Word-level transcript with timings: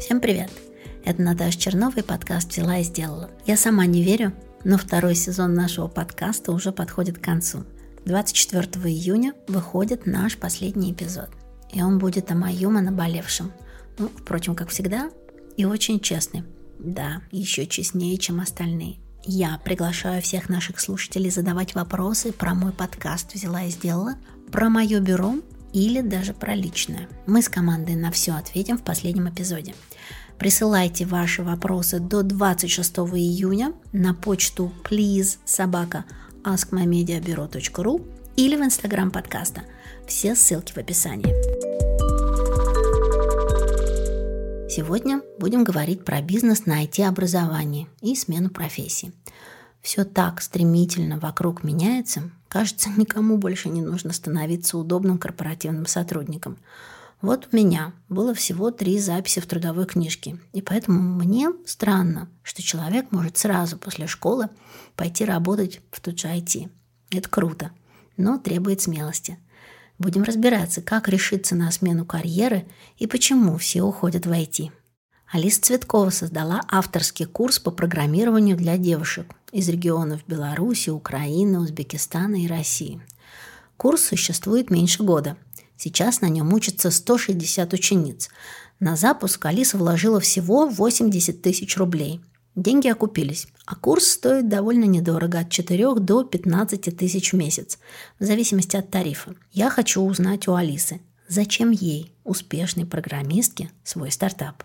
Всем 0.00 0.20
привет! 0.20 0.50
Это 1.04 1.22
Наташа 1.22 1.58
Чернова 1.58 1.98
и 1.98 2.02
подкаст 2.02 2.52
«Взяла 2.52 2.78
и 2.78 2.84
сделала». 2.84 3.30
Я 3.44 3.56
сама 3.56 3.86
не 3.86 4.02
верю, 4.02 4.32
но 4.62 4.78
второй 4.78 5.14
сезон 5.14 5.54
нашего 5.54 5.88
подкаста 5.88 6.52
уже 6.52 6.70
подходит 6.70 7.18
к 7.18 7.24
концу. 7.24 7.64
24 8.04 8.66
июня 8.88 9.34
выходит 9.48 10.06
наш 10.06 10.36
последний 10.36 10.92
эпизод. 10.92 11.30
И 11.72 11.82
он 11.82 11.98
будет 11.98 12.30
о 12.30 12.36
моем 12.36 12.76
о 12.76 12.82
наболевшем. 12.82 13.52
Ну, 13.98 14.08
впрочем, 14.08 14.54
как 14.54 14.68
всегда, 14.68 15.10
и 15.56 15.64
очень 15.64 15.98
честный. 15.98 16.44
Да, 16.78 17.22
еще 17.32 17.66
честнее, 17.66 18.16
чем 18.16 18.40
остальные. 18.40 18.98
Я 19.24 19.60
приглашаю 19.64 20.22
всех 20.22 20.48
наших 20.48 20.80
слушателей 20.80 21.30
задавать 21.30 21.74
вопросы 21.74 22.32
про 22.32 22.54
мой 22.54 22.72
подкаст 22.72 23.34
«Взяла 23.34 23.64
и 23.64 23.70
сделала», 23.70 24.14
про 24.50 24.68
мое 24.68 25.00
бюро 25.00 25.34
или 25.72 26.00
даже 26.00 26.32
про 26.32 26.54
личное. 26.54 27.08
Мы 27.26 27.42
с 27.42 27.48
командой 27.48 27.94
на 27.94 28.10
все 28.10 28.32
ответим 28.32 28.78
в 28.78 28.82
последнем 28.82 29.28
эпизоде. 29.28 29.74
Присылайте 30.38 31.04
ваши 31.04 31.42
вопросы 31.42 31.98
до 31.98 32.22
26 32.22 32.98
июня 32.98 33.72
на 33.92 34.14
почту 34.14 34.72
please 34.88 35.38
собака 35.44 36.04
askmymediaburo.ru 36.44 38.06
или 38.36 38.56
в 38.56 38.60
инстаграм 38.60 39.10
подкаста. 39.10 39.62
Все 40.06 40.34
ссылки 40.34 40.72
в 40.72 40.78
описании. 40.78 41.47
Сегодня 44.68 45.22
будем 45.38 45.64
говорить 45.64 46.04
про 46.04 46.20
бизнес 46.20 46.66
на 46.66 46.84
IT-образовании 46.84 47.88
и 48.00 48.14
смену 48.14 48.50
профессии. 48.50 49.12
Все 49.80 50.04
так 50.04 50.42
стремительно 50.42 51.18
вокруг 51.18 51.64
меняется, 51.64 52.30
кажется, 52.48 52.90
никому 52.96 53.38
больше 53.38 53.68
не 53.68 53.80
нужно 53.80 54.12
становиться 54.12 54.76
удобным 54.78 55.18
корпоративным 55.18 55.86
сотрудником– 55.86 56.58
вот 57.20 57.48
у 57.50 57.56
меня 57.56 57.92
было 58.08 58.32
всего 58.32 58.70
три 58.70 58.98
записи 59.00 59.40
в 59.40 59.46
трудовой 59.46 59.86
книжке, 59.86 60.38
и 60.52 60.62
поэтому 60.62 61.02
мне 61.02 61.50
странно, 61.66 62.28
что 62.44 62.62
человек 62.62 63.10
может 63.10 63.36
сразу 63.36 63.76
после 63.76 64.06
школы 64.06 64.48
пойти 64.94 65.24
работать 65.24 65.80
в 65.90 66.00
тот 66.00 66.18
же 66.18 66.28
IT. 66.28 66.70
Это 67.10 67.28
круто, 67.28 67.72
но 68.16 68.38
требует 68.38 68.82
смелости. 68.82 69.36
Будем 69.98 70.22
разбираться, 70.22 70.80
как 70.80 71.08
решиться 71.08 71.54
на 71.54 71.70
смену 71.70 72.04
карьеры 72.04 72.66
и 72.96 73.06
почему 73.06 73.56
все 73.58 73.82
уходят 73.82 74.26
в 74.26 74.30
IT. 74.30 74.70
Алиса 75.30 75.60
Цветкова 75.60 76.10
создала 76.10 76.62
авторский 76.68 77.26
курс 77.26 77.58
по 77.58 77.70
программированию 77.70 78.56
для 78.56 78.78
девушек 78.78 79.26
из 79.52 79.68
регионов 79.68 80.20
Беларуси, 80.26 80.90
Украины, 80.90 81.60
Узбекистана 81.60 82.36
и 82.36 82.46
России. 82.46 83.00
Курс 83.76 84.04
существует 84.04 84.70
меньше 84.70 85.02
года– 85.02 85.36
Сейчас 85.80 86.20
на 86.20 86.28
нем 86.28 86.52
учатся 86.52 86.90
160 86.90 87.72
учениц. 87.72 88.28
На 88.80 88.96
запуск 88.96 89.46
Алиса 89.46 89.78
вложила 89.78 90.18
всего 90.18 90.66
80 90.66 91.40
тысяч 91.40 91.76
рублей. 91.76 92.20
Деньги 92.58 92.88
окупились, 92.88 93.46
а 93.66 93.76
курс 93.76 94.08
стоит 94.08 94.48
довольно 94.48 94.82
недорого, 94.82 95.38
от 95.38 95.48
4 95.48 95.94
до 95.94 96.24
15 96.24 96.98
тысяч 96.98 97.32
в 97.32 97.36
месяц, 97.36 97.78
в 98.18 98.24
зависимости 98.24 98.76
от 98.76 98.90
тарифа. 98.90 99.36
Я 99.52 99.70
хочу 99.70 100.02
узнать 100.02 100.48
у 100.48 100.54
Алисы, 100.54 101.00
зачем 101.28 101.70
ей, 101.70 102.12
успешной 102.24 102.84
программистке, 102.84 103.70
свой 103.84 104.10
стартап. 104.10 104.64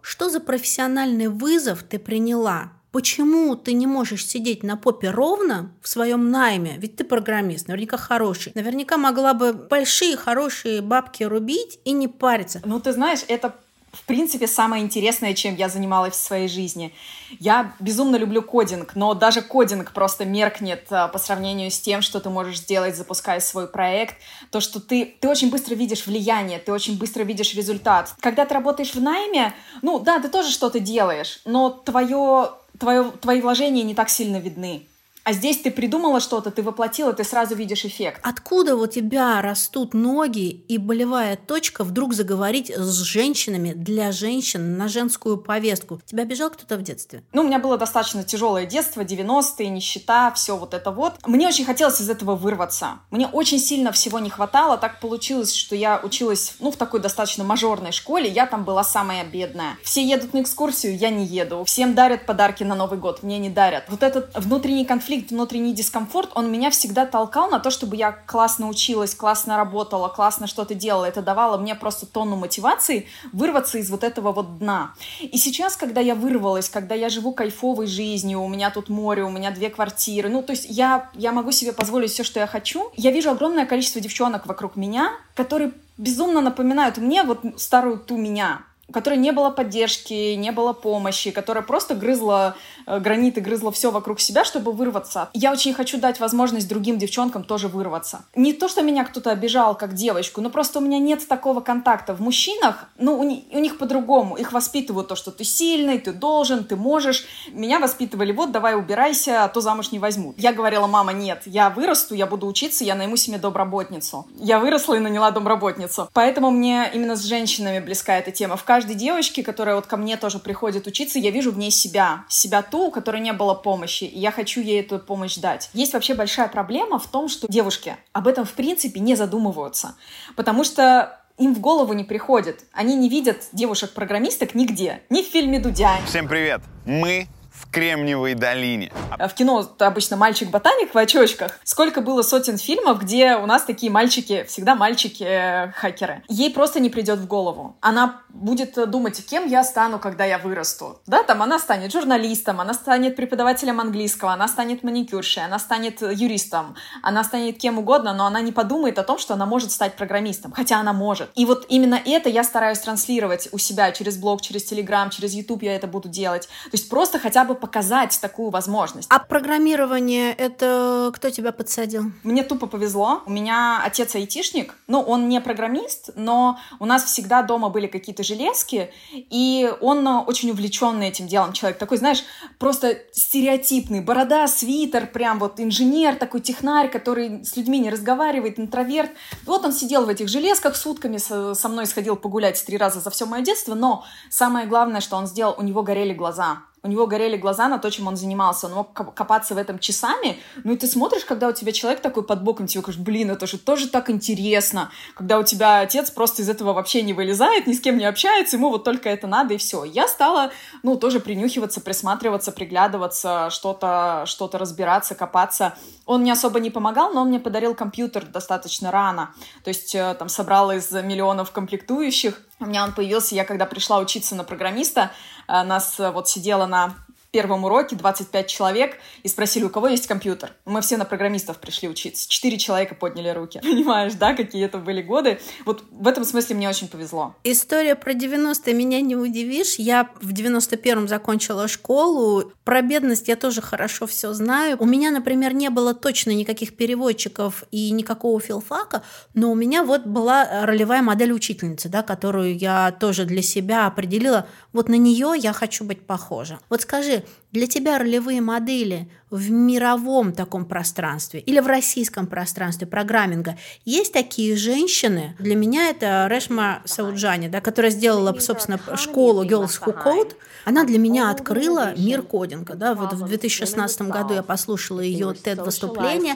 Что 0.00 0.30
за 0.30 0.40
профессиональный 0.40 1.28
вызов 1.28 1.82
ты 1.82 1.98
приняла 1.98 2.72
Почему 2.90 3.56
ты 3.56 3.74
не 3.74 3.86
можешь 3.86 4.24
сидеть 4.24 4.62
на 4.62 4.78
попе 4.78 5.10
ровно 5.10 5.70
в 5.82 5.88
своем 5.88 6.30
найме? 6.30 6.76
Ведь 6.78 6.96
ты 6.96 7.04
программист, 7.04 7.68
наверняка 7.68 7.98
хороший. 7.98 8.52
Наверняка 8.54 8.96
могла 8.96 9.34
бы 9.34 9.52
большие 9.52 10.16
хорошие 10.16 10.80
бабки 10.80 11.22
рубить 11.22 11.78
и 11.84 11.92
не 11.92 12.08
париться. 12.08 12.62
Ну, 12.64 12.80
ты 12.80 12.94
знаешь, 12.94 13.20
это 13.28 13.54
в 13.96 14.04
принципе, 14.04 14.46
самое 14.46 14.84
интересное, 14.84 15.34
чем 15.34 15.56
я 15.56 15.68
занималась 15.68 16.14
в 16.14 16.22
своей 16.22 16.48
жизни. 16.48 16.94
Я 17.40 17.72
безумно 17.80 18.16
люблю 18.16 18.42
кодинг, 18.42 18.94
но 18.94 19.14
даже 19.14 19.42
кодинг 19.42 19.92
просто 19.92 20.24
меркнет 20.24 20.86
а, 20.90 21.08
по 21.08 21.18
сравнению 21.18 21.70
с 21.70 21.80
тем, 21.80 22.02
что 22.02 22.20
ты 22.20 22.28
можешь 22.28 22.58
сделать, 22.58 22.96
запуская 22.96 23.40
свой 23.40 23.66
проект. 23.66 24.16
То, 24.50 24.60
что 24.60 24.80
ты, 24.80 25.16
ты 25.20 25.28
очень 25.28 25.50
быстро 25.50 25.74
видишь 25.74 26.06
влияние, 26.06 26.58
ты 26.58 26.72
очень 26.72 26.98
быстро 26.98 27.22
видишь 27.22 27.54
результат. 27.54 28.14
Когда 28.20 28.44
ты 28.44 28.54
работаешь 28.54 28.94
в 28.94 29.00
найме, 29.00 29.54
ну 29.82 29.98
да, 29.98 30.20
ты 30.20 30.28
тоже 30.28 30.50
что-то 30.50 30.78
делаешь, 30.78 31.40
но 31.44 31.70
твое, 31.70 32.50
твое, 32.78 33.10
твои 33.20 33.40
вложения 33.40 33.82
не 33.82 33.94
так 33.94 34.10
сильно 34.10 34.36
видны. 34.36 34.86
А 35.26 35.32
здесь 35.32 35.58
ты 35.58 35.72
придумала 35.72 36.20
что-то, 36.20 36.52
ты 36.52 36.62
воплотила, 36.62 37.12
ты 37.12 37.24
сразу 37.24 37.56
видишь 37.56 37.84
эффект. 37.84 38.20
Откуда 38.22 38.76
у 38.76 38.86
тебя 38.86 39.42
растут 39.42 39.92
ноги 39.92 40.50
и 40.68 40.78
болевая 40.78 41.36
точка 41.36 41.82
вдруг 41.82 42.14
заговорить 42.14 42.70
с 42.70 43.00
женщинами 43.00 43.72
для 43.72 44.12
женщин 44.12 44.78
на 44.78 44.86
женскую 44.86 45.36
повестку? 45.36 46.00
Тебя 46.06 46.22
обижал 46.22 46.50
кто-то 46.50 46.76
в 46.76 46.82
детстве? 46.82 47.24
Ну, 47.32 47.42
у 47.42 47.44
меня 47.44 47.58
было 47.58 47.76
достаточно 47.76 48.22
тяжелое 48.22 48.66
детство, 48.66 49.00
90-е, 49.00 49.68
нищета, 49.68 50.30
все 50.30 50.56
вот 50.56 50.74
это 50.74 50.92
вот. 50.92 51.14
Мне 51.26 51.48
очень 51.48 51.64
хотелось 51.64 52.00
из 52.00 52.08
этого 52.08 52.36
вырваться. 52.36 53.00
Мне 53.10 53.26
очень 53.26 53.58
сильно 53.58 53.90
всего 53.90 54.20
не 54.20 54.30
хватало. 54.30 54.78
Так 54.78 55.00
получилось, 55.00 55.52
что 55.52 55.74
я 55.74 56.00
училась, 56.00 56.54
ну, 56.60 56.70
в 56.70 56.76
такой 56.76 57.00
достаточно 57.00 57.42
мажорной 57.42 57.90
школе. 57.90 58.30
Я 58.30 58.46
там 58.46 58.62
была 58.62 58.84
самая 58.84 59.24
бедная. 59.24 59.76
Все 59.82 60.06
едут 60.06 60.34
на 60.34 60.42
экскурсию, 60.42 60.96
я 60.96 61.10
не 61.10 61.26
еду. 61.26 61.64
Всем 61.64 61.96
дарят 61.96 62.26
подарки 62.26 62.62
на 62.62 62.76
Новый 62.76 63.00
год, 63.00 63.24
мне 63.24 63.40
не 63.40 63.50
дарят. 63.50 63.86
Вот 63.88 64.04
этот 64.04 64.30
внутренний 64.36 64.84
конфликт 64.84 65.15
конфликт, 65.16 65.30
внутренний 65.30 65.72
дискомфорт, 65.72 66.30
он 66.34 66.50
меня 66.50 66.70
всегда 66.70 67.06
толкал 67.06 67.48
на 67.48 67.58
то, 67.58 67.70
чтобы 67.70 67.96
я 67.96 68.12
классно 68.12 68.68
училась, 68.68 69.14
классно 69.14 69.56
работала, 69.56 70.08
классно 70.08 70.46
что-то 70.46 70.74
делала. 70.74 71.06
Это 71.06 71.22
давало 71.22 71.56
мне 71.56 71.74
просто 71.74 72.06
тонну 72.06 72.36
мотивации 72.36 73.06
вырваться 73.32 73.78
из 73.78 73.90
вот 73.90 74.04
этого 74.04 74.32
вот 74.32 74.58
дна. 74.58 74.92
И 75.20 75.38
сейчас, 75.38 75.76
когда 75.76 76.00
я 76.00 76.14
вырвалась, 76.14 76.68
когда 76.68 76.94
я 76.94 77.08
живу 77.08 77.32
кайфовой 77.32 77.86
жизнью, 77.86 78.42
у 78.42 78.48
меня 78.48 78.70
тут 78.70 78.88
море, 78.88 79.24
у 79.24 79.30
меня 79.30 79.50
две 79.50 79.70
квартиры, 79.70 80.28
ну, 80.28 80.42
то 80.42 80.52
есть 80.52 80.66
я, 80.68 81.08
я 81.14 81.32
могу 81.32 81.52
себе 81.52 81.72
позволить 81.72 82.10
все, 82.10 82.24
что 82.24 82.40
я 82.40 82.46
хочу, 82.46 82.90
я 82.96 83.10
вижу 83.10 83.30
огромное 83.30 83.66
количество 83.66 84.00
девчонок 84.00 84.46
вокруг 84.46 84.76
меня, 84.76 85.12
которые 85.34 85.72
безумно 85.98 86.40
напоминают 86.40 86.98
мне 86.98 87.22
вот 87.22 87.40
старую 87.56 87.98
ту 87.98 88.16
меня, 88.16 88.60
у 88.88 88.92
которой 88.92 89.18
не 89.18 89.32
было 89.32 89.50
поддержки, 89.50 90.34
не 90.34 90.52
было 90.52 90.72
помощи, 90.72 91.30
которая 91.30 91.64
просто 91.64 91.94
грызла 91.94 92.56
граниты, 92.86 93.40
грызла 93.40 93.72
все 93.72 93.90
вокруг 93.90 94.20
себя, 94.20 94.44
чтобы 94.44 94.72
вырваться. 94.72 95.28
Я 95.32 95.52
очень 95.52 95.74
хочу 95.74 95.98
дать 95.98 96.20
возможность 96.20 96.68
другим 96.68 96.98
девчонкам 96.98 97.44
тоже 97.44 97.68
вырваться. 97.68 98.24
Не 98.34 98.52
то, 98.52 98.68
что 98.68 98.82
меня 98.82 99.04
кто-то 99.04 99.30
обижал 99.30 99.76
как 99.76 99.94
девочку, 99.94 100.40
но 100.40 100.50
просто 100.50 100.78
у 100.78 100.82
меня 100.82 100.98
нет 100.98 101.26
такого 101.26 101.60
контакта. 101.60 102.14
В 102.14 102.20
мужчинах, 102.20 102.88
ну, 102.98 103.18
у, 103.18 103.22
них, 103.22 103.44
у 103.52 103.58
них 103.58 103.78
по-другому. 103.78 104.36
Их 104.36 104.52
воспитывают 104.52 105.08
то, 105.08 105.16
что 105.16 105.30
ты 105.30 105.44
сильный, 105.44 105.98
ты 105.98 106.12
должен, 106.12 106.64
ты 106.64 106.76
можешь. 106.76 107.24
Меня 107.52 107.80
воспитывали, 107.80 108.32
вот, 108.32 108.52
давай 108.52 108.76
убирайся, 108.76 109.44
а 109.44 109.48
то 109.48 109.60
замуж 109.60 109.92
не 109.92 109.98
возьмут. 109.98 110.38
Я 110.38 110.52
говорила, 110.52 110.86
мама, 110.86 111.12
нет, 111.12 111.42
я 111.46 111.70
вырасту, 111.70 112.14
я 112.14 112.26
буду 112.26 112.46
учиться, 112.46 112.84
я 112.84 112.94
найму 112.94 113.16
себе 113.16 113.38
домработницу. 113.38 114.26
Я 114.38 114.58
выросла 114.58 114.94
и 114.94 114.98
наняла 114.98 115.30
домработницу. 115.30 116.08
Поэтому 116.12 116.50
мне 116.50 116.90
именно 116.92 117.16
с 117.16 117.24
женщинами 117.24 117.80
близка 117.80 118.18
эта 118.18 118.30
тема. 118.30 118.56
В 118.56 118.64
каждой 118.64 118.94
девочке, 118.94 119.42
которая 119.42 119.76
вот 119.76 119.86
ко 119.86 119.96
мне 119.96 120.16
тоже 120.16 120.38
приходит 120.38 120.86
учиться, 120.86 121.18
я 121.18 121.30
вижу 121.30 121.50
в 121.50 121.58
ней 121.58 121.70
себя. 121.70 122.24
Себя 122.28 122.62
ту, 122.62 122.75
у 122.84 122.90
которой 122.90 123.20
не 123.20 123.32
было 123.32 123.54
помощи, 123.54 124.04
и 124.04 124.18
я 124.18 124.30
хочу 124.30 124.60
ей 124.60 124.80
эту 124.80 124.98
помощь 124.98 125.36
дать. 125.36 125.70
Есть 125.72 125.94
вообще 125.94 126.14
большая 126.14 126.48
проблема 126.48 126.98
в 126.98 127.06
том, 127.06 127.28
что 127.28 127.46
девушки 127.48 127.96
об 128.12 128.28
этом 128.28 128.44
в 128.44 128.52
принципе 128.52 129.00
не 129.00 129.14
задумываются, 129.14 129.96
потому 130.36 130.64
что 130.64 131.20
им 131.38 131.54
в 131.54 131.60
голову 131.60 131.92
не 131.92 132.04
приходит. 132.04 132.64
Они 132.72 132.94
не 132.94 133.08
видят 133.08 133.48
девушек-программисток 133.52 134.54
нигде. 134.54 135.02
Ни 135.10 135.22
в 135.22 135.26
фильме 135.26 135.60
Дудя. 135.60 135.98
Всем 136.06 136.28
привет! 136.28 136.62
Мы 136.86 137.28
в 137.60 137.70
Кремниевой 137.70 138.34
долине. 138.34 138.92
А 139.10 139.28
в 139.28 139.34
кино 139.34 139.66
обычно 139.78 140.16
мальчик-ботаник 140.16 140.94
в 140.94 140.98
очочках. 140.98 141.58
Сколько 141.64 142.00
было 142.00 142.22
сотен 142.22 142.58
фильмов, 142.58 143.00
где 143.00 143.36
у 143.36 143.46
нас 143.46 143.64
такие 143.64 143.90
мальчики, 143.90 144.44
всегда 144.48 144.74
мальчики-хакеры. 144.74 146.22
Ей 146.28 146.50
просто 146.50 146.80
не 146.80 146.90
придет 146.90 147.18
в 147.18 147.26
голову. 147.26 147.76
Она 147.80 148.22
будет 148.28 148.74
думать, 148.90 149.24
кем 149.26 149.46
я 149.46 149.64
стану, 149.64 149.98
когда 149.98 150.24
я 150.24 150.38
вырасту. 150.38 151.00
Да, 151.06 151.22
там 151.22 151.42
она 151.42 151.58
станет 151.58 151.92
журналистом, 151.92 152.60
она 152.60 152.74
станет 152.74 153.16
преподавателем 153.16 153.80
английского, 153.80 154.32
она 154.32 154.48
станет 154.48 154.82
маникюршей, 154.82 155.44
она 155.44 155.58
станет 155.58 156.02
юристом, 156.02 156.76
она 157.02 157.24
станет 157.24 157.58
кем 157.58 157.78
угодно, 157.78 158.12
но 158.12 158.26
она 158.26 158.42
не 158.42 158.52
подумает 158.52 158.98
о 158.98 159.02
том, 159.02 159.18
что 159.18 159.34
она 159.34 159.46
может 159.46 159.72
стать 159.72 159.96
программистом, 159.96 160.52
хотя 160.52 160.78
она 160.78 160.92
может. 160.92 161.30
И 161.34 161.46
вот 161.46 161.64
именно 161.68 161.98
это 162.04 162.28
я 162.28 162.44
стараюсь 162.44 162.80
транслировать 162.80 163.48
у 163.52 163.58
себя 163.58 163.90
через 163.92 164.18
блог, 164.18 164.42
через 164.42 164.64
телеграм, 164.64 165.08
через 165.08 165.32
YouTube 165.32 165.62
я 165.62 165.74
это 165.74 165.86
буду 165.86 166.08
делать. 166.08 166.46
То 166.46 166.72
есть 166.72 166.90
просто 166.90 167.18
хотя 167.18 167.45
бы 167.46 167.54
показать 167.54 168.18
такую 168.20 168.50
возможность. 168.50 169.08
А 169.10 169.18
программирование— 169.18 170.32
это 170.38 171.10
кто 171.14 171.30
тебя 171.30 171.52
подсадил? 171.52 172.12
Мне 172.22 172.42
тупо 172.42 172.66
повезло. 172.66 173.22
У 173.26 173.30
меня 173.30 173.80
отец 173.84 174.14
айтишник, 174.14 174.74
ну, 174.86 175.00
он 175.00 175.28
не 175.28 175.40
программист, 175.40 176.10
но 176.16 176.58
у 176.78 176.86
нас 176.86 177.04
всегда 177.04 177.42
дома 177.42 177.70
были 177.70 177.86
какие-то 177.86 178.22
железки, 178.22 178.90
и 179.12 179.72
он 179.80 180.06
очень 180.06 180.50
увлеченный 180.50 181.08
этим 181.08 181.26
делом 181.26 181.52
человек. 181.52 181.78
Такой, 181.78 181.96
знаешь, 181.96 182.24
просто 182.58 182.98
стереотипный, 183.12 184.00
борода, 184.00 184.46
свитер, 184.48 185.06
прям 185.06 185.38
вот 185.38 185.60
инженер, 185.60 186.16
такой 186.16 186.40
технарь, 186.40 186.90
который 186.90 187.44
с 187.44 187.56
людьми 187.56 187.78
не 187.78 187.90
разговаривает, 187.90 188.58
интроверт. 188.58 189.10
Вот 189.44 189.64
он 189.64 189.72
сидел 189.72 190.04
в 190.04 190.08
этих 190.08 190.28
железках 190.28 190.76
сутками, 190.76 191.16
со 191.18 191.68
мной 191.68 191.86
сходил 191.86 192.16
погулять 192.16 192.62
три 192.64 192.76
раза 192.76 193.00
за 193.00 193.10
все 193.10 193.26
мое 193.26 193.42
детство, 193.42 193.74
но 193.74 194.04
самое 194.30 194.66
главное, 194.66 195.00
что 195.00 195.16
он 195.16 195.26
сделал, 195.26 195.54
у 195.56 195.62
него 195.62 195.82
горели 195.82 196.12
глаза 196.12 196.62
у 196.86 196.88
него 196.88 197.06
горели 197.06 197.36
глаза 197.36 197.68
на 197.68 197.78
то, 197.78 197.90
чем 197.90 198.06
он 198.06 198.16
занимался, 198.16 198.66
он 198.66 198.74
мог 198.74 198.92
копаться 198.92 199.54
в 199.54 199.58
этом 199.58 199.78
часами, 199.78 200.38
ну 200.64 200.72
и 200.72 200.76
ты 200.76 200.86
смотришь, 200.86 201.24
когда 201.24 201.48
у 201.48 201.52
тебя 201.52 201.72
человек 201.72 202.00
такой 202.00 202.22
под 202.22 202.42
боком, 202.42 202.66
тебе 202.66 202.82
кажется, 202.82 203.04
блин, 203.04 203.30
это 203.30 203.46
же 203.46 203.58
тоже 203.58 203.88
так 203.88 204.08
интересно, 204.08 204.90
когда 205.14 205.38
у 205.38 205.42
тебя 205.42 205.80
отец 205.80 206.10
просто 206.10 206.42
из 206.42 206.48
этого 206.48 206.72
вообще 206.72 207.02
не 207.02 207.12
вылезает, 207.12 207.66
ни 207.66 207.72
с 207.72 207.80
кем 207.80 207.98
не 207.98 208.04
общается, 208.04 208.56
ему 208.56 208.70
вот 208.70 208.84
только 208.84 209.08
это 209.08 209.26
надо, 209.26 209.54
и 209.54 209.56
все. 209.56 209.84
Я 209.84 210.08
стала, 210.08 210.50
ну, 210.82 210.96
тоже 210.96 211.20
принюхиваться, 211.20 211.80
присматриваться, 211.80 212.52
приглядываться, 212.52 213.50
что-то 213.50 214.24
что 214.26 214.48
разбираться, 214.52 215.14
копаться. 215.14 215.74
Он 216.06 216.20
мне 216.20 216.32
особо 216.32 216.60
не 216.60 216.70
помогал, 216.70 217.12
но 217.12 217.22
он 217.22 217.28
мне 217.28 217.40
подарил 217.40 217.74
компьютер 217.74 218.24
достаточно 218.24 218.90
рано, 218.90 219.34
то 219.64 219.68
есть 219.68 219.94
э, 219.94 220.14
там 220.18 220.28
собрал 220.28 220.70
из 220.70 220.90
миллионов 220.92 221.50
комплектующих, 221.50 222.40
у 222.58 222.66
меня 222.66 222.84
он 222.84 222.92
появился, 222.92 223.34
я 223.34 223.44
когда 223.44 223.66
пришла 223.66 223.98
учиться 223.98 224.34
на 224.34 224.42
программиста, 224.42 225.10
нас 225.48 225.98
э, 226.00 226.10
вот 226.10 226.28
сидела 226.28 226.66
на 226.66 226.94
первом 227.36 227.64
уроке 227.64 227.96
25 227.96 228.46
человек 228.46 228.96
и 229.22 229.28
спросили, 229.28 229.64
у 229.64 229.68
кого 229.68 229.88
есть 229.88 230.06
компьютер. 230.06 230.54
Мы 230.64 230.80
все 230.80 230.96
на 230.96 231.04
программистов 231.04 231.58
пришли 231.58 231.86
учиться. 231.86 232.26
Четыре 232.26 232.56
человека 232.56 232.94
подняли 232.94 233.28
руки. 233.28 233.60
Понимаешь, 233.62 234.14
да, 234.14 234.32
какие 234.32 234.64
это 234.64 234.78
были 234.78 235.02
годы? 235.02 235.38
Вот 235.66 235.84
в 235.90 236.08
этом 236.08 236.24
смысле 236.24 236.56
мне 236.56 236.66
очень 236.66 236.88
повезло. 236.88 237.34
История 237.44 237.94
про 237.94 238.14
90-е 238.14 238.72
меня 238.72 239.02
не 239.02 239.16
удивишь. 239.16 239.74
Я 239.74 240.08
в 240.22 240.32
91-м 240.32 241.08
закончила 241.08 241.68
школу. 241.68 242.52
Про 242.64 242.80
бедность 242.80 243.28
я 243.28 243.36
тоже 243.36 243.60
хорошо 243.60 244.06
все 244.06 244.32
знаю. 244.32 244.78
У 244.80 244.86
меня, 244.86 245.10
например, 245.10 245.52
не 245.52 245.68
было 245.68 245.92
точно 245.92 246.30
никаких 246.30 246.74
переводчиков 246.74 247.64
и 247.70 247.90
никакого 247.90 248.40
филфака, 248.40 249.02
но 249.34 249.52
у 249.52 249.54
меня 249.54 249.84
вот 249.84 250.06
была 250.06 250.64
ролевая 250.64 251.02
модель 251.02 251.32
учительницы, 251.32 251.90
да, 251.90 252.02
которую 252.02 252.56
я 252.56 252.92
тоже 252.92 253.26
для 253.26 253.42
себя 253.42 253.86
определила. 253.86 254.46
Вот 254.72 254.88
на 254.88 254.96
нее 254.96 255.34
я 255.36 255.52
хочу 255.52 255.84
быть 255.84 256.06
похожа. 256.06 256.60
Вот 256.70 256.80
скажи, 256.80 257.24
для 257.52 257.66
тебя 257.66 257.98
ролевые 257.98 258.40
модели 258.40 259.08
в 259.30 259.50
мировом 259.50 260.32
таком 260.32 260.64
пространстве 260.66 261.40
или 261.40 261.60
в 261.60 261.66
российском 261.66 262.26
пространстве 262.26 262.86
программинга 262.86 263.56
есть 263.84 264.12
такие 264.12 264.56
женщины? 264.56 265.34
Для 265.38 265.54
меня 265.54 265.88
это 265.88 266.26
Решма 266.30 266.82
Сауджани, 266.84 267.48
да, 267.48 267.60
которая 267.60 267.90
сделала, 267.90 268.38
собственно, 268.38 268.78
школу 268.96 269.44
Girls 269.44 269.80
Who 269.80 269.96
Code. 270.04 270.34
Она 270.64 270.84
для 270.84 270.98
меня 270.98 271.30
открыла 271.30 271.94
мир 271.96 272.22
кодинга. 272.22 272.74
Да. 272.74 272.94
Вот 272.94 273.12
в 273.12 273.26
2016 273.26 274.02
году 274.02 274.34
я 274.34 274.42
послушала 274.42 275.00
ее 275.00 275.32
TED-выступление. 275.32 276.34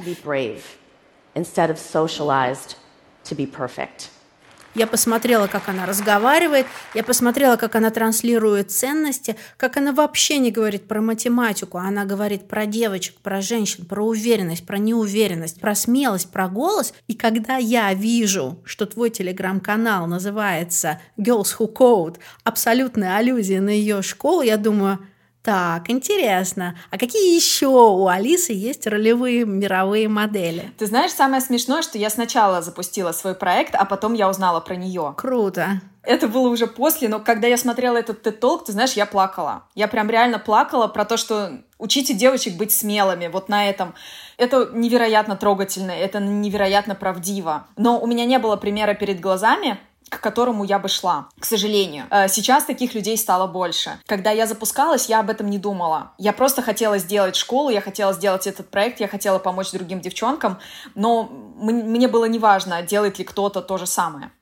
Instead 1.34 1.70
of 1.70 1.78
socialized 1.78 2.76
to 3.24 3.36
be 3.36 3.46
perfect. 3.46 4.10
Я 4.74 4.86
посмотрела, 4.86 5.48
как 5.48 5.68
она 5.68 5.84
разговаривает, 5.84 6.64
я 6.94 7.02
посмотрела, 7.02 7.56
как 7.56 7.74
она 7.74 7.90
транслирует 7.90 8.70
ценности, 8.70 9.34
как 9.56 9.76
она 9.76 9.92
вообще 9.92 10.38
не 10.38 10.52
говорит 10.52 10.86
про 10.86 11.00
математику, 11.00 11.78
она 11.78 12.04
говорит 12.04 12.46
про 12.46 12.66
девочек, 12.66 13.16
про 13.16 13.40
женщин, 13.40 13.84
про 13.84 14.06
уверенность, 14.06 14.64
про 14.64 14.78
неуверенность, 14.78 15.60
про 15.60 15.74
смелость, 15.74 16.30
про 16.30 16.48
голос. 16.48 16.94
И 17.08 17.14
когда 17.14 17.56
я 17.56 17.92
вижу, 17.94 18.60
что 18.64 18.86
твой 18.86 19.10
телеграм-канал 19.10 20.06
называется 20.06 21.00
Girls 21.16 21.56
Who 21.58 21.72
Code, 21.72 22.18
абсолютная 22.44 23.16
аллюзия 23.16 23.60
на 23.60 23.70
ее 23.70 24.02
школу, 24.02 24.42
я 24.42 24.56
думаю, 24.56 25.00
так, 25.42 25.88
интересно. 25.88 26.76
А 26.90 26.98
какие 26.98 27.34
еще 27.34 27.68
у 27.68 28.08
Алисы 28.08 28.52
есть 28.52 28.86
ролевые 28.86 29.46
мировые 29.46 30.08
модели? 30.08 30.70
Ты 30.76 30.86
знаешь, 30.86 31.12
самое 31.12 31.40
смешное, 31.40 31.80
что 31.80 31.96
я 31.96 32.10
сначала 32.10 32.60
запустила 32.60 33.12
свой 33.12 33.34
проект, 33.34 33.74
а 33.74 33.86
потом 33.86 34.12
я 34.12 34.28
узнала 34.28 34.60
про 34.60 34.76
нее. 34.76 35.14
Круто. 35.16 35.80
Это 36.02 36.28
было 36.28 36.48
уже 36.48 36.66
после, 36.66 37.08
но 37.08 37.20
когда 37.20 37.46
я 37.46 37.56
смотрела 37.56 37.96
этот 37.96 38.26
TED-толк, 38.26 38.66
ты 38.66 38.72
знаешь, 38.72 38.92
я 38.92 39.06
плакала. 39.06 39.64
Я 39.74 39.88
прям 39.88 40.10
реально 40.10 40.38
плакала 40.38 40.88
про 40.88 41.04
то, 41.04 41.16
что 41.16 41.60
учите 41.78 42.14
девочек 42.14 42.56
быть 42.56 42.72
смелыми 42.72 43.28
вот 43.28 43.48
на 43.48 43.68
этом. 43.68 43.94
Это 44.36 44.70
невероятно 44.72 45.36
трогательно, 45.36 45.90
это 45.90 46.20
невероятно 46.20 46.94
правдиво. 46.94 47.66
Но 47.76 47.98
у 47.98 48.06
меня 48.06 48.24
не 48.24 48.38
было 48.38 48.56
примера 48.56 48.94
перед 48.94 49.20
глазами, 49.20 49.78
к 50.10 50.20
которому 50.20 50.64
я 50.64 50.78
бы 50.78 50.88
шла, 50.88 51.28
к 51.38 51.44
сожалению. 51.44 52.04
Э, 52.10 52.28
сейчас 52.28 52.64
таких 52.64 52.94
людей 52.94 53.16
стало 53.16 53.46
больше. 53.46 53.98
Когда 54.06 54.30
я 54.32 54.46
запускалась, 54.46 55.08
я 55.08 55.20
об 55.20 55.30
этом 55.30 55.48
не 55.48 55.58
думала. 55.58 56.12
Я 56.18 56.32
просто 56.32 56.62
хотела 56.62 56.98
сделать 56.98 57.36
школу, 57.36 57.70
я 57.70 57.80
хотела 57.80 58.12
сделать 58.12 58.46
этот 58.46 58.70
проект, 58.70 59.00
я 59.00 59.08
хотела 59.08 59.38
помочь 59.38 59.70
другим 59.70 60.00
девчонкам, 60.00 60.58
но 60.94 61.24
мне 61.24 62.08
было 62.08 62.26
неважно, 62.26 62.82
делает 62.82 63.18
ли 63.18 63.24
кто-то 63.24 63.62
то 63.62 63.78
же 63.78 63.86
самое. 63.86 64.32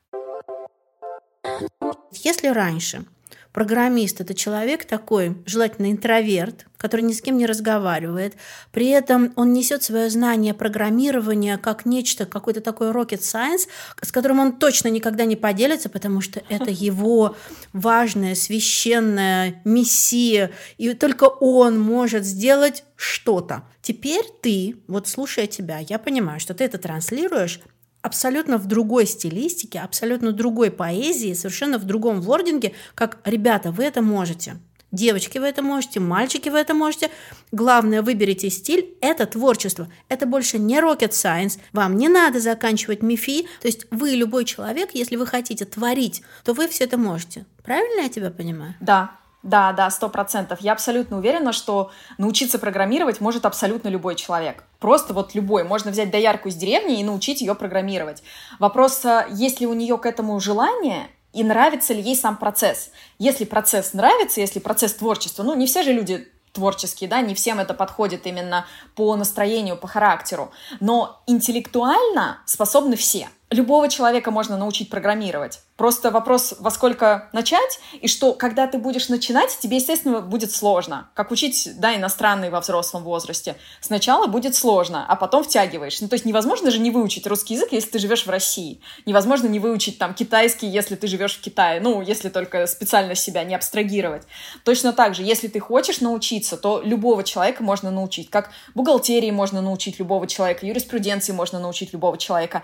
Если 2.13 2.49
раньше 2.49 3.05
Программист– 3.53 4.21
это 4.23 4.35
человек 4.35 4.85
такой, 4.85 5.37
желательно 5.47 5.91
интроверт, 5.91 6.67
который 6.77 7.01
ни 7.01 7.13
с 7.13 7.23
кем 7.23 7.39
не 7.39 7.47
разговаривает. 7.47 8.35
При 8.73 8.89
этом 8.89 9.33
он 9.37 9.53
несет 9.53 9.83
свое 9.83 10.11
знание 10.11 10.55
программирования 10.55 11.59
как 11.59 11.87
нечто, 11.87 12.27
какой-то 12.27 12.61
такой 12.61 12.91
rocket 12.91 13.21
science, 13.21 13.69
с 14.01 14.13
которым 14.13 14.39
он 14.39 14.59
точно 14.59 14.89
никогда 14.89 15.25
не 15.25 15.35
поделится, 15.35 15.89
потому 15.89 16.21
что 16.21 16.43
это 16.49 16.71
его 16.71 17.37
важная, 17.73 18.35
священная 18.35 19.61
миссия, 19.65 20.53
и 20.77 20.93
только 20.95 21.25
он 21.25 21.81
может 21.81 22.25
сделать 22.25 22.85
что-то. 22.97 23.65
Теперь 23.81 24.25
ты, 24.43 24.77
вот 24.87 25.09
слушая 25.09 25.47
тебя, 25.47 25.79
я 25.79 25.99
понимаю, 25.99 26.39
что 26.39 26.53
ты 26.53 26.65
это 26.65 26.79
транслируешь 26.79 27.61
абсолютно 28.03 28.59
в 28.59 28.67
другой 28.67 29.07
стилистике, 29.07 29.81
абсолютно 29.81 30.33
другой 30.33 30.71
поэзии, 30.71 31.35
совершенно 31.35 31.79
в 31.79 31.85
другом 31.85 32.21
вординге, 32.21 32.75
как 32.95 33.19
«ребята, 33.25 33.71
вы 33.71 33.85
это 33.85 34.03
можете». 34.03 34.57
Девочки, 34.91 35.37
вы 35.37 35.47
это 35.49 35.61
можете, 35.61 36.01
мальчики, 36.01 36.49
вы 36.49 36.59
это 36.59 36.73
можете. 36.73 37.11
Главное, 37.53 38.01
выберите 38.01 38.49
стиль. 38.49 38.97
Это 39.03 39.27
творчество. 39.27 39.87
Это 40.09 40.25
больше 40.25 40.59
не 40.59 40.79
rocket 40.81 41.11
science. 41.11 41.59
Вам 41.75 41.99
не 41.99 42.09
надо 42.09 42.41
заканчивать 42.41 43.03
МИФИ. 43.03 43.47
То 43.61 43.69
есть 43.69 43.87
вы, 43.91 44.13
любой 44.13 44.47
человек, 44.47 44.93
если 44.95 45.17
вы 45.17 45.27
хотите 45.27 45.67
творить, 45.67 46.23
то 46.43 46.55
вы 46.55 46.69
все 46.69 46.85
это 46.85 46.97
можете. 46.97 47.45
Правильно 47.63 48.01
я 48.01 48.09
тебя 48.09 48.31
понимаю? 48.31 48.77
Да, 48.81 49.13
да, 49.43 49.73
да, 49.73 49.89
сто 49.91 50.09
процентов. 50.09 50.61
Я 50.61 50.73
абсолютно 50.73 51.19
уверена, 51.19 51.53
что 51.53 51.91
научиться 52.19 52.59
программировать 52.59 53.21
может 53.21 53.47
абсолютно 53.47 53.89
любой 53.89 54.17
человек. 54.17 54.65
Просто 54.81 55.15
вот 55.15 55.35
любой. 55.35 55.65
Можно 55.65 55.91
взять 55.91 56.11
доярку 56.11 56.49
из 56.49 56.57
деревни 56.57 57.01
и 57.01 57.05
научить 57.05 57.41
ее 57.41 57.55
программировать. 57.55 58.23
Вопрос, 58.59 59.05
а 59.05 59.27
есть 59.31 59.61
ли 59.61 59.67
у 59.67 59.75
нее 59.75 59.97
к 59.97 60.07
этому 60.07 60.39
желание 60.41 61.09
и 61.33 61.45
нравится 61.45 61.95
ли 61.95 62.01
ей 62.01 62.17
сам 62.17 62.37
процесс. 62.37 62.91
Если 63.19 63.45
процесс 63.45 63.93
нравится, 63.93 64.41
если 64.41 64.59
процесс 64.59 64.95
творчества, 64.95 65.43
ну, 65.45 65.55
не 65.55 65.67
все 65.67 65.83
же 65.83 65.93
люди 65.93 66.29
творческие, 66.53 67.09
да, 67.09 67.21
не 67.21 67.35
всем 67.35 67.61
это 67.61 67.75
подходит 67.75 68.27
именно 68.27 68.67
по 68.97 69.15
настроению, 69.15 69.77
по 69.77 69.87
характеру, 69.87 70.51
но 70.81 71.23
интеллектуально 71.27 72.41
способны 72.47 72.97
все. 72.97 73.29
Любого 73.51 73.89
человека 73.89 74.31
можно 74.31 74.59
научить 74.59 74.91
программировать. 74.91 75.61
Просто 75.77 76.11
вопрос, 76.11 76.55
во 76.59 76.71
сколько 76.71 77.31
начать, 77.33 77.81
и 78.01 78.07
что, 78.07 78.35
когда 78.35 78.67
ты 78.67 78.77
будешь 78.77 79.09
начинать, 79.09 79.57
тебе, 79.59 79.77
естественно, 79.79 80.21
будет 80.21 80.53
сложно. 80.53 81.09
Как 81.15 81.31
учить, 81.31 81.71
да, 81.79 81.97
иностранный 81.97 82.51
во 82.51 82.61
взрослом 82.61 83.05
возрасте. 83.05 83.57
Сначала 83.81 84.27
будет 84.27 84.55
сложно, 84.55 85.07
а 85.09 85.17
потом 85.17 85.45
втягиваешь. 85.45 85.99
Ну, 86.03 86.09
то 86.09 86.15
есть 86.15 86.27
невозможно 86.27 86.71
же 86.71 86.79
не 86.79 86.91
выучить 86.91 87.27
русский 87.27 87.55
язык, 87.55 87.73
если 87.73 87.91
ты 87.91 87.99
живешь 88.01 88.27
в 88.27 88.31
России. 88.31 88.83
Невозможно 89.07 89.47
не 89.47 89.61
выучить 89.61 89.99
там 89.99 90.13
китайский, 90.13 90.67
если 90.67 90.97
ты 90.97 91.07
живешь 91.07 91.37
в 91.37 91.41
Китае. 91.41 91.81
Ну, 91.81 92.03
если 92.03 92.29
только 92.29 92.67
специально 92.67 93.15
себя 93.15 93.45
не 93.45 93.55
абстрагировать. 93.55 94.25
Точно 94.65 94.93
так 94.93 95.15
же, 95.15 95.23
если 95.23 95.49
ты 95.49 95.59
хочешь 95.59 96.01
научиться, 96.01 96.59
то 96.59 96.83
любого 96.85 97.25
человека 97.25 97.63
можно 97.63 97.91
научить. 97.91 98.29
Как 98.29 98.51
бухгалтерии 98.75 99.31
можно 99.31 99.63
научить 99.63 99.99
любого 99.99 100.27
человека, 100.27 100.67
юриспруденции 100.67 101.33
можно 101.33 101.61
научить 101.61 101.95
любого 101.95 102.19
человека 102.19 102.63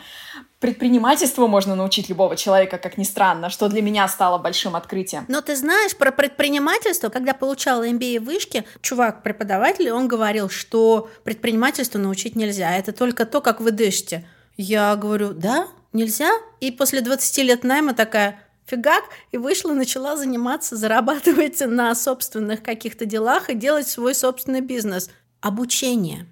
предпринимательству 0.65 1.47
можно 1.47 1.75
научить 1.75 2.09
любого 2.09 2.37
человека, 2.37 2.79
как 2.79 2.97
ни 2.97 3.05
странно, 3.05 3.51
что 3.51 3.69
для 3.69 3.83
меня 3.83 4.09
стало 4.09 4.39
большим 4.39 4.77
открытием. 4.77 5.27
Но 5.29 5.43
ты 5.43 5.57
знаешь, 5.57 5.95
про 5.95 6.11
предпринимательство, 6.11 7.11
когда 7.11 7.35
получала 7.35 7.87
MBA 7.87 8.19
в 8.19 8.25
вышке, 8.25 8.65
чувак-преподаватель, 8.81 9.91
он 9.91 10.09
говорил, 10.09 10.49
что 10.49 11.11
предпринимательству 11.23 11.99
научить 11.99 12.35
нельзя, 12.35 12.75
это 12.79 12.95
только 12.95 13.27
то, 13.27 13.43
как 13.43 13.61
вы 13.61 13.73
дышите. 13.73 14.27
Я 14.57 14.97
говорю, 14.97 15.35
да, 15.35 15.69
нельзя? 15.93 16.31
И 16.61 16.71
после 16.71 17.03
20 17.03 17.39
лет 17.45 17.63
найма 17.63 17.93
такая, 17.93 18.41
фигак, 18.65 19.05
и 19.33 19.37
вышла, 19.37 19.75
начала 19.75 20.17
заниматься, 20.17 20.77
зарабатывать 20.77 21.61
на 21.61 21.95
собственных 21.95 22.63
каких-то 22.63 23.05
делах 23.05 23.51
и 23.51 23.55
делать 23.55 23.87
свой 23.87 24.15
собственный 24.15 24.63
бизнес. 24.63 25.11
Обучение 25.43 26.27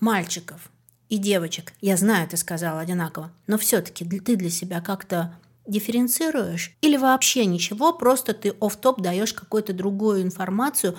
мальчиков 0.00 0.70
и 1.10 1.18
девочек, 1.18 1.74
я 1.80 1.96
знаю, 1.96 2.26
ты 2.28 2.36
сказала 2.36 2.80
одинаково, 2.80 3.32
но 3.48 3.58
все-таки 3.58 4.04
ты 4.04 4.36
для 4.36 4.48
себя 4.48 4.80
как-то 4.80 5.36
дифференцируешь 5.66 6.72
или 6.80 6.96
вообще 6.96 7.44
ничего, 7.44 7.92
просто 7.92 8.32
ты 8.32 8.54
оф 8.60 8.76
топ 8.76 9.02
даешь 9.02 9.34
какую-то 9.34 9.72
другую 9.72 10.22
информацию, 10.22 10.96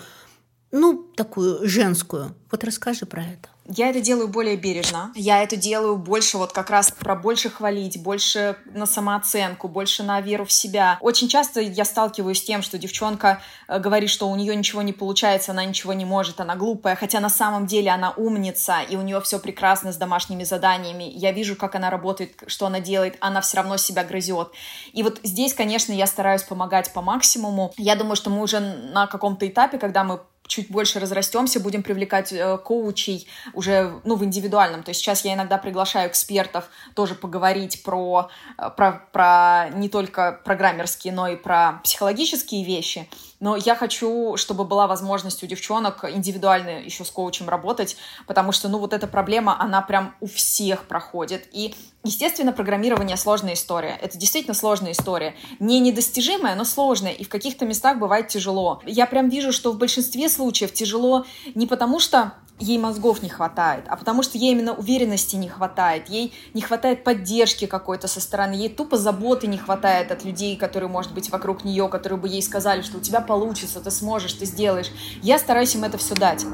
ну, 0.71 1.03
такую 1.15 1.67
женскую. 1.67 2.35
Вот 2.51 2.63
расскажи 2.63 3.05
про 3.05 3.23
это. 3.23 3.49
Я 3.73 3.89
это 3.89 4.01
делаю 4.01 4.27
более 4.27 4.57
бережно. 4.57 5.13
Я 5.15 5.41
это 5.41 5.55
делаю 5.55 5.95
больше 5.95 6.37
вот 6.37 6.51
как 6.51 6.69
раз 6.69 6.91
про 6.91 7.15
больше 7.15 7.49
хвалить, 7.49 8.03
больше 8.03 8.57
на 8.65 8.85
самооценку, 8.85 9.69
больше 9.69 10.03
на 10.03 10.19
веру 10.19 10.43
в 10.43 10.51
себя. 10.51 10.97
Очень 10.99 11.29
часто 11.29 11.61
я 11.61 11.85
сталкиваюсь 11.85 12.39
с 12.39 12.43
тем, 12.43 12.63
что 12.63 12.77
девчонка 12.77 13.41
э, 13.69 13.79
говорит, 13.79 14.09
что 14.09 14.27
у 14.27 14.35
нее 14.35 14.53
ничего 14.57 14.81
не 14.81 14.91
получается, 14.91 15.51
она 15.51 15.63
ничего 15.63 15.93
не 15.93 16.03
может, 16.03 16.41
она 16.41 16.57
глупая, 16.57 16.97
хотя 16.97 17.21
на 17.21 17.29
самом 17.29 17.65
деле 17.65 17.91
она 17.91 18.11
умница, 18.11 18.81
и 18.81 18.97
у 18.97 19.03
нее 19.03 19.21
все 19.21 19.39
прекрасно 19.39 19.93
с 19.93 19.95
домашними 19.95 20.43
заданиями. 20.43 21.05
Я 21.05 21.31
вижу, 21.31 21.55
как 21.55 21.75
она 21.75 21.89
работает, 21.89 22.43
что 22.47 22.65
она 22.65 22.81
делает, 22.81 23.15
она 23.21 23.39
все 23.39 23.55
равно 23.57 23.77
себя 23.77 24.03
грызет. 24.03 24.51
И 24.91 25.01
вот 25.01 25.21
здесь, 25.23 25.53
конечно, 25.53 25.93
я 25.93 26.07
стараюсь 26.07 26.43
помогать 26.43 26.91
по 26.91 27.01
максимуму. 27.01 27.73
Я 27.77 27.95
думаю, 27.95 28.17
что 28.17 28.29
мы 28.29 28.41
уже 28.41 28.59
на 28.59 29.07
каком-то 29.07 29.47
этапе, 29.47 29.77
когда 29.77 30.03
мы 30.03 30.19
чуть 30.51 30.69
больше 30.69 30.99
разрастемся, 30.99 31.61
будем 31.61 31.81
привлекать 31.81 32.33
э, 32.33 32.57
коучей 32.57 33.25
уже 33.53 34.01
ну, 34.03 34.15
в 34.17 34.25
индивидуальном. 34.25 34.83
То 34.83 34.89
есть 34.89 34.99
сейчас 34.99 35.23
я 35.23 35.33
иногда 35.33 35.57
приглашаю 35.57 36.09
экспертов 36.09 36.65
тоже 36.93 37.15
поговорить 37.15 37.83
про, 37.83 38.29
э, 38.57 38.69
про, 38.75 39.07
про 39.13 39.69
не 39.73 39.87
только 39.87 40.41
программерские, 40.43 41.13
но 41.13 41.29
и 41.29 41.37
про 41.37 41.79
психологические 41.85 42.65
вещи. 42.65 43.07
Но 43.41 43.55
я 43.55 43.75
хочу, 43.75 44.37
чтобы 44.37 44.65
была 44.65 44.85
возможность 44.85 45.41
у 45.43 45.47
девчонок 45.47 46.05
индивидуально 46.07 46.83
еще 46.83 47.03
с 47.03 47.09
коучем 47.09 47.49
работать, 47.49 47.97
потому 48.27 48.51
что, 48.51 48.69
ну, 48.69 48.77
вот 48.77 48.93
эта 48.93 49.07
проблема, 49.07 49.59
она 49.59 49.81
прям 49.81 50.13
у 50.21 50.27
всех 50.27 50.83
проходит. 50.83 51.47
И, 51.51 51.73
естественно, 52.03 52.53
программирование 52.53 53.17
сложная 53.17 53.55
история. 53.55 53.97
Это 53.99 54.15
действительно 54.19 54.53
сложная 54.53 54.91
история. 54.91 55.33
Не 55.59 55.79
недостижимая, 55.79 56.55
но 56.55 56.63
сложная. 56.65 57.13
И 57.13 57.23
в 57.23 57.29
каких-то 57.29 57.65
местах 57.65 57.97
бывает 57.97 58.27
тяжело. 58.27 58.79
Я 58.85 59.07
прям 59.07 59.27
вижу, 59.27 59.51
что 59.51 59.71
в 59.71 59.77
большинстве 59.79 60.29
случаев 60.29 60.40
тяжело 60.73 61.25
не 61.53 61.67
потому, 61.67 61.99
что 61.99 62.33
ей 62.61 62.77
мозгов 62.77 63.21
не 63.21 63.29
хватает, 63.29 63.85
а 63.87 63.95
потому 63.95 64.23
что 64.23 64.37
ей 64.37 64.51
именно 64.51 64.73
уверенности 64.73 65.35
не 65.35 65.49
хватает, 65.49 66.09
ей 66.09 66.33
не 66.53 66.61
хватает 66.61 67.03
поддержки 67.03 67.65
какой-то 67.65 68.07
со 68.07 68.21
стороны, 68.21 68.53
ей 68.53 68.69
тупо 68.69 68.97
заботы 68.97 69.47
не 69.47 69.57
хватает 69.57 70.11
от 70.11 70.23
людей, 70.23 70.55
которые, 70.55 70.89
может 70.89 71.13
быть, 71.13 71.29
вокруг 71.29 71.63
нее, 71.63 71.87
которые 71.89 72.19
бы 72.19 72.27
ей 72.27 72.41
сказали, 72.41 72.81
что 72.81 72.97
у 72.97 73.01
тебя 73.01 73.21
получится, 73.21 73.81
ты 73.81 73.91
сможешь, 73.91 74.33
ты 74.33 74.45
сделаешь. 74.45 74.91
Я 75.21 75.39
стараюсь 75.39 75.75
им 75.75 75.83
это 75.83 75.97
все 75.97 76.15
дать 76.15 76.45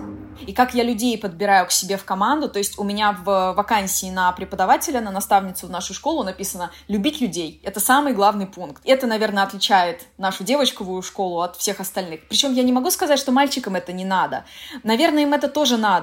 и 0.46 0.54
как 0.54 0.74
я 0.74 0.84
людей 0.84 1.18
подбираю 1.18 1.68
к 1.68 1.72
себе 1.72 1.98
в 1.98 2.06
команду. 2.06 2.50
То 2.50 2.60
есть 2.60 2.78
у 2.78 2.84
меня 2.84 3.12
в 3.12 3.54
вакансии 3.54 4.10
на 4.10 4.32
преподавателя, 4.32 5.02
на 5.02 5.12
наставницу 5.12 5.68
в 5.68 5.70
нашу 5.70 5.94
школу 5.94 6.24
написано 6.24 6.72
«любить 6.88 7.22
людей». 7.22 7.62
Это 7.64 7.80
самый 7.80 8.14
главный 8.14 8.46
пункт. 8.46 8.82
Это, 8.86 9.08
наверное, 9.08 9.44
отличает 9.44 10.06
нашу 10.18 10.44
девочковую 10.44 11.02
школу 11.02 11.42
от 11.42 11.56
всех 11.56 11.80
остальных. 11.80 12.28
Причем 12.28 12.54
я 12.54 12.64
не 12.64 12.72
могу 12.72 12.92
сказать, 12.92 13.20
что 13.20 13.32
мальчикам 13.32 13.76
это 13.76 13.94
не 13.94 14.06
надо. 14.06 14.46
Наверное, 14.84 15.24
им 15.24 15.34
это 15.34 15.48
тоже 15.48 15.78
надо. 15.78 15.97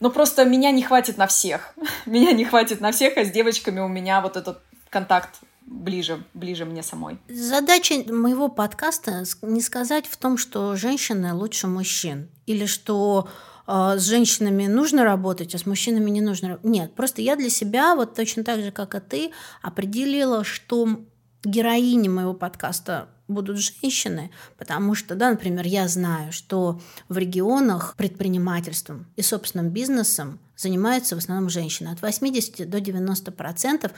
Но 0.00 0.10
просто 0.10 0.44
меня 0.44 0.70
не 0.70 0.82
хватит 0.82 1.18
на 1.18 1.26
всех. 1.26 1.74
Меня 2.06 2.32
не 2.32 2.44
хватит 2.44 2.80
на 2.80 2.92
всех, 2.92 3.16
а 3.16 3.24
с 3.24 3.30
девочками 3.30 3.80
у 3.80 3.88
меня 3.88 4.20
вот 4.20 4.36
этот 4.36 4.60
контакт 4.90 5.40
ближе, 5.66 6.22
ближе 6.34 6.64
мне 6.64 6.82
самой. 6.82 7.18
Задача 7.28 7.94
моего 8.08 8.48
подкаста 8.48 9.24
не 9.42 9.60
сказать 9.60 10.06
в 10.06 10.16
том, 10.16 10.36
что 10.36 10.76
женщины 10.76 11.32
лучше 11.34 11.66
мужчин, 11.66 12.28
или 12.46 12.66
что 12.66 13.28
а, 13.66 13.96
с 13.96 14.04
женщинами 14.04 14.66
нужно 14.66 15.04
работать, 15.04 15.54
а 15.54 15.58
с 15.58 15.66
мужчинами 15.66 16.10
не 16.10 16.20
нужно. 16.20 16.58
Нет, 16.62 16.94
просто 16.94 17.22
я 17.22 17.36
для 17.36 17.50
себя, 17.50 17.94
вот 17.94 18.14
точно 18.14 18.44
так 18.44 18.60
же, 18.60 18.70
как 18.70 18.94
и 18.94 19.00
ты, 19.00 19.32
определила, 19.62 20.44
что 20.44 21.00
героини 21.44 22.08
моего 22.08 22.34
подкаста 22.34 23.08
будут 23.32 23.58
женщины, 23.58 24.30
потому 24.58 24.94
что, 24.94 25.14
да, 25.14 25.30
например, 25.30 25.66
я 25.66 25.88
знаю, 25.88 26.32
что 26.32 26.80
в 27.08 27.18
регионах 27.18 27.94
предпринимательством 27.96 29.06
и 29.16 29.22
собственным 29.22 29.70
бизнесом 29.70 30.38
занимаются 30.56 31.14
в 31.14 31.18
основном 31.18 31.48
женщины 31.48 31.88
от 31.88 32.00
80 32.02 32.68
до 32.68 32.80
90 32.80 33.32
процентов 33.32 33.92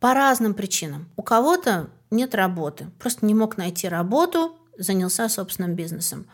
по 0.00 0.14
разным 0.14 0.54
причинам. 0.54 1.08
У 1.16 1.22
кого-то 1.22 1.88
нет 2.10 2.34
работы, 2.34 2.90
просто 2.98 3.24
не 3.24 3.34
мог 3.34 3.56
найти 3.56 3.88
работу, 3.88 4.56
занялся 4.76 5.28
собственным 5.28 5.74
бизнесом. 5.74 6.26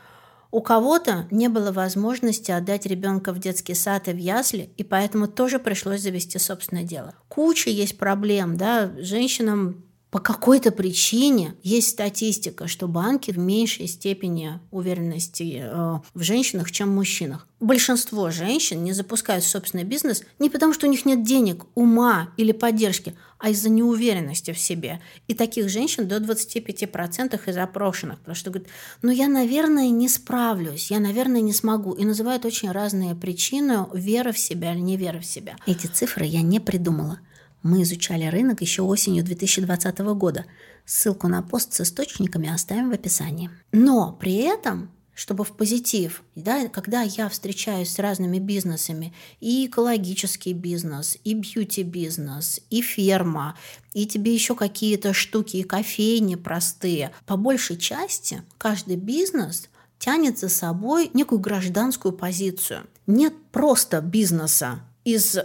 У 0.50 0.62
кого-то 0.62 1.26
не 1.30 1.48
было 1.48 1.72
возможности 1.72 2.50
отдать 2.50 2.86
ребенка 2.86 3.32
в 3.32 3.38
детский 3.38 3.74
сад 3.74 4.08
и 4.08 4.12
в 4.12 4.16
ясли, 4.16 4.70
и 4.78 4.84
поэтому 4.84 5.28
тоже 5.28 5.58
пришлось 5.58 6.00
завести 6.00 6.38
собственное 6.38 6.84
дело. 6.84 7.14
Куча 7.28 7.68
есть 7.68 7.98
проблем, 7.98 8.56
да, 8.56 8.90
женщинам 8.98 9.84
по 10.10 10.20
какой-то 10.20 10.70
причине 10.70 11.54
есть 11.62 11.90
статистика, 11.90 12.66
что 12.66 12.88
банки 12.88 13.30
в 13.30 13.38
меньшей 13.38 13.86
степени 13.86 14.58
уверенности 14.70 15.60
э, 15.60 15.98
в 16.14 16.22
женщинах, 16.22 16.70
чем 16.70 16.90
в 16.90 16.94
мужчинах. 16.94 17.46
Большинство 17.60 18.30
женщин 18.30 18.82
не 18.84 18.92
запускают 18.92 19.44
собственный 19.44 19.84
бизнес 19.84 20.22
не 20.38 20.48
потому, 20.48 20.72
что 20.72 20.86
у 20.86 20.90
них 20.90 21.04
нет 21.04 21.24
денег, 21.24 21.66
ума 21.74 22.30
или 22.38 22.52
поддержки, 22.52 23.16
а 23.38 23.50
из-за 23.50 23.68
неуверенности 23.68 24.52
в 24.52 24.58
себе. 24.58 25.00
И 25.26 25.34
таких 25.34 25.68
женщин 25.68 26.08
до 26.08 26.16
25% 26.16 27.38
из 27.46 27.56
опрошенных, 27.58 28.20
потому 28.20 28.34
что 28.34 28.50
говорят, 28.50 28.70
ну 29.02 29.10
я, 29.10 29.28
наверное, 29.28 29.90
не 29.90 30.08
справлюсь, 30.08 30.90
я, 30.90 31.00
наверное, 31.00 31.42
не 31.42 31.52
смогу. 31.52 31.92
И 31.92 32.04
называют 32.04 32.46
очень 32.46 32.70
разные 32.70 33.14
причины 33.14 33.86
веры 33.92 34.32
в 34.32 34.38
себя 34.38 34.72
или 34.72 34.80
невера 34.80 35.18
в 35.18 35.26
себя. 35.26 35.56
Эти 35.66 35.86
цифры 35.86 36.24
я 36.24 36.40
не 36.40 36.60
придумала. 36.60 37.18
Мы 37.62 37.82
изучали 37.82 38.26
рынок 38.26 38.60
еще 38.60 38.82
осенью 38.82 39.24
2020 39.24 39.98
года. 39.98 40.46
Ссылку 40.84 41.28
на 41.28 41.42
пост 41.42 41.74
с 41.74 41.80
источниками 41.80 42.48
оставим 42.48 42.90
в 42.90 42.94
описании. 42.94 43.50
Но 43.72 44.12
при 44.12 44.34
этом 44.36 44.90
чтобы 45.18 45.42
в 45.42 45.56
позитив, 45.56 46.22
да, 46.36 46.68
когда 46.68 47.02
я 47.02 47.28
встречаюсь 47.28 47.90
с 47.90 47.98
разными 47.98 48.38
бизнесами, 48.38 49.12
и 49.40 49.66
экологический 49.66 50.52
бизнес, 50.52 51.18
и 51.24 51.34
бьюти-бизнес, 51.34 52.60
и 52.70 52.82
ферма, 52.82 53.56
и 53.94 54.06
тебе 54.06 54.32
еще 54.32 54.54
какие-то 54.54 55.12
штуки, 55.12 55.56
и 55.56 55.64
кофейни 55.64 56.36
простые, 56.36 57.10
по 57.26 57.36
большей 57.36 57.76
части 57.78 58.44
каждый 58.58 58.94
бизнес 58.94 59.68
тянет 59.98 60.38
за 60.38 60.48
собой 60.48 61.10
некую 61.14 61.40
гражданскую 61.40 62.12
позицию. 62.12 62.86
Нет 63.08 63.34
просто 63.50 64.00
бизнеса 64.00 64.82
из 65.02 65.36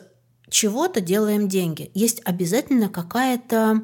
чего-то 0.54 1.02
делаем 1.02 1.50
деньги. 1.50 1.90
Есть 1.96 2.22
обязательно 2.26 2.88
какая-то 2.88 3.82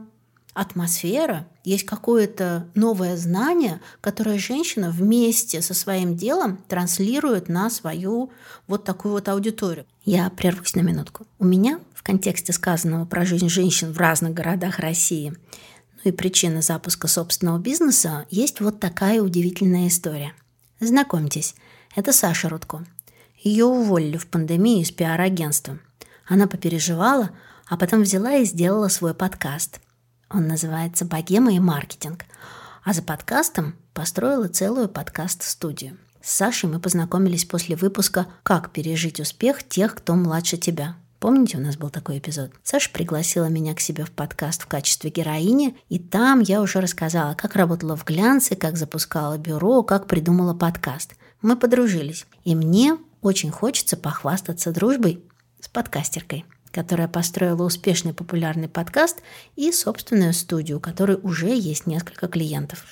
атмосфера, 0.54 1.48
есть 1.64 1.86
какое-то 1.86 2.68
новое 2.76 3.18
знание, 3.18 3.82
которое 4.02 4.38
женщина 4.38 4.92
вместе 4.92 5.62
со 5.62 5.74
своим 5.74 6.16
делом 6.16 6.58
транслирует 6.68 7.50
на 7.50 7.72
свою 7.72 8.32
вот 8.68 8.84
такую 8.84 9.14
вот 9.14 9.28
аудиторию. 9.30 9.86
Я 10.06 10.30
прервусь 10.30 10.76
на 10.76 10.82
минутку. 10.82 11.26
У 11.40 11.46
меня 11.46 11.80
в 11.96 12.04
контексте 12.04 12.54
сказанного 12.54 13.06
про 13.06 13.26
жизнь 13.26 13.50
женщин 13.50 13.92
в 13.92 13.98
разных 13.98 14.34
городах 14.34 14.78
России, 14.78 15.34
ну 15.96 16.12
и 16.12 16.12
причины 16.12 16.62
запуска 16.62 17.08
собственного 17.08 17.58
бизнеса, 17.58 18.28
есть 18.30 18.62
вот 18.62 18.80
такая 18.80 19.22
удивительная 19.22 19.88
история. 19.88 20.34
Знакомьтесь, 20.80 21.56
это 21.96 22.14
Саша 22.14 22.48
Рудко. 22.48 22.86
Ее 23.42 23.66
уволили 23.66 24.18
в 24.18 24.28
пандемии 24.28 24.82
из 24.82 24.92
пиар-агентства– 24.92 25.80
она 26.30 26.48
попереживала, 26.48 27.32
а 27.68 27.76
потом 27.76 28.04
взяла 28.04 28.36
и 28.36 28.46
сделала 28.46 28.88
свой 28.88 29.14
подкаст. 29.14 29.82
Он 30.30 30.48
называется 30.48 31.04
«Богема 31.04 31.54
и 31.54 31.60
маркетинг». 31.60 32.26
А 32.86 32.94
за 32.94 33.02
подкастом 33.02 33.76
построила 33.94 34.48
целую 34.48 34.88
подкаст-студию. 34.88 35.98
С 36.22 36.32
Сашей 36.32 36.70
мы 36.70 36.80
познакомились 36.80 37.46
после 37.46 37.76
выпуска 37.76 38.28
«Как 38.44 38.72
пережить 38.72 39.20
успех 39.20 39.68
тех, 39.68 39.96
кто 39.96 40.16
младше 40.16 40.58
тебя». 40.58 40.96
Помните, 41.20 41.58
у 41.58 41.62
нас 41.62 41.76
был 41.76 41.90
такой 41.90 42.20
эпизод? 42.20 42.52
Саша 42.64 42.90
пригласила 42.92 43.46
меня 43.46 43.74
к 43.74 43.82
себе 43.82 44.06
в 44.06 44.12
подкаст 44.12 44.62
в 44.62 44.68
качестве 44.68 45.10
героини, 45.10 45.76
и 45.90 46.00
там 46.00 46.40
я 46.40 46.62
уже 46.62 46.80
рассказала, 46.80 47.34
как 47.34 47.56
работала 47.56 47.98
в 47.98 48.06
глянце, 48.06 48.56
как 48.56 48.78
запускала 48.78 49.38
бюро, 49.38 49.84
как 49.84 50.08
придумала 50.08 50.54
подкаст. 50.54 51.16
Мы 51.42 51.58
подружились, 51.58 52.26
и 52.46 52.56
мне 52.56 52.98
очень 53.22 53.52
хочется 53.52 53.98
похвастаться 53.98 54.72
дружбой 54.72 55.24
с 55.60 55.68
подкастеркой, 55.68 56.46
которая 56.72 57.08
построила 57.08 57.64
успешный 57.64 58.14
популярный 58.14 58.70
подкаст 58.70 59.22
и 59.56 59.72
собственную 59.72 60.34
студию, 60.34 60.78
у 60.78 60.82
которой 60.82 61.18
уже 61.22 61.56
есть 61.56 61.88
несколько 61.88 62.28
клиентов. 62.28 62.86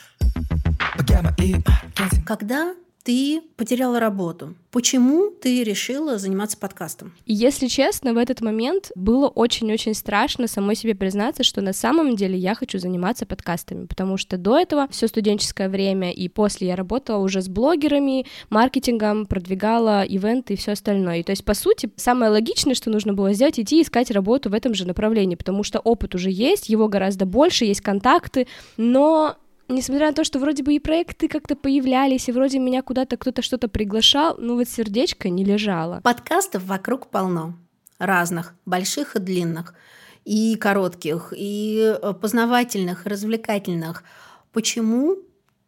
Когда 2.25 2.75
ты 3.07 3.41
потеряла 3.55 4.01
работу. 4.01 4.53
Почему 4.69 5.31
ты 5.31 5.63
решила 5.63 6.17
заниматься 6.17 6.57
подкастом? 6.57 7.13
Если 7.25 7.67
честно, 7.67 8.13
в 8.13 8.17
этот 8.17 8.41
момент 8.41 8.91
было 8.95 9.29
очень-очень 9.29 9.93
страшно 9.93 10.47
самой 10.47 10.75
себе 10.75 10.93
признаться, 10.93 11.43
что 11.43 11.61
на 11.61 11.71
самом 11.71 12.17
деле 12.17 12.37
я 12.37 12.53
хочу 12.53 12.79
заниматься 12.79 13.25
подкастами, 13.25 13.85
потому 13.85 14.17
что 14.17 14.35
до 14.35 14.59
этого 14.59 14.89
все 14.91 15.07
студенческое 15.07 15.69
время 15.69 16.11
и 16.11 16.27
после 16.27 16.67
я 16.67 16.75
работала 16.75 17.23
уже 17.23 17.41
с 17.41 17.47
блогерами, 17.47 18.25
маркетингом, 18.49 19.25
продвигала 19.25 20.03
ивенты 20.03 20.55
и 20.55 20.57
все 20.57 20.73
остальное. 20.73 21.19
И 21.19 21.23
то 21.23 21.31
есть, 21.31 21.45
по 21.45 21.53
сути, 21.53 21.89
самое 21.95 22.29
логичное, 22.29 22.75
что 22.75 22.89
нужно 22.89 23.13
было 23.13 23.31
сделать, 23.31 23.57
идти 23.57 23.81
искать 23.81 24.11
работу 24.11 24.49
в 24.49 24.53
этом 24.53 24.73
же 24.73 24.85
направлении, 24.85 25.35
потому 25.35 25.63
что 25.63 25.79
опыт 25.79 26.13
уже 26.13 26.29
есть, 26.29 26.67
его 26.67 26.89
гораздо 26.89 27.25
больше, 27.25 27.63
есть 27.63 27.79
контакты, 27.79 28.47
но 28.75 29.37
несмотря 29.67 30.07
на 30.07 30.13
то, 30.13 30.23
что 30.23 30.39
вроде 30.39 30.63
бы 30.63 30.73
и 30.73 30.79
проекты 30.79 31.27
как-то 31.27 31.55
появлялись, 31.55 32.29
и 32.29 32.31
вроде 32.31 32.59
меня 32.59 32.81
куда-то 32.81 33.17
кто-то 33.17 33.41
что-то 33.41 33.67
приглашал, 33.67 34.35
ну 34.37 34.55
вот 34.55 34.67
сердечко 34.67 35.29
не 35.29 35.43
лежало. 35.43 36.01
Подкастов 36.01 36.63
вокруг 36.63 37.07
полно. 37.07 37.55
Разных, 37.99 38.53
больших 38.65 39.15
и 39.15 39.19
длинных, 39.19 39.73
и 40.23 40.55
коротких, 40.55 41.33
и 41.35 41.97
э, 41.99 42.13
познавательных, 42.13 43.05
и 43.05 43.09
развлекательных. 43.09 44.03
Почему 44.51 45.17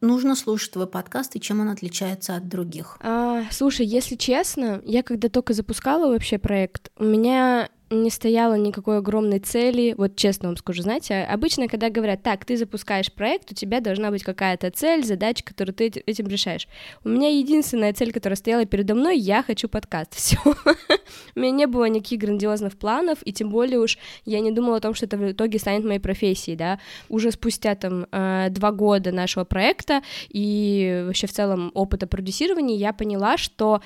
нужно 0.02 0.36
слушать 0.36 0.72
твой 0.72 0.88
подкаст 0.88 1.36
и 1.36 1.42
чем 1.42 1.60
он 1.60 1.70
отличается 1.70 2.36
от 2.36 2.48
других? 2.48 2.98
А, 3.02 3.44
слушай, 3.52 3.86
если 3.86 4.16
честно, 4.16 4.82
я 4.86 5.04
когда 5.04 5.30
только 5.30 5.54
запускала 5.54 6.08
вообще 6.08 6.38
проект, 6.38 6.92
у 6.98 7.04
меня 7.04 7.70
не 7.90 8.10
стояло 8.10 8.54
никакой 8.54 9.00
огромной 9.00 9.40
цели, 9.40 9.96
вот 9.98 10.16
честно 10.16 10.50
вам 10.50 10.58
скажу, 10.58 10.84
знаете, 10.84 11.24
обычно, 11.24 11.68
когда 11.68 11.90
говорят, 11.90 12.22
так, 12.22 12.46
ты 12.46 12.56
запускаешь 12.56 13.12
проект, 13.12 13.52
у 13.52 13.56
тебя 13.56 13.80
должна 13.80 14.12
быть 14.12 14.24
какая-то 14.24 14.70
цель, 14.72 15.04
задача, 15.04 15.44
которую 15.44 15.74
ты 15.74 15.88
этим 16.06 16.28
решаешь. 16.28 16.68
У 17.04 17.10
меня 17.10 17.30
единственная 17.30 17.94
цель, 17.94 18.12
которая 18.12 18.38
стояла 18.38 18.66
передо 18.66 18.96
мной, 18.96 19.18
я 19.18 19.42
хочу 19.42 19.68
подкаст, 19.68 20.14
все. 20.16 20.38
У 21.36 21.40
меня 21.40 21.52
не 21.52 21.68
было 21.68 21.86
никаких 21.86 22.20
грандиозных 22.20 22.78
планов, 22.78 23.20
и 23.24 23.34
тем 23.34 23.50
более 23.50 23.80
уж 23.80 23.98
я 24.26 24.40
не 24.40 24.52
думала 24.52 24.78
о 24.78 24.82
том, 24.82 24.94
что 24.94 25.06
это 25.06 25.18
в 25.18 25.32
итоге 25.32 25.60
станет 25.60 25.84
моей 25.84 26.00
профессией, 26.00 26.56
да. 26.56 26.80
Уже 27.10 27.32
спустя 27.32 27.76
там 27.76 28.06
э, 28.12 28.48
два 28.52 28.72
года 28.72 29.12
нашего 29.12 29.46
проекта 29.46 30.04
и 30.30 31.04
вообще 31.08 31.28
в 31.28 31.32
целом 31.32 31.72
опыта 31.74 32.08
продюсирования 32.08 32.78
я 32.78 32.94
поняла, 32.94 33.38
что 33.38 33.82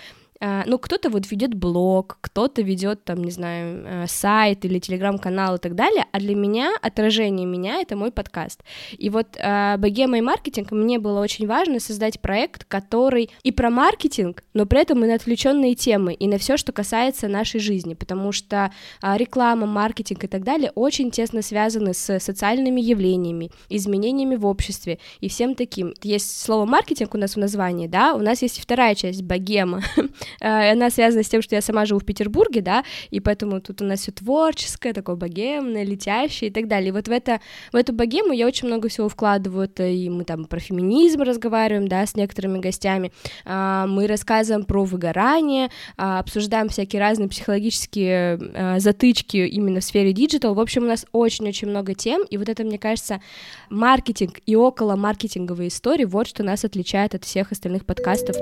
ну, 0.66 0.78
кто-то 0.78 1.10
вот 1.10 1.30
ведет 1.32 1.54
блог, 1.54 2.18
кто-то 2.22 2.62
ведет 2.62 3.04
там, 3.04 3.24
не 3.24 3.32
знаю, 3.32 3.86
э, 3.86 4.08
сайт 4.08 4.66
или 4.66 4.80
телеграм-канал 4.80 5.56
и 5.56 5.60
так 5.60 5.76
далее, 5.76 6.06
а 6.12 6.20
для 6.20 6.36
меня 6.36 6.74
отражение 6.82 7.46
меня— 7.46 7.82
это 7.82 7.96
мой 7.96 8.12
подкаст. 8.12 8.62
И 8.98 9.10
вот 9.10 9.38
э, 9.38 9.78
богема 9.78 10.18
и 10.18 10.22
маркетинг 10.22 10.72
мне 10.72 11.00
было 11.00 11.22
очень 11.22 11.48
важно 11.48 11.80
создать 11.80 12.20
проект, 12.20 12.66
который 12.66 13.30
и 13.44 13.52
про 13.52 13.70
маркетинг, 13.70 14.44
но 14.54 14.66
при 14.66 14.82
этом 14.82 15.04
и 15.04 15.08
на 15.08 15.16
отвлеченные 15.16 15.76
темы, 15.76 16.14
и 16.14 16.28
на 16.28 16.38
все, 16.38 16.58
что 16.58 16.72
касается 16.72 17.28
нашей 17.28 17.60
жизни, 17.60 17.94
потому 17.94 18.32
что 18.32 18.72
э, 19.02 19.18
реклама, 19.18 19.66
маркетинг 19.66 20.24
и 20.24 20.28
так 20.28 20.44
далее 20.44 20.72
очень 20.76 21.12
тесно 21.12 21.42
связаны 21.42 21.94
с 21.94 22.20
социальными 22.20 22.82
явлениями, 22.82 23.52
изменениями 23.70 24.36
в 24.36 24.46
обществе 24.46 25.00
и 25.22 25.30
всем 25.30 25.56
таким. 25.56 25.94
Есть 26.02 26.42
слово 26.42 26.66
маркетинг 26.66 27.16
у 27.16 27.18
нас 27.18 27.36
в 27.36 27.40
названии, 27.40 27.88
да, 27.88 28.14
у 28.14 28.20
нас 28.20 28.42
есть 28.42 28.60
вторая 28.60 28.96
часть 28.96 29.22
богема, 29.22 29.82
Э, 29.96 30.02
она 30.40 30.90
связана 30.90 31.24
с 31.24 31.30
тем, 31.30 31.42
что 31.42 31.56
я 31.56 31.62
сама 31.62 31.86
живу 31.86 32.00
в 32.00 32.06
Петербурге, 32.06 32.62
да, 32.62 32.84
и 33.12 33.20
поэтому 33.20 33.62
тут 33.62 33.82
у 33.82 33.86
нас 33.86 34.02
все 34.02 34.12
творческое, 34.12 34.94
такое 34.94 35.16
богемное, 35.16 35.84
летящее 35.84 36.50
и 36.50 36.54
так 36.54 36.68
далее. 36.68 36.90
И 36.90 36.92
вот 36.92 37.08
в, 37.08 37.12
это, 37.12 37.40
в 37.72 37.76
эту 37.76 37.94
богему 37.94 38.34
я 38.34 38.48
очень 38.48 38.68
много 38.68 38.90
всего 38.90 39.10
вкладываю, 39.10 39.70
и 39.78 40.10
мы 40.10 40.24
там 40.24 40.46
про 40.46 40.60
феминизм 40.60 41.22
разговариваем, 41.22 41.88
да, 41.88 42.06
с 42.06 42.16
некоторыми 42.16 42.60
гостями, 42.60 43.12
а, 43.46 43.88
мы 43.88 44.08
рассказываем 44.08 44.66
про 44.66 44.84
выгорание, 44.84 45.70
а, 45.98 46.20
обсуждаем 46.20 46.70
всякие 46.70 47.02
разные 47.02 47.30
психологические 47.30 48.40
э, 48.54 48.80
затычки 48.80 49.38
именно 49.38 49.80
в 49.80 49.84
сфере 49.84 50.14
digital. 50.14 50.54
В 50.54 50.60
общем, 50.60 50.84
у 50.84 50.88
нас 50.88 51.06
очень-очень 51.12 51.70
много 51.70 51.94
тем, 51.94 52.24
и 52.30 52.38
вот 52.38 52.50
это, 52.50 52.64
мне 52.64 52.78
кажется, 52.78 53.22
маркетинг 53.70 54.40
и 54.46 54.56
около 54.56 54.96
маркетинговые 54.96 55.70
истории, 55.70 56.06
вот 56.06 56.28
что 56.28 56.44
нас 56.44 56.66
отличает 56.66 57.16
от 57.16 57.24
всех 57.24 57.52
остальных 57.52 57.86
подкастов. 57.86 58.36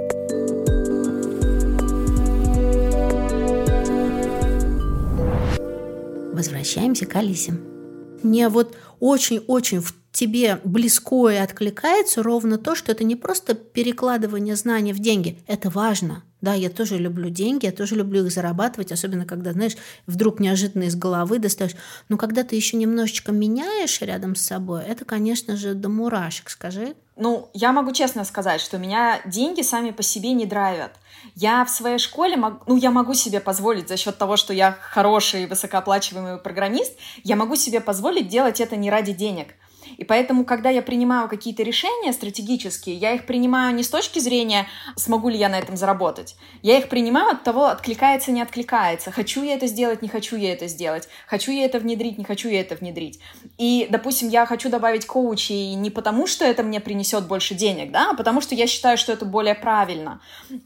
Возвращаемся 6.41 7.05
к 7.05 7.15
Алисе. 7.15 7.53
Мне 8.23 8.49
вот 8.49 8.75
очень-очень 8.99 9.79
в 9.79 9.93
тебе 10.11 10.59
близко 10.63 11.29
и 11.29 11.35
откликается 11.35 12.23
ровно 12.23 12.57
то, 12.57 12.75
что 12.75 12.91
это 12.91 13.03
не 13.03 13.15
просто 13.15 13.53
перекладывание 13.53 14.55
знаний 14.55 14.93
в 14.93 14.99
деньги. 14.99 15.39
Это 15.47 15.69
важно. 15.69 16.23
Да, 16.41 16.55
я 16.55 16.69
тоже 16.69 16.97
люблю 16.97 17.29
деньги, 17.29 17.67
я 17.67 17.71
тоже 17.71 17.95
люблю 17.95 18.25
их 18.25 18.31
зарабатывать, 18.31 18.91
особенно 18.91 19.25
когда, 19.25 19.51
знаешь, 19.53 19.77
вдруг 20.07 20.39
неожиданно 20.39 20.83
из 20.83 20.95
головы 20.95 21.37
достаешь. 21.37 21.75
Но 22.09 22.17
когда 22.17 22.43
ты 22.43 22.55
еще 22.55 22.77
немножечко 22.77 23.31
меняешь 23.31 24.01
рядом 24.01 24.35
с 24.35 24.41
собой, 24.41 24.83
это, 24.83 25.05
конечно 25.05 25.55
же, 25.55 25.75
до 25.75 25.87
мурашек, 25.87 26.49
скажи. 26.49 26.95
Ну, 27.15 27.49
я 27.53 27.71
могу 27.71 27.91
честно 27.91 28.23
сказать, 28.23 28.59
что 28.59 28.79
меня 28.79 29.21
деньги 29.25 29.61
сами 29.61 29.91
по 29.91 30.01
себе 30.01 30.33
не 30.33 30.47
драйвят. 30.47 30.93
Я 31.35 31.63
в 31.63 31.69
своей 31.69 31.99
школе, 31.99 32.35
ну, 32.65 32.75
я 32.75 32.89
могу 32.89 33.13
себе 33.13 33.39
позволить 33.39 33.87
за 33.87 33.95
счет 33.95 34.17
того, 34.17 34.35
что 34.35 34.53
я 34.53 34.75
хороший 34.81 35.45
высокооплачиваемый 35.45 36.39
программист, 36.39 36.93
я 37.23 37.35
могу 37.35 37.55
себе 37.55 37.79
позволить 37.79 38.27
делать 38.27 38.59
это 38.59 38.75
не 38.75 38.89
ради 38.89 39.13
денег. 39.13 39.53
И 40.01 40.03
поэтому, 40.03 40.45
когда 40.45 40.71
я 40.71 40.81
принимаю 40.81 41.29
какие-то 41.29 41.61
решения 41.61 42.11
стратегические, 42.11 42.95
я 42.95 43.13
их 43.13 43.27
принимаю 43.27 43.75
не 43.75 43.83
с 43.83 43.87
точки 43.87 44.17
зрения, 44.17 44.65
смогу 44.95 45.29
ли 45.29 45.37
я 45.37 45.47
на 45.47 45.59
этом 45.59 45.77
заработать. 45.77 46.35
Я 46.63 46.79
их 46.79 46.89
принимаю 46.89 47.33
от 47.33 47.43
того, 47.43 47.67
откликается, 47.67 48.31
не 48.31 48.41
откликается. 48.41 49.11
Хочу 49.11 49.43
я 49.43 49.53
это 49.53 49.67
сделать, 49.67 50.01
не 50.01 50.09
хочу 50.09 50.37
я 50.37 50.53
это 50.53 50.67
сделать. 50.67 51.07
Хочу 51.27 51.51
я 51.51 51.65
это 51.65 51.77
внедрить, 51.77 52.17
не 52.17 52.23
хочу 52.23 52.49
я 52.49 52.61
это 52.61 52.73
внедрить. 52.73 53.19
И, 53.59 53.85
допустим, 53.91 54.29
я 54.29 54.47
хочу 54.47 54.69
добавить 54.69 55.05
коучей 55.05 55.75
не 55.75 55.91
потому, 55.91 56.25
что 56.25 56.45
это 56.45 56.63
мне 56.63 56.79
принесет 56.79 57.27
больше 57.27 57.53
денег, 57.53 57.91
да, 57.91 58.09
а 58.09 58.15
потому 58.15 58.41
что 58.41 58.55
я 58.55 58.65
считаю, 58.65 58.97
что 58.97 59.11
это 59.11 59.25
более 59.25 59.53
правильно. 59.53 60.19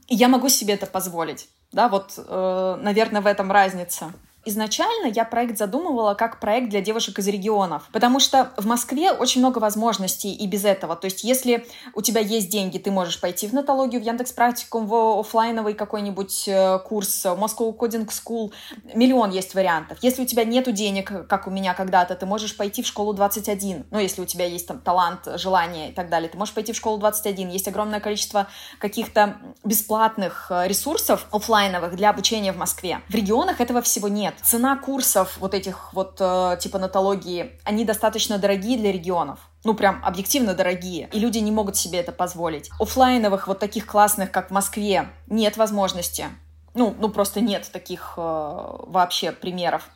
И 0.08 0.16
я 0.16 0.30
могу 0.30 0.48
себе 0.48 0.76
это 0.76 0.86
позволить. 0.86 1.50
Да, 1.74 1.90
вот, 1.90 2.14
э, 2.18 2.80
наверное, 2.82 3.20
в 3.20 3.28
этом 3.28 3.52
разница. 3.52 4.14
Изначально 4.46 5.08
я 5.08 5.26
проект 5.26 5.58
задумывала 5.58 6.14
как 6.14 6.40
проект 6.40 6.70
для 6.70 6.82
девушек 6.82 7.18
из 7.18 7.28
регионов, 7.28 7.90
потому 7.92 8.20
что 8.20 8.52
в 8.58 8.68
Москве 8.68 9.12
очень 9.12 9.42
много 9.42 9.58
возможностей 9.58 10.34
и 10.34 10.46
без 10.46 10.66
этого. 10.66 10.96
То 10.96 11.06
есть 11.06 11.24
если 11.24 11.66
у 11.96 12.02
тебя 12.02 12.22
есть 12.22 12.50
деньги, 12.50 12.78
ты 12.78 12.92
можешь 12.92 13.20
пойти 13.20 13.48
в 13.48 13.54
нотологию, 13.54 14.02
в 14.02 14.06
Яндекс 14.06 14.32
Практикум, 14.34 14.86
в 14.86 15.20
офлайновый 15.20 15.74
какой-нибудь 15.74 16.48
э, 16.48 16.80
курс, 16.80 17.26
в 17.26 17.40
Moscow 17.40 17.76
Coding 17.76 18.08
School. 18.08 18.54
Миллион 18.94 19.32
есть 19.32 19.56
вариантов. 19.56 19.98
Если 20.02 20.22
у 20.22 20.26
тебя 20.26 20.44
нету 20.44 20.72
денег, 20.72 21.28
как 21.28 21.48
у 21.48 21.50
меня 21.50 21.74
когда-то, 21.74 22.16
ты 22.16 22.28
можешь 22.28 22.56
пойти 22.56 22.84
в 22.84 22.88
школу 22.88 23.14
21. 23.14 23.88
Ну, 23.90 24.00
если 24.00 24.22
у 24.22 24.26
тебя 24.26 24.46
есть 24.46 24.68
там 24.68 24.80
талант, 24.80 25.28
желание 25.38 25.90
и 25.90 25.94
так 25.94 26.10
далее, 26.10 26.30
ты 26.30 26.38
можешь 26.38 26.54
пойти 26.54 26.72
в 26.72 26.76
школу 26.76 26.98
21. 26.98 27.50
Есть 27.50 27.68
огромное 27.68 28.00
количество 28.00 28.48
каких-то 28.80 29.38
бесплатных 29.64 30.48
э, 30.52 30.68
ресурсов 30.68 31.26
офлайновых 31.32 31.96
для 31.96 32.12
обучения 32.12 32.52
в 32.52 32.58
Москве. 32.58 33.02
В 33.10 33.16
регионах 33.16 33.60
этого 33.60 33.82
всего 33.82 34.08
нет. 34.08 34.35
Цена 34.44 34.78
курсов 34.78 35.38
вот 35.38 35.54
этих 35.54 35.94
вот 35.94 36.18
э, 36.20 36.58
типа 36.60 36.80
нотологии, 36.80 37.60
они 37.64 37.86
достаточно 37.86 38.38
дорогие 38.38 38.78
для 38.78 38.92
регионов 38.92 39.40
ну, 39.66 39.74
прям 39.74 40.00
объективно 40.06 40.54
дорогие, 40.54 41.10
и 41.12 41.20
люди 41.20 41.40
не 41.40 41.52
могут 41.52 41.76
себе 41.76 42.00
это 42.00 42.12
позволить. 42.12 42.70
Оффлайновых 42.80 43.48
вот 43.48 43.60
таких 43.60 43.88
классных, 43.88 44.32
как 44.32 44.50
в 44.50 44.54
Москве, 44.54 45.10
нет 45.28 45.58
возможности. 45.58 46.28
Ну, 46.76 46.96
ну 47.00 47.10
просто 47.10 47.42
нет 47.42 47.68
таких 47.74 48.14
э, 48.16 48.22
вообще 48.22 49.32
примеров. 49.32 49.90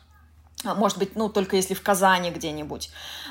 А, 0.64 0.74
может 0.74 0.98
быть, 0.98 1.14
ну, 1.14 1.28
только 1.28 1.54
если 1.54 1.74
в 1.74 1.82
Казани 1.82 2.30
где-нибудь. 2.32 2.90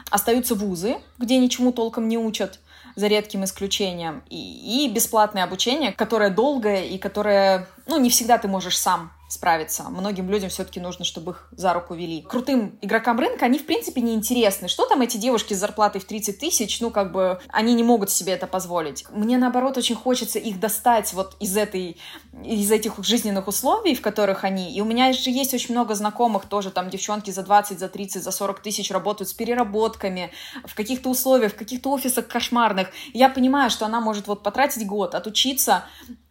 Остаются 0.10 0.56
вузы, 0.56 0.98
где 1.18 1.38
ничему 1.38 1.74
толком 1.74 2.08
не 2.08 2.18
учат, 2.18 2.60
за 2.96 3.08
редким 3.08 3.44
исключением. 3.44 4.24
И, 4.30 4.86
и 4.86 4.90
бесплатное 4.90 5.44
обучение, 5.44 5.92
которое 5.92 6.30
долгое 6.30 6.86
и 6.86 6.98
которое, 6.98 7.68
ну, 7.86 7.98
не 7.98 8.10
всегда 8.10 8.38
ты 8.38 8.48
можешь 8.48 8.78
сам 8.78 9.12
справиться. 9.30 9.84
Многим 9.84 10.30
людям 10.30 10.50
все-таки 10.50 10.80
нужно, 10.80 11.06
чтобы 11.06 11.32
их 11.32 11.48
за 11.52 11.74
руку 11.74 11.94
вели. 11.94 12.24
Крутым 12.24 12.78
игрокам 12.82 13.20
рынка 13.20 13.46
они, 13.46 13.60
в 13.60 13.66
принципе, 13.66 14.02
не 14.02 14.16
интересны. 14.16 14.68
Что 14.68 14.88
там 14.88 15.02
эти 15.02 15.18
девушки 15.18 15.54
с 15.54 15.60
зарплатой 15.60 16.02
в 16.02 16.06
30 16.06 16.40
тысяч, 16.40 16.82
ну, 16.82 16.90
как 16.90 17.12
бы, 17.12 17.40
они 17.50 17.76
не 17.76 17.84
могут 17.84 18.10
себе 18.10 18.34
это 18.34 18.48
позволить. 18.48 19.06
Мне, 19.12 19.38
наоборот, 19.38 19.78
очень 19.78 19.96
хочется 19.96 20.40
их 20.40 20.60
достать 20.60 21.14
вот 21.14 21.36
из 21.40 21.56
этой, 21.56 21.98
из 22.44 22.72
этих 22.72 22.94
жизненных 23.04 23.48
условий, 23.48 23.94
в 23.94 24.02
которых 24.02 24.44
они. 24.44 24.74
И 24.74 24.82
у 24.82 24.86
меня 24.86 25.14
же 25.14 25.30
есть 25.30 25.54
очень 25.54 25.76
много 25.76 25.94
знакомых 25.94 26.46
тоже, 26.46 26.72
там, 26.72 26.90
девчонки 26.90 27.30
за 27.30 27.44
20, 27.44 27.80
за 27.80 27.88
30, 27.88 28.24
за 28.24 28.32
40 28.32 28.62
тысяч 28.62 28.90
работают 28.90 29.30
с 29.30 29.34
переработками, 29.34 30.32
в 30.66 30.74
каких-то 30.74 31.10
условиях, 31.10 31.54
в 31.54 31.56
каких-то 31.56 31.92
офисах 31.92 32.28
кошмарных. 32.28 32.90
Я 33.14 33.30
понимаю, 33.30 33.70
что 33.70 33.86
она 33.86 34.02
может 34.02 34.28
вот 34.28 34.42
потратить 34.42 34.88
год, 34.88 35.14
отучиться, 35.14 35.84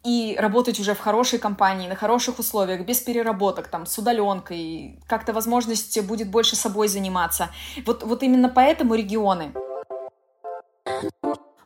и 0.04 0.36
работать 0.38 0.78
уже 0.80 0.94
в 0.94 1.00
хорошей 1.00 1.38
компании, 1.38 1.88
на 1.88 1.96
хороших 1.96 2.38
условиях, 2.38 2.84
без 2.86 3.00
переработок, 3.00 3.68
там, 3.68 3.86
с 3.86 3.98
удаленкой, 3.98 5.00
как-то 5.06 5.32
возможность 5.32 6.00
будет 6.02 6.30
больше 6.30 6.56
собой 6.56 6.88
заниматься. 6.88 7.50
Вот, 7.84 8.02
вот 8.02 8.22
именно 8.22 8.48
поэтому 8.48 8.94
регионы. 8.94 9.52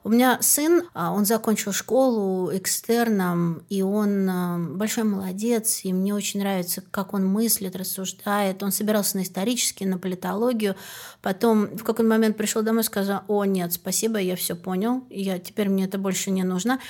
У 0.05 0.09
меня 0.09 0.39
сын, 0.41 0.83
а, 0.95 1.13
он 1.13 1.25
закончил 1.25 1.73
школу 1.73 2.51
экстерном, 2.53 3.65
и 3.69 3.83
он 3.83 4.29
а, 4.29 4.59
большой 4.59 5.05
молодец, 5.05 5.85
и 5.85 5.93
мне 5.93 6.13
очень 6.13 6.41
нравится, 6.41 6.83
как 6.91 7.15
он 7.15 7.25
мыслит, 7.25 7.77
рассуждает. 7.77 8.65
Он 8.65 8.73
собирался 8.73 9.19
на 9.19 9.23
исторический, 9.23 9.87
на 9.87 9.99
политологию. 9.99 10.75
Потом 11.21 11.67
в 11.77 11.85
какой-то 11.85 12.03
момент 12.03 12.37
пришел 12.37 12.63
домой 12.63 12.81
и 12.83 12.85
сказал, 12.85 13.23
о, 13.29 13.45
нет, 13.45 13.73
спасибо, 13.73 14.19
я 14.19 14.35
все 14.35 14.57
понял, 14.57 15.05
я, 15.09 15.39
теперь 15.39 15.69
мне 15.69 15.85
это 15.85 15.99
больше 15.99 16.33
не 16.33 16.43
нужно. 16.43 16.81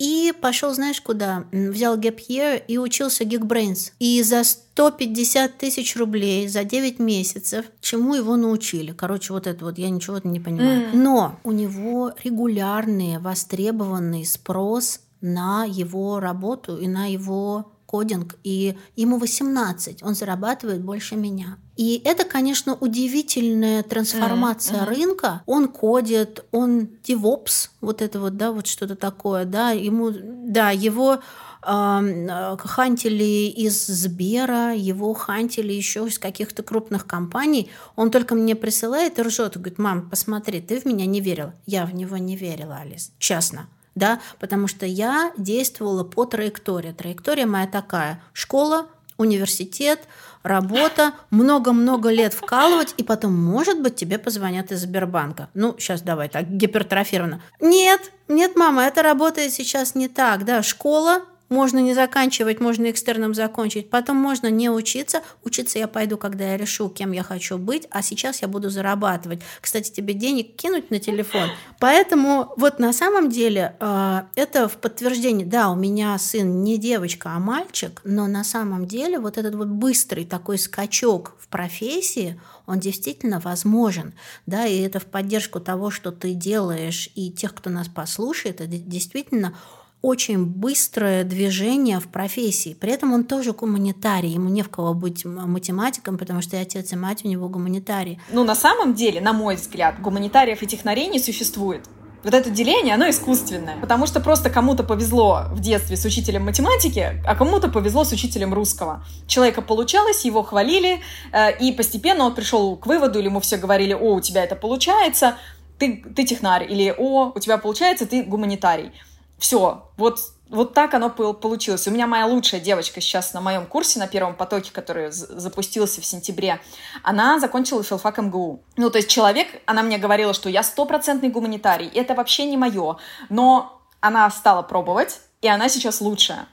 И 0.00 0.32
пошел, 0.40 0.72
знаешь, 0.72 1.00
куда? 1.02 1.44
Взял 1.52 1.98
Gap 1.98 2.20
Year 2.26 2.62
и 2.66 2.78
учился 2.78 3.24
Geekbrains. 3.24 3.92
И 3.98 4.22
за 4.22 4.44
150 4.44 5.58
тысяч 5.58 5.94
рублей 5.94 6.48
за 6.48 6.64
9 6.64 6.98
месяцев 6.98 7.66
чему 7.82 8.14
его 8.14 8.36
научили? 8.36 8.92
Короче, 8.92 9.34
вот 9.34 9.46
это 9.46 9.62
вот 9.62 9.76
я 9.76 9.90
ничего 9.90 10.18
не 10.24 10.40
понимаю. 10.40 10.88
Mm. 10.88 10.94
Но 10.94 11.38
у 11.44 11.52
него 11.52 12.14
регулярный, 12.24 13.18
востребованный 13.18 14.24
спрос 14.24 15.00
на 15.20 15.64
его 15.66 16.18
работу 16.18 16.78
и 16.78 16.88
на 16.88 17.04
его 17.04 17.70
кодинг, 17.84 18.36
и 18.44 18.78
ему 18.94 19.18
18, 19.18 20.02
он 20.02 20.14
зарабатывает 20.14 20.80
больше 20.80 21.16
меня. 21.16 21.58
И 21.80 22.02
это, 22.04 22.26
конечно, 22.26 22.74
удивительная 22.74 23.82
трансформация 23.82 24.80
mm-hmm. 24.80 24.94
рынка. 24.94 25.42
Он 25.46 25.66
кодит, 25.66 26.44
он 26.52 26.90
DevOps, 27.02 27.70
вот 27.80 28.02
это 28.02 28.20
вот, 28.20 28.36
да, 28.36 28.52
вот 28.52 28.66
что-то 28.66 28.96
такое, 28.96 29.46
да, 29.46 29.70
ему, 29.70 30.10
да, 30.12 30.72
его 30.72 31.20
э, 31.66 32.56
хантили 32.58 33.48
из 33.48 33.86
Сбера, 33.86 34.74
его 34.74 35.14
хантили 35.14 35.72
еще 35.72 36.06
из 36.06 36.18
каких-то 36.18 36.62
крупных 36.62 37.06
компаний. 37.06 37.70
Он 37.96 38.10
только 38.10 38.34
мне 38.34 38.54
присылает 38.54 39.18
и 39.18 39.22
ржет, 39.22 39.56
и 39.56 39.58
говорит, 39.58 39.78
мам, 39.78 40.10
посмотри, 40.10 40.60
ты 40.60 40.80
в 40.80 40.84
меня 40.84 41.06
не 41.06 41.22
верила. 41.22 41.54
Я 41.64 41.86
в 41.86 41.94
него 41.94 42.18
не 42.18 42.36
верила, 42.36 42.76
Алис, 42.76 43.10
честно 43.18 43.70
да, 43.96 44.20
потому 44.38 44.68
что 44.68 44.86
я 44.86 45.32
действовала 45.36 46.04
по 46.04 46.24
траектории. 46.24 46.92
Траектория 46.92 47.44
моя 47.44 47.66
такая. 47.66 48.22
Школа, 48.32 48.86
университет, 49.20 50.00
работа, 50.42 51.12
много-много 51.30 52.10
лет 52.10 52.32
вкалывать, 52.34 52.94
и 52.96 53.02
потом, 53.02 53.34
может 53.34 53.80
быть, 53.82 53.96
тебе 53.96 54.18
позвонят 54.18 54.72
из 54.72 54.80
Сбербанка. 54.80 55.48
Ну, 55.54 55.74
сейчас 55.78 56.02
давай 56.02 56.28
так, 56.28 56.48
гипертрофированно. 56.48 57.42
Нет, 57.60 58.12
нет, 58.28 58.56
мама, 58.56 58.84
это 58.84 59.02
работает 59.02 59.52
сейчас 59.52 59.94
не 59.94 60.08
так, 60.08 60.44
да, 60.44 60.62
школа, 60.62 61.22
можно 61.50 61.78
не 61.80 61.94
заканчивать, 61.94 62.60
можно 62.60 62.90
экстерном 62.90 63.34
закончить. 63.34 63.90
Потом 63.90 64.16
можно 64.16 64.48
не 64.48 64.70
учиться. 64.70 65.22
Учиться 65.44 65.78
я 65.78 65.88
пойду, 65.88 66.16
когда 66.16 66.44
я 66.44 66.56
решу, 66.56 66.88
кем 66.88 67.12
я 67.12 67.24
хочу 67.24 67.58
быть, 67.58 67.88
а 67.90 68.02
сейчас 68.02 68.40
я 68.40 68.48
буду 68.48 68.70
зарабатывать. 68.70 69.40
Кстати, 69.60 69.90
тебе 69.90 70.14
денег 70.14 70.56
кинуть 70.56 70.90
на 70.90 71.00
телефон. 71.00 71.50
Поэтому 71.80 72.52
вот 72.56 72.78
на 72.78 72.92
самом 72.92 73.28
деле 73.28 73.76
э, 73.80 74.22
это 74.36 74.68
в 74.68 74.76
подтверждение. 74.76 75.46
Да, 75.46 75.70
у 75.70 75.76
меня 75.76 76.16
сын 76.18 76.62
не 76.62 76.78
девочка, 76.78 77.30
а 77.34 77.40
мальчик, 77.40 78.00
но 78.04 78.28
на 78.28 78.44
самом 78.44 78.86
деле 78.86 79.18
вот 79.18 79.36
этот 79.36 79.56
вот 79.56 79.68
быстрый 79.68 80.24
такой 80.24 80.56
скачок 80.56 81.36
в 81.40 81.48
профессии, 81.48 82.40
он 82.66 82.78
действительно 82.78 83.40
возможен, 83.40 84.14
да, 84.46 84.66
и 84.66 84.78
это 84.80 85.00
в 85.00 85.06
поддержку 85.06 85.58
того, 85.58 85.90
что 85.90 86.12
ты 86.12 86.34
делаешь, 86.34 87.10
и 87.16 87.32
тех, 87.32 87.52
кто 87.52 87.68
нас 87.68 87.88
послушает, 87.88 88.60
это 88.60 88.76
действительно 88.76 89.56
очень 90.02 90.46
быстрое 90.46 91.24
движение 91.24 92.00
в 92.00 92.08
профессии. 92.08 92.74
При 92.78 92.92
этом 92.92 93.12
он 93.12 93.24
тоже 93.24 93.52
гуманитарий. 93.52 94.30
Ему 94.30 94.48
не 94.48 94.62
в 94.62 94.70
кого 94.70 94.94
быть 94.94 95.24
математиком, 95.24 96.16
потому 96.16 96.40
что 96.40 96.56
и 96.56 96.60
отец, 96.60 96.92
и 96.92 96.96
мать 96.96 97.24
у 97.24 97.28
него 97.28 97.48
гуманитарии. 97.48 98.20
Ну, 98.32 98.44
на 98.44 98.54
самом 98.54 98.94
деле, 98.94 99.20
на 99.20 99.32
мой 99.32 99.56
взгляд, 99.56 100.00
гуманитариев 100.00 100.62
и 100.62 100.66
технарей 100.66 101.08
не 101.08 101.18
существует. 101.18 101.86
Вот 102.22 102.34
это 102.34 102.50
деление, 102.50 102.94
оно 102.94 103.08
искусственное. 103.08 103.78
Потому 103.80 104.06
что 104.06 104.20
просто 104.20 104.50
кому-то 104.50 104.84
повезло 104.84 105.44
в 105.52 105.60
детстве 105.60 105.96
с 105.96 106.04
учителем 106.04 106.44
математики, 106.44 107.22
а 107.26 107.34
кому-то 107.34 107.68
повезло 107.68 108.04
с 108.04 108.12
учителем 108.12 108.52
русского. 108.52 109.04
Человека 109.26 109.62
получалось, 109.62 110.24
его 110.24 110.42
хвалили, 110.42 111.00
э, 111.32 111.58
и 111.58 111.72
постепенно 111.72 112.24
он 112.24 112.34
пришел 112.34 112.76
к 112.76 112.86
выводу, 112.86 113.18
или 113.18 113.26
ему 113.26 113.40
все 113.40 113.56
говорили, 113.56 113.94
о, 113.94 114.14
у 114.14 114.20
тебя 114.20 114.44
это 114.44 114.54
получается, 114.54 115.36
ты, 115.78 116.04
ты 116.14 116.24
технарь, 116.24 116.70
или 116.70 116.94
о, 116.96 117.32
у 117.34 117.38
тебя 117.38 117.56
получается, 117.56 118.06
ты 118.06 118.22
гуманитарий. 118.22 118.92
Все, 119.40 119.90
вот, 119.96 120.20
вот 120.50 120.74
так 120.74 120.92
оно 120.92 121.08
получилось. 121.08 121.88
У 121.88 121.90
меня 121.90 122.06
моя 122.06 122.26
лучшая 122.26 122.60
девочка 122.60 123.00
сейчас 123.00 123.32
на 123.32 123.40
моем 123.40 123.64
курсе, 123.64 123.98
на 123.98 124.06
первом 124.06 124.36
потоке, 124.36 124.70
который 124.70 125.10
запустился 125.10 126.02
в 126.02 126.04
сентябре, 126.04 126.60
она 127.02 127.40
закончила 127.40 127.82
филфак 127.82 128.18
МГУ. 128.18 128.62
Ну, 128.76 128.90
то 128.90 128.98
есть 128.98 129.08
человек, 129.08 129.48
она 129.64 129.82
мне 129.82 129.96
говорила, 129.96 130.34
что 130.34 130.50
я 130.50 130.62
стопроцентный 130.62 131.30
гуманитарий, 131.30 131.88
это 131.88 132.14
вообще 132.14 132.44
не 132.44 132.58
мое, 132.58 132.98
но 133.30 133.80
она 134.00 134.30
стала 134.30 134.60
пробовать, 134.60 135.20
и 135.40 135.48
она 135.48 135.70
сейчас 135.70 136.02
лучшая 136.02 136.46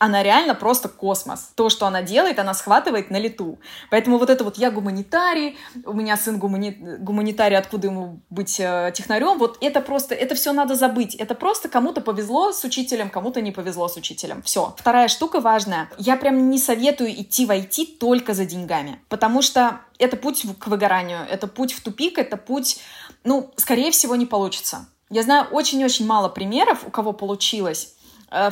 она 0.00 0.22
реально 0.22 0.54
просто 0.54 0.88
космос. 0.88 1.52
То, 1.54 1.68
что 1.68 1.86
она 1.86 2.00
делает, 2.00 2.38
она 2.38 2.54
схватывает 2.54 3.10
на 3.10 3.18
лету. 3.18 3.58
Поэтому 3.90 4.16
вот 4.16 4.30
это 4.30 4.44
вот 4.44 4.56
я 4.56 4.70
гуманитарий, 4.70 5.58
у 5.84 5.92
меня 5.92 6.16
сын 6.16 6.38
гумани... 6.38 6.70
гуманитарий, 6.70 7.58
откуда 7.58 7.88
ему 7.88 8.20
быть 8.30 8.58
э, 8.58 8.92
технарем, 8.94 9.38
вот 9.38 9.58
это 9.60 9.82
просто, 9.82 10.14
это 10.14 10.34
все 10.34 10.54
надо 10.54 10.74
забыть. 10.74 11.14
Это 11.16 11.34
просто 11.34 11.68
кому-то 11.68 12.00
повезло 12.00 12.52
с 12.52 12.64
учителем, 12.64 13.10
кому-то 13.10 13.42
не 13.42 13.52
повезло 13.52 13.88
с 13.88 13.96
учителем. 13.96 14.42
Все. 14.42 14.74
Вторая 14.78 15.08
штука 15.08 15.38
важная. 15.38 15.90
Я 15.98 16.16
прям 16.16 16.48
не 16.48 16.58
советую 16.58 17.12
идти 17.12 17.44
в 17.44 17.50
IT 17.50 17.98
только 17.98 18.32
за 18.32 18.46
деньгами, 18.46 19.02
потому 19.10 19.42
что 19.42 19.80
это 19.98 20.16
путь 20.16 20.46
к 20.58 20.66
выгоранию, 20.68 21.26
это 21.30 21.46
путь 21.46 21.74
в 21.74 21.82
тупик, 21.82 22.16
это 22.16 22.38
путь, 22.38 22.80
ну, 23.22 23.52
скорее 23.56 23.90
всего, 23.90 24.16
не 24.16 24.24
получится. 24.24 24.86
Я 25.10 25.24
знаю 25.24 25.46
очень-очень 25.50 26.06
мало 26.06 26.28
примеров, 26.28 26.86
у 26.86 26.90
кого 26.90 27.12
получилось, 27.12 27.96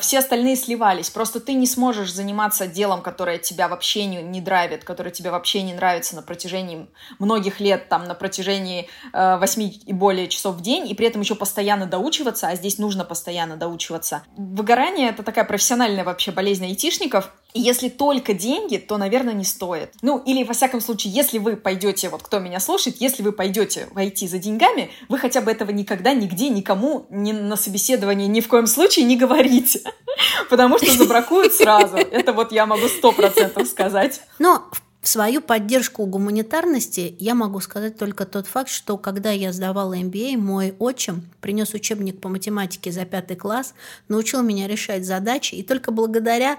все 0.00 0.18
остальные 0.18 0.56
сливались. 0.56 1.10
Просто 1.10 1.40
ты 1.40 1.54
не 1.54 1.66
сможешь 1.66 2.12
заниматься 2.12 2.66
делом, 2.66 3.02
которое 3.02 3.38
тебя 3.38 3.68
вообще 3.68 4.06
не, 4.06 4.22
не 4.22 4.40
драйвит, 4.40 4.84
которое 4.84 5.10
тебе 5.10 5.30
вообще 5.30 5.62
не 5.62 5.74
нравится 5.74 6.16
на 6.16 6.22
протяжении 6.22 6.88
многих 7.18 7.60
лет, 7.60 7.88
там, 7.88 8.04
на 8.04 8.14
протяжении 8.14 8.88
э, 9.12 9.38
8 9.38 9.72
и 9.86 9.92
более 9.92 10.28
часов 10.28 10.56
в 10.56 10.60
день, 10.60 10.88
и 10.88 10.94
при 10.94 11.06
этом 11.06 11.20
еще 11.20 11.34
постоянно 11.34 11.86
доучиваться, 11.86 12.48
а 12.48 12.56
здесь 12.56 12.78
нужно 12.78 13.04
постоянно 13.04 13.56
доучиваться. 13.56 14.22
Выгорание— 14.36 15.08
это 15.10 15.22
такая 15.22 15.44
профессиональная 15.44 16.04
вообще 16.04 16.32
болезнь 16.32 16.64
айтишников, 16.64 17.32
и 17.54 17.60
если 17.60 17.88
только 17.88 18.34
деньги, 18.34 18.76
то, 18.76 18.98
наверное, 18.98 19.32
не 19.32 19.44
стоит. 19.44 19.94
Ну, 20.02 20.18
или, 20.18 20.44
во 20.44 20.52
всяком 20.52 20.80
случае, 20.80 21.14
если 21.14 21.38
вы 21.38 21.56
пойдете, 21.56 22.10
вот 22.10 22.22
кто 22.22 22.40
меня 22.40 22.60
слушает, 22.60 22.96
если 23.00 23.22
вы 23.22 23.32
пойдете 23.32 23.88
войти 23.92 24.28
за 24.28 24.38
деньгами, 24.38 24.90
вы 25.08 25.18
хотя 25.18 25.40
бы 25.40 25.50
этого 25.50 25.70
никогда, 25.70 26.12
нигде, 26.12 26.50
никому, 26.50 27.06
ни 27.10 27.32
на 27.32 27.56
собеседовании 27.56 28.26
ни 28.26 28.40
в 28.40 28.48
коем 28.48 28.66
случае 28.66 29.06
не 29.06 29.16
говорите. 29.16 29.80
Потому 30.50 30.78
что 30.78 30.92
забракуют 30.92 31.54
сразу. 31.54 31.96
Это 31.96 32.34
вот 32.34 32.52
я 32.52 32.66
могу 32.66 32.86
сто 32.88 33.12
процентов 33.12 33.66
сказать. 33.66 34.20
Но 34.38 34.68
в 35.00 35.08
свою 35.08 35.40
поддержку 35.40 36.04
гуманитарности 36.04 37.16
я 37.18 37.34
могу 37.34 37.60
сказать 37.60 37.96
только 37.96 38.26
тот 38.26 38.46
факт, 38.46 38.68
что 38.68 38.98
когда 38.98 39.30
я 39.30 39.52
сдавала 39.52 39.96
MBA, 39.96 40.36
мой 40.36 40.74
отчим 40.78 41.30
принес 41.40 41.72
учебник 41.72 42.20
по 42.20 42.28
математике 42.28 42.92
за 42.92 43.06
пятый 43.06 43.36
класс, 43.36 43.74
научил 44.08 44.42
меня 44.42 44.66
решать 44.66 45.06
задачи, 45.06 45.54
и 45.54 45.62
только 45.62 45.92
благодаря 45.92 46.58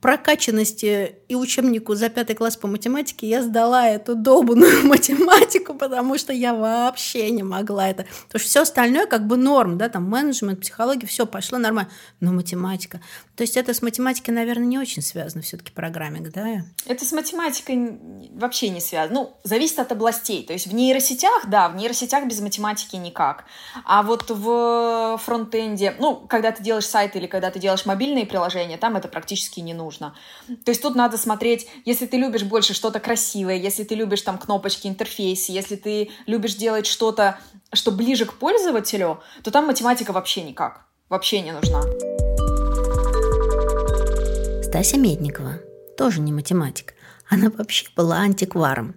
прокачанности 0.00 1.16
и 1.28 1.34
учебнику 1.34 1.94
за 1.94 2.08
пятый 2.08 2.34
класс 2.34 2.56
по 2.56 2.66
математике 2.66 3.28
я 3.28 3.42
сдала 3.42 3.86
эту 3.86 4.14
долбанную 4.14 4.82
математику, 4.86 5.74
потому 5.74 6.16
что 6.16 6.32
я 6.32 6.54
вообще 6.54 7.30
не 7.30 7.42
могла 7.42 7.88
это. 7.88 8.06
Потому 8.26 8.40
что 8.40 8.48
все 8.48 8.62
остальное 8.62 9.06
как 9.06 9.26
бы 9.26 9.36
норм, 9.36 9.76
да, 9.76 9.88
там 9.88 10.08
менеджмент, 10.08 10.60
психология, 10.60 11.06
все 11.06 11.26
пошло 11.26 11.58
нормально. 11.58 11.90
Но 12.20 12.32
математика. 12.32 13.00
То 13.36 13.42
есть 13.42 13.56
это 13.56 13.74
с 13.74 13.82
математикой, 13.82 14.34
наверное, 14.34 14.66
не 14.66 14.78
очень 14.78 15.02
связано 15.02 15.42
все-таки 15.42 15.70
программинг, 15.72 16.30
да? 16.30 16.64
Это 16.86 17.04
с 17.04 17.12
математикой 17.12 17.98
вообще 18.32 18.70
не 18.70 18.80
связано. 18.80 19.20
Ну, 19.20 19.36
зависит 19.44 19.78
от 19.78 19.92
областей. 19.92 20.44
То 20.46 20.54
есть 20.54 20.66
в 20.66 20.74
нейросетях, 20.74 21.46
да, 21.46 21.68
в 21.68 21.76
нейросетях 21.76 22.26
без 22.26 22.40
математики 22.40 22.96
никак. 22.96 23.44
А 23.84 24.02
вот 24.02 24.30
в 24.30 25.18
фронтенде, 25.22 25.94
ну, 25.98 26.16
когда 26.16 26.52
ты 26.52 26.62
делаешь 26.62 26.86
сайт 26.86 27.16
или 27.16 27.26
когда 27.26 27.50
ты 27.50 27.58
делаешь 27.58 27.84
мобильные 27.84 28.24
приложения, 28.24 28.78
там 28.78 28.96
это 28.96 29.08
практически 29.08 29.60
не 29.60 29.74
нужно 29.74 29.89
нужно. 29.90 30.14
То 30.64 30.70
есть 30.70 30.82
тут 30.82 30.94
надо 30.94 31.18
смотреть, 31.18 31.66
если 31.84 32.06
ты 32.06 32.16
любишь 32.16 32.44
больше 32.44 32.74
что-то 32.74 33.00
красивое, 33.00 33.56
если 33.56 33.84
ты 33.84 33.96
любишь 33.96 34.22
там 34.22 34.38
кнопочки, 34.38 34.86
интерфейс, 34.86 35.48
если 35.48 35.76
ты 35.76 36.10
любишь 36.26 36.54
делать 36.54 36.86
что-то, 36.86 37.38
что 37.72 37.90
ближе 37.90 38.24
к 38.24 38.34
пользователю, 38.34 39.20
то 39.42 39.50
там 39.50 39.66
математика 39.66 40.12
вообще 40.12 40.42
никак, 40.42 40.86
вообще 41.08 41.40
не 41.40 41.52
нужна. 41.52 41.82
Стася 44.62 44.96
Медникова, 44.96 45.58
тоже 45.96 46.20
не 46.20 46.32
математик. 46.32 46.94
Она 47.28 47.50
вообще 47.50 47.86
была 47.96 48.18
антикваром, 48.18 48.94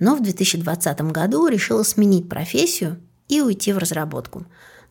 но 0.00 0.16
в 0.16 0.22
2020 0.22 1.00
году 1.12 1.46
решила 1.46 1.84
сменить 1.84 2.28
профессию 2.28 3.00
и 3.28 3.40
уйти 3.40 3.72
в 3.72 3.78
разработку. 3.78 4.44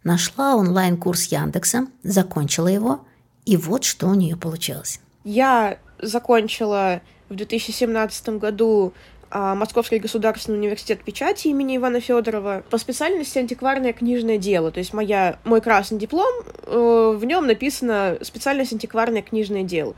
Нашла 0.03 0.55
онлайн-курс 0.55 1.25
Яндекса, 1.25 1.87
закончила 2.03 2.67
его, 2.67 3.05
и 3.45 3.57
вот 3.57 3.83
что 3.83 4.07
у 4.07 4.13
нее 4.15 4.35
получилось. 4.35 4.99
Я 5.23 5.77
закончила 5.99 7.01
в 7.29 7.35
2017 7.35 8.29
году 8.29 8.93
а, 9.33 9.55
Московский 9.55 9.99
государственный 9.99 10.57
университет 10.57 11.03
печати 11.03 11.47
имени 11.47 11.77
Ивана 11.77 12.01
Федорова. 12.01 12.63
По 12.69 12.77
специальности 12.77 13.37
антикварное 13.37 13.93
книжное 13.93 14.37
дело. 14.37 14.71
То 14.71 14.79
есть 14.79 14.93
моя, 14.93 15.39
мой 15.45 15.61
красный 15.61 15.97
диплом, 15.97 16.33
э, 16.65 17.13
в 17.15 17.23
нем 17.23 17.47
написано 17.47 18.17
специальность 18.21 18.73
антикварное 18.73 19.21
книжное 19.21 19.63
дело. 19.63 19.95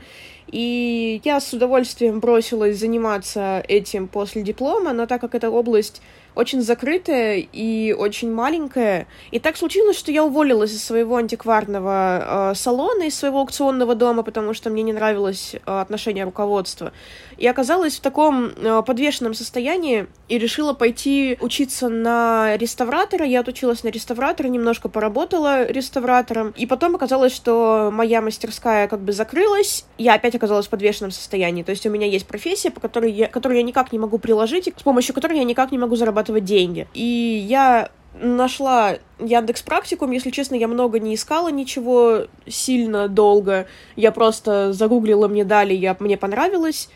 И 0.50 1.20
я 1.24 1.40
с 1.40 1.52
удовольствием 1.52 2.20
бросилась 2.20 2.78
заниматься 2.78 3.62
этим 3.66 4.08
после 4.08 4.42
диплома, 4.42 4.92
но 4.92 5.06
так 5.06 5.20
как 5.20 5.34
эта 5.34 5.50
область 5.50 6.00
очень 6.34 6.62
закрытая 6.62 7.46
и 7.52 7.92
очень 7.92 8.32
маленькая. 8.32 9.06
И 9.30 9.38
так 9.38 9.56
случилось, 9.56 9.96
что 9.96 10.10
я 10.10 10.24
уволилась 10.24 10.72
из 10.72 10.84
своего 10.84 11.16
антикварного 11.16 12.50
э, 12.50 12.54
салона, 12.56 13.04
из 13.04 13.14
своего 13.14 13.40
аукционного 13.40 13.94
дома, 13.94 14.22
потому 14.22 14.54
что 14.54 14.70
мне 14.70 14.82
не 14.82 14.92
нравилось 14.92 15.54
э, 15.54 15.58
отношение 15.80 16.24
руководства. 16.24 16.92
И 17.36 17.46
оказалась 17.46 17.96
в 17.96 18.00
таком 18.00 18.46
э, 18.46 18.82
подвешенном 18.84 19.34
состоянии 19.34 20.06
и 20.28 20.38
решила 20.38 20.72
пойти 20.72 21.38
учиться 21.40 21.88
на 21.88 22.56
реставратора. 22.56 23.24
Я 23.24 23.40
отучилась 23.40 23.84
на 23.84 23.88
реставратора, 23.88 24.48
немножко 24.48 24.88
поработала 24.88 25.66
реставратором. 25.66 26.52
И 26.56 26.66
потом 26.66 26.96
оказалось, 26.96 27.32
что 27.34 27.90
моя 27.92 28.20
мастерская 28.20 28.88
как 28.88 29.00
бы 29.00 29.12
закрылась. 29.12 29.84
Я 29.98 30.14
опять 30.14 30.33
оказалась 30.34 30.66
в 30.66 30.70
подвешенном 30.70 31.10
состоянии. 31.10 31.62
То 31.62 31.70
есть 31.70 31.86
у 31.86 31.90
меня 31.90 32.06
есть 32.06 32.26
профессия, 32.26 32.70
по 32.70 32.80
которой 32.80 33.12
я, 33.12 33.28
которую 33.28 33.58
я 33.58 33.62
никак 33.62 33.92
не 33.92 33.98
могу 33.98 34.18
приложить, 34.18 34.72
с 34.76 34.82
помощью 34.82 35.14
которой 35.14 35.38
я 35.38 35.44
никак 35.44 35.72
не 35.72 35.78
могу 35.78 35.96
зарабатывать 35.96 36.44
деньги. 36.44 36.86
И 36.94 37.44
я 37.48 37.90
нашла 38.20 38.96
Яндекс 39.18 39.62
Практикум. 39.62 40.10
Если 40.10 40.30
честно, 40.30 40.54
я 40.54 40.68
много 40.68 41.00
не 41.00 41.14
искала 41.14 41.48
ничего 41.48 42.26
сильно 42.46 43.08
долго. 43.08 43.66
Я 43.96 44.12
просто 44.12 44.72
загуглила, 44.72 45.28
мне 45.28 45.44
дали, 45.44 45.74
я, 45.74 45.96
мне 45.98 46.16
понравилось. 46.16 46.88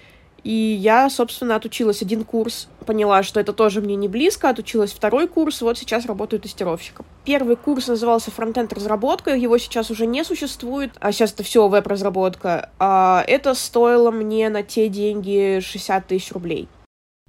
И 0.45 0.53
я, 0.53 1.11
собственно, 1.11 1.57
отучилась 1.57 2.03
один 2.03 2.25
курс, 2.25 2.69
поняла, 2.87 3.23
что 3.23 3.41
это 3.41 3.53
тоже 3.53 3.81
мне 3.81 3.97
не 3.97 4.09
близко, 4.09 4.49
отучилась 4.49 4.93
второй 4.93 5.29
курс, 5.29 5.61
вот 5.63 5.79
сейчас 5.79 6.07
работаю 6.07 6.41
тестировщиком. 6.41 7.05
Первый 7.25 7.57
курс 7.57 7.89
назывался 7.89 8.31
фронтенд 8.31 8.73
разработка, 8.73 9.35
его 9.35 9.59
сейчас 9.59 9.91
уже 9.91 10.07
не 10.07 10.25
существует, 10.25 10.93
а 11.01 11.13
сейчас 11.13 11.33
это 11.33 11.43
все 11.43 11.69
веб-разработка. 11.69 12.71
А 12.79 13.25
это 13.27 13.55
стоило 13.55 14.11
мне 14.11 14.49
на 14.49 14.63
те 14.63 14.89
деньги 14.89 15.61
60 15.61 16.07
тысяч 16.07 16.33
рублей. 16.33 16.69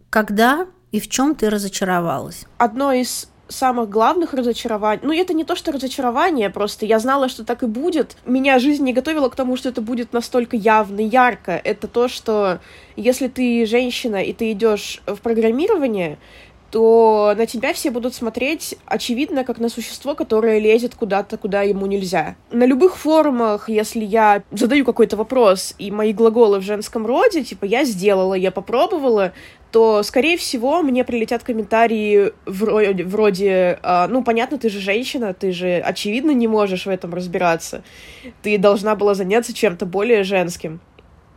Когда 0.09 0.67
и 0.91 0.99
в 0.99 1.07
чем 1.07 1.35
ты 1.35 1.49
разочаровалась? 1.49 2.45
Одно 2.57 2.91
из 2.91 3.29
самых 3.49 3.89
главных 3.89 4.33
разочарований. 4.33 5.01
Ну, 5.03 5.12
это 5.12 5.33
не 5.33 5.43
то, 5.43 5.55
что 5.55 5.71
разочарование, 5.71 6.49
просто 6.49 6.85
я 6.85 6.99
знала, 6.99 7.27
что 7.29 7.43
так 7.43 7.63
и 7.63 7.65
будет. 7.65 8.15
Меня 8.25 8.59
жизнь 8.59 8.83
не 8.83 8.93
готовила 8.93 9.29
к 9.29 9.35
тому, 9.35 9.57
что 9.57 9.69
это 9.69 9.81
будет 9.81 10.13
настолько 10.13 10.55
явно, 10.55 11.01
ярко. 11.01 11.59
Это 11.63 11.88
то, 11.88 12.07
что 12.07 12.59
если 12.95 13.27
ты 13.27 13.65
женщина 13.65 14.23
и 14.23 14.33
ты 14.33 14.51
идешь 14.51 15.01
в 15.05 15.17
программирование, 15.17 16.17
то 16.71 17.33
на 17.35 17.45
тебя 17.45 17.73
все 17.73 17.89
будут 17.89 18.13
смотреть, 18.13 18.75
очевидно, 18.85 19.43
как 19.43 19.59
на 19.59 19.69
существо, 19.69 20.15
которое 20.15 20.59
лезет 20.59 20.95
куда-то, 20.95 21.38
куда 21.38 21.63
ему 21.63 21.85
нельзя. 21.85 22.35
На 22.51 22.65
любых 22.65 22.95
форумах, 22.97 23.69
если 23.69 24.03
я 24.03 24.43
задаю 24.51 24.85
какой-то 24.85 25.17
вопрос, 25.17 25.73
и 25.77 25.91
мои 25.91 26.13
глаголы 26.13 26.59
в 26.59 26.63
женском 26.63 27.05
роде, 27.05 27.43
типа 27.43 27.65
«я 27.65 27.85
сделала», 27.85 28.35
«я 28.35 28.51
попробовала», 28.51 29.33
то, 29.71 30.03
скорее 30.03 30.38
всего, 30.38 30.82
мне 30.82 31.03
прилетят 31.03 31.43
комментарии 31.43 32.34
вроде, 32.45 33.03
вроде 33.03 33.79
а, 33.84 34.08
«ну, 34.08 34.23
понятно, 34.23 34.58
ты 34.58 34.69
же 34.69 34.79
женщина, 34.79 35.34
ты 35.34 35.51
же, 35.51 35.77
очевидно, 35.77 36.32
не 36.32 36.47
можешь 36.47 36.86
в 36.86 36.89
этом 36.89 37.13
разбираться, 37.13 37.84
ты 38.41 38.58
должна 38.58 38.95
была 38.95 39.13
заняться 39.13 39.53
чем-то 39.53 39.86
более 39.86 40.23
женским». 40.23 40.79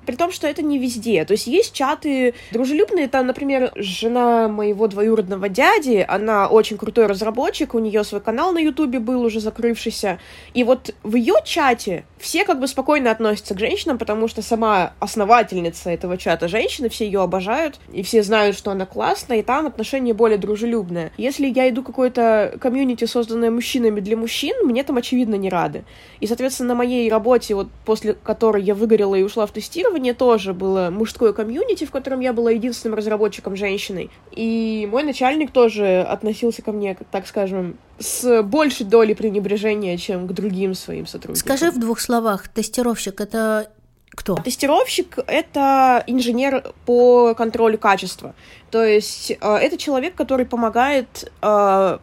При 0.07 0.17
том, 0.17 0.33
что 0.33 0.47
это 0.47 0.63
не 0.63 0.79
везде. 0.79 1.25
То 1.25 1.33
есть 1.33 1.47
есть 1.47 1.73
чаты 1.73 2.35
дружелюбные. 2.51 3.09
Там, 3.09 3.27
например, 3.27 3.73
жена 3.77 4.49
моего 4.49 4.89
двоюродного 4.89 5.49
дяди, 5.49 6.05
она 6.07 6.49
очень 6.49 6.77
крутой 6.77 7.07
разработчик, 7.07 7.75
у 7.75 7.79
нее 7.79 8.03
свой 8.05 8.21
канал 8.21 8.53
на 8.53 8.59
Ютубе 8.59 8.99
был 8.99 9.23
уже 9.23 9.41
закрывшийся. 9.41 10.19
И 10.55 10.65
вот 10.65 10.95
в 11.03 11.15
ее 11.15 11.35
чате 11.45 12.05
все 12.19 12.45
как 12.45 12.61
бы 12.61 12.69
спокойно 12.69 13.11
относятся 13.11 13.55
к 13.55 13.59
женщинам, 13.59 13.99
потому 13.99 14.29
что 14.29 14.43
сама 14.43 14.95
основательница 14.99 15.91
этого 15.91 16.19
чата 16.19 16.49
женщины, 16.49 16.89
все 16.89 17.05
ее 17.07 17.23
обожают, 17.23 17.79
и 17.93 18.03
все 18.03 18.23
знают, 18.23 18.57
что 18.57 18.71
она 18.71 18.87
классная, 18.87 19.39
и 19.39 19.43
там 19.43 19.67
отношение 19.67 20.15
более 20.15 20.39
дружелюбное. 20.39 21.13
Если 21.17 21.47
я 21.47 21.69
иду 21.69 21.83
какое-то 21.83 22.57
комьюнити, 22.61 23.05
созданное 23.05 23.51
мужчинами 23.51 24.01
для 24.01 24.17
мужчин, 24.17 24.55
мне 24.65 24.83
там, 24.85 24.97
очевидно, 24.97 25.35
не 25.35 25.49
рады. 25.49 25.85
И, 26.21 26.27
соответственно, 26.27 26.71
на 26.71 26.75
моей 26.77 27.11
работе, 27.11 27.55
вот 27.55 27.69
после 27.85 28.15
которой 28.15 28.63
я 28.63 28.75
выгорела 28.75 29.15
и 29.15 29.23
ушла 29.23 29.47
в 29.47 29.53
тестирование, 29.53 29.92
тестирования 29.93 30.15
тоже 30.15 30.55
было 30.55 30.91
мужское 30.91 31.33
комьюнити, 31.33 31.85
в 31.85 31.91
котором 31.91 32.21
я 32.21 32.33
была 32.33 32.51
единственным 32.51 32.97
разработчиком 32.97 33.57
женщиной. 33.57 34.11
И 34.31 34.89
мой 34.91 35.03
начальник 35.03 35.51
тоже 35.51 36.03
относился 36.03 36.63
ко 36.63 36.73
мне, 36.73 36.97
так 37.11 37.27
скажем, 37.27 37.77
с 37.99 38.43
большей 38.43 38.87
долей 38.87 39.15
пренебрежения, 39.15 39.97
чем 39.99 40.27
к 40.27 40.33
другим 40.33 40.75
своим 40.75 41.07
сотрудникам. 41.07 41.37
Скажи 41.57 41.71
в 41.71 41.79
двух 41.79 42.01
словах, 42.01 42.49
тестировщик 42.49 43.21
это 43.21 43.71
кто? 44.15 44.37
Тестировщик— 44.37 45.19
это 45.27 46.05
инженер 46.07 46.73
по 46.85 47.35
контролю 47.35 47.79
качества. 47.79 48.35
То 48.71 48.85
есть 48.85 49.31
э, 49.31 49.37
это 49.41 49.79
человек, 49.79 50.15
который 50.15 50.45
помогает 50.45 51.33
э, 51.41 51.47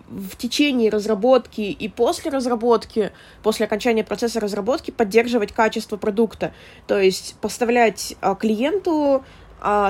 в 0.07 0.35
течение 0.37 0.89
разработки 0.89 1.61
и 1.61 1.87
после 1.87 2.31
разработки, 2.31 3.11
после 3.43 3.67
окончания 3.67 4.03
процесса 4.03 4.39
разработки 4.39 4.89
поддерживать 4.89 5.51
качество 5.51 5.97
продукта. 5.97 6.51
То 6.87 6.99
есть 6.99 7.35
поставлять 7.41 8.15
э, 8.21 8.35
клиенту 8.39 9.23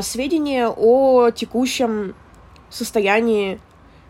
сведения 0.01 0.67
о 0.67 1.29
текущем 1.29 2.15
состоянии 2.71 3.59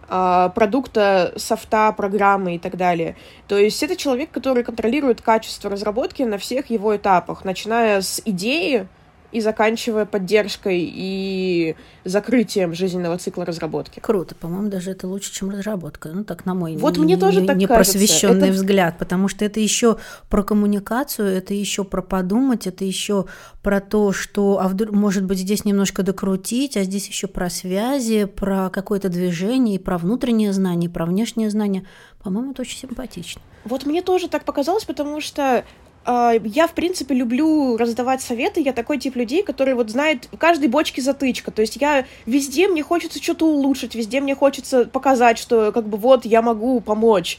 продукта, 0.09 1.33
софта, 1.37 1.91
программы 1.91 2.55
и 2.55 2.59
так 2.59 2.75
далее. 2.77 3.15
То 3.47 3.57
есть 3.57 3.81
это 3.83 3.95
человек, 3.95 4.31
который 4.31 4.63
контролирует 4.63 5.21
качество 5.21 5.69
разработки 5.69 6.23
на 6.23 6.37
всех 6.37 6.69
его 6.69 6.95
этапах, 6.95 7.45
начиная 7.45 8.01
с 8.01 8.21
идеи, 8.25 8.87
и 9.31 9.41
заканчивая 9.41 10.05
поддержкой 10.05 10.79
и 10.81 11.75
закрытием 12.03 12.73
жизненного 12.73 13.17
цикла 13.17 13.45
разработки. 13.45 13.99
Круто, 13.99 14.35
по-моему, 14.35 14.69
даже 14.69 14.91
это 14.91 15.07
лучше, 15.07 15.31
чем 15.31 15.49
разработка. 15.51 16.09
Ну 16.09 16.23
так 16.23 16.45
на 16.45 16.53
мой 16.53 16.77
вот 16.77 16.97
не, 16.97 17.03
мне 17.03 17.17
тоже 17.17 17.41
не, 17.41 17.47
так 17.47 17.57
непросвещенный 17.57 18.49
это... 18.49 18.53
взгляд, 18.53 18.97
потому 18.97 19.27
что 19.27 19.45
это 19.45 19.59
еще 19.59 19.97
про 20.29 20.43
коммуникацию, 20.43 21.27
это 21.27 21.53
еще 21.53 21.83
про 21.83 22.01
подумать, 22.01 22.67
это 22.67 22.85
еще 22.85 23.25
про 23.61 23.81
то, 23.81 24.11
что, 24.11 24.59
а 24.61 24.67
вдруг, 24.67 24.93
может 24.93 25.25
быть, 25.25 25.39
здесь 25.39 25.65
немножко 25.65 26.03
докрутить, 26.03 26.77
а 26.77 26.83
здесь 26.83 27.07
еще 27.07 27.27
про 27.27 27.49
связи, 27.49 28.25
про 28.25 28.69
какое-то 28.69 29.09
движение, 29.09 29.75
и 29.75 29.79
про 29.79 29.97
внутреннее 29.97 30.53
знание, 30.53 30.89
и 30.89 30.93
про 30.93 31.05
внешнее 31.05 31.49
знание. 31.49 31.85
По-моему, 32.23 32.51
это 32.51 32.63
очень 32.63 32.79
симпатично. 32.79 33.41
Вот 33.65 33.85
мне 33.85 34.01
тоже 34.01 34.27
так 34.27 34.45
показалось, 34.45 34.85
потому 34.85 35.21
что 35.21 35.63
я, 36.11 36.67
в 36.67 36.71
принципе, 36.73 37.13
люблю 37.13 37.77
раздавать 37.77 38.21
советы. 38.21 38.61
Я 38.61 38.73
такой 38.73 38.97
тип 38.97 39.15
людей, 39.15 39.43
который 39.43 39.73
вот 39.75 39.89
знает 39.89 40.27
в 40.31 40.37
каждой 40.37 40.67
бочке 40.67 41.01
затычка. 41.01 41.51
То 41.51 41.61
есть 41.61 41.75
я 41.75 42.05
везде 42.25 42.67
мне 42.67 42.83
хочется 42.83 43.21
что-то 43.21 43.45
улучшить, 43.45 43.95
везде 43.95 44.19
мне 44.19 44.35
хочется 44.35 44.85
показать, 44.85 45.37
что 45.37 45.71
как 45.71 45.87
бы 45.87 45.97
вот 45.97 46.25
я 46.25 46.41
могу 46.41 46.79
помочь. 46.79 47.37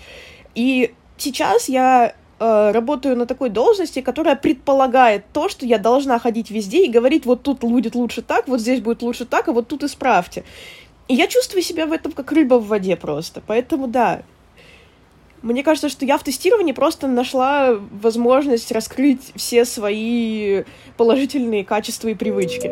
И 0.55 0.95
сейчас 1.17 1.69
я 1.69 2.15
э, 2.39 2.71
работаю 2.73 3.17
на 3.17 3.27
такой 3.27 3.51
должности, 3.51 4.03
которая 4.03 4.37
предполагает 4.37 5.25
то, 5.33 5.49
что 5.49 5.67
я 5.67 5.79
должна 5.79 6.19
ходить 6.19 6.51
везде 6.51 6.85
и 6.85 6.91
говорить, 6.91 7.27
вот 7.27 7.43
тут 7.43 7.61
будет 7.61 7.95
лучше 7.95 8.23
так, 8.23 8.47
вот 8.47 8.61
здесь 8.61 8.81
будет 8.81 9.03
лучше 9.03 9.25
так, 9.25 9.49
а 9.49 9.53
вот 9.53 9.69
тут 9.69 9.83
исправьте. 9.85 10.45
И 11.09 11.15
я 11.15 11.27
чувствую 11.27 11.63
себя 11.63 11.87
в 11.87 11.93
этом 11.93 12.13
как 12.13 12.31
рыба 12.31 12.55
в 12.55 12.69
воде 12.69 12.95
просто. 12.95 13.43
Поэтому 13.45 13.89
да, 13.89 14.23
мне 15.43 15.63
кажется, 15.63 15.89
что 15.89 16.05
я 16.05 16.19
в 16.19 16.25
тестировании 16.25 16.73
просто 16.73 17.07
нашла 17.07 17.75
возможность 17.75 18.73
раскрыть 18.73 19.33
все 19.37 19.65
свои 19.65 20.65
положительные 20.97 21.65
качества 21.65 22.09
и 22.09 22.15
привычки. 22.15 22.71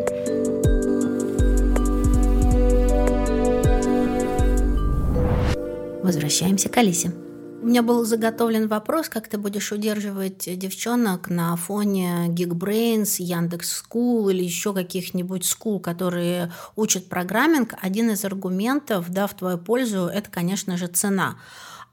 Возвращаемся 6.02 6.68
к 6.68 6.76
Алисе. 6.76 7.12
У 7.60 7.66
меня 7.66 7.82
был 7.82 8.04
заготовлен 8.04 8.68
вопрос, 8.68 9.08
как 9.08 9.26
ты 9.26 9.36
будешь 9.36 9.72
удерживать 9.72 10.48
девчонок 10.58 11.28
на 11.28 11.56
фоне 11.56 12.28
Geekbrains, 12.28 13.16
Яндекс 13.18 13.82
School 13.82 14.30
или 14.30 14.44
еще 14.44 14.72
каких-нибудь 14.72 15.44
скул, 15.44 15.80
которые 15.80 16.52
учат 16.76 17.08
программинг. 17.08 17.74
Один 17.82 18.10
из 18.10 18.24
аргументов, 18.24 19.10
да, 19.10 19.26
в 19.26 19.34
твою 19.34 19.58
пользу, 19.58 20.06
это, 20.06 20.30
конечно 20.30 20.76
же, 20.76 20.86
цена. 20.86 21.36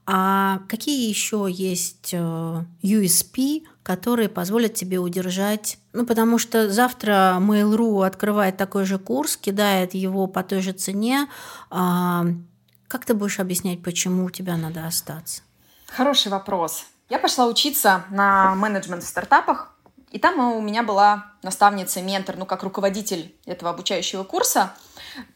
А 0.06 0.60
какие 0.68 1.08
еще 1.08 1.48
есть 1.50 2.10
э, 2.12 2.64
USP, 2.82 3.64
которые 3.82 4.28
позволят 4.28 4.74
тебе 4.74 4.98
удержать? 4.98 5.78
Ну, 5.92 6.06
потому 6.06 6.38
что 6.38 6.70
завтра 6.70 7.38
Mail.ru 7.40 8.06
открывает 8.06 8.56
такой 8.56 8.84
же 8.84 8.98
курс, 8.98 9.36
кидает 9.36 9.94
его 9.94 10.28
по 10.28 10.44
той 10.44 10.60
же 10.60 10.72
цене. 10.72 11.28
А, 11.70 12.24
как 12.86 13.04
ты 13.04 13.14
будешь 13.14 13.40
объяснять, 13.40 13.82
почему 13.82 14.26
у 14.26 14.30
тебя 14.30 14.56
надо 14.56 14.86
остаться? 14.86 15.42
Хороший 15.88 16.28
вопрос. 16.28 16.84
Я 17.08 17.18
пошла 17.18 17.46
учиться 17.46 18.04
на 18.10 18.54
менеджмент 18.54 19.02
в 19.02 19.06
стартапах, 19.08 19.75
И 20.16 20.18
там 20.18 20.40
у 20.40 20.62
меня 20.62 20.82
была 20.82 21.26
наставница, 21.42 22.00
ментор, 22.00 22.38
ну, 22.38 22.46
как 22.46 22.62
руководитель 22.62 23.36
этого 23.44 23.70
обучающего 23.70 24.24
курса, 24.24 24.72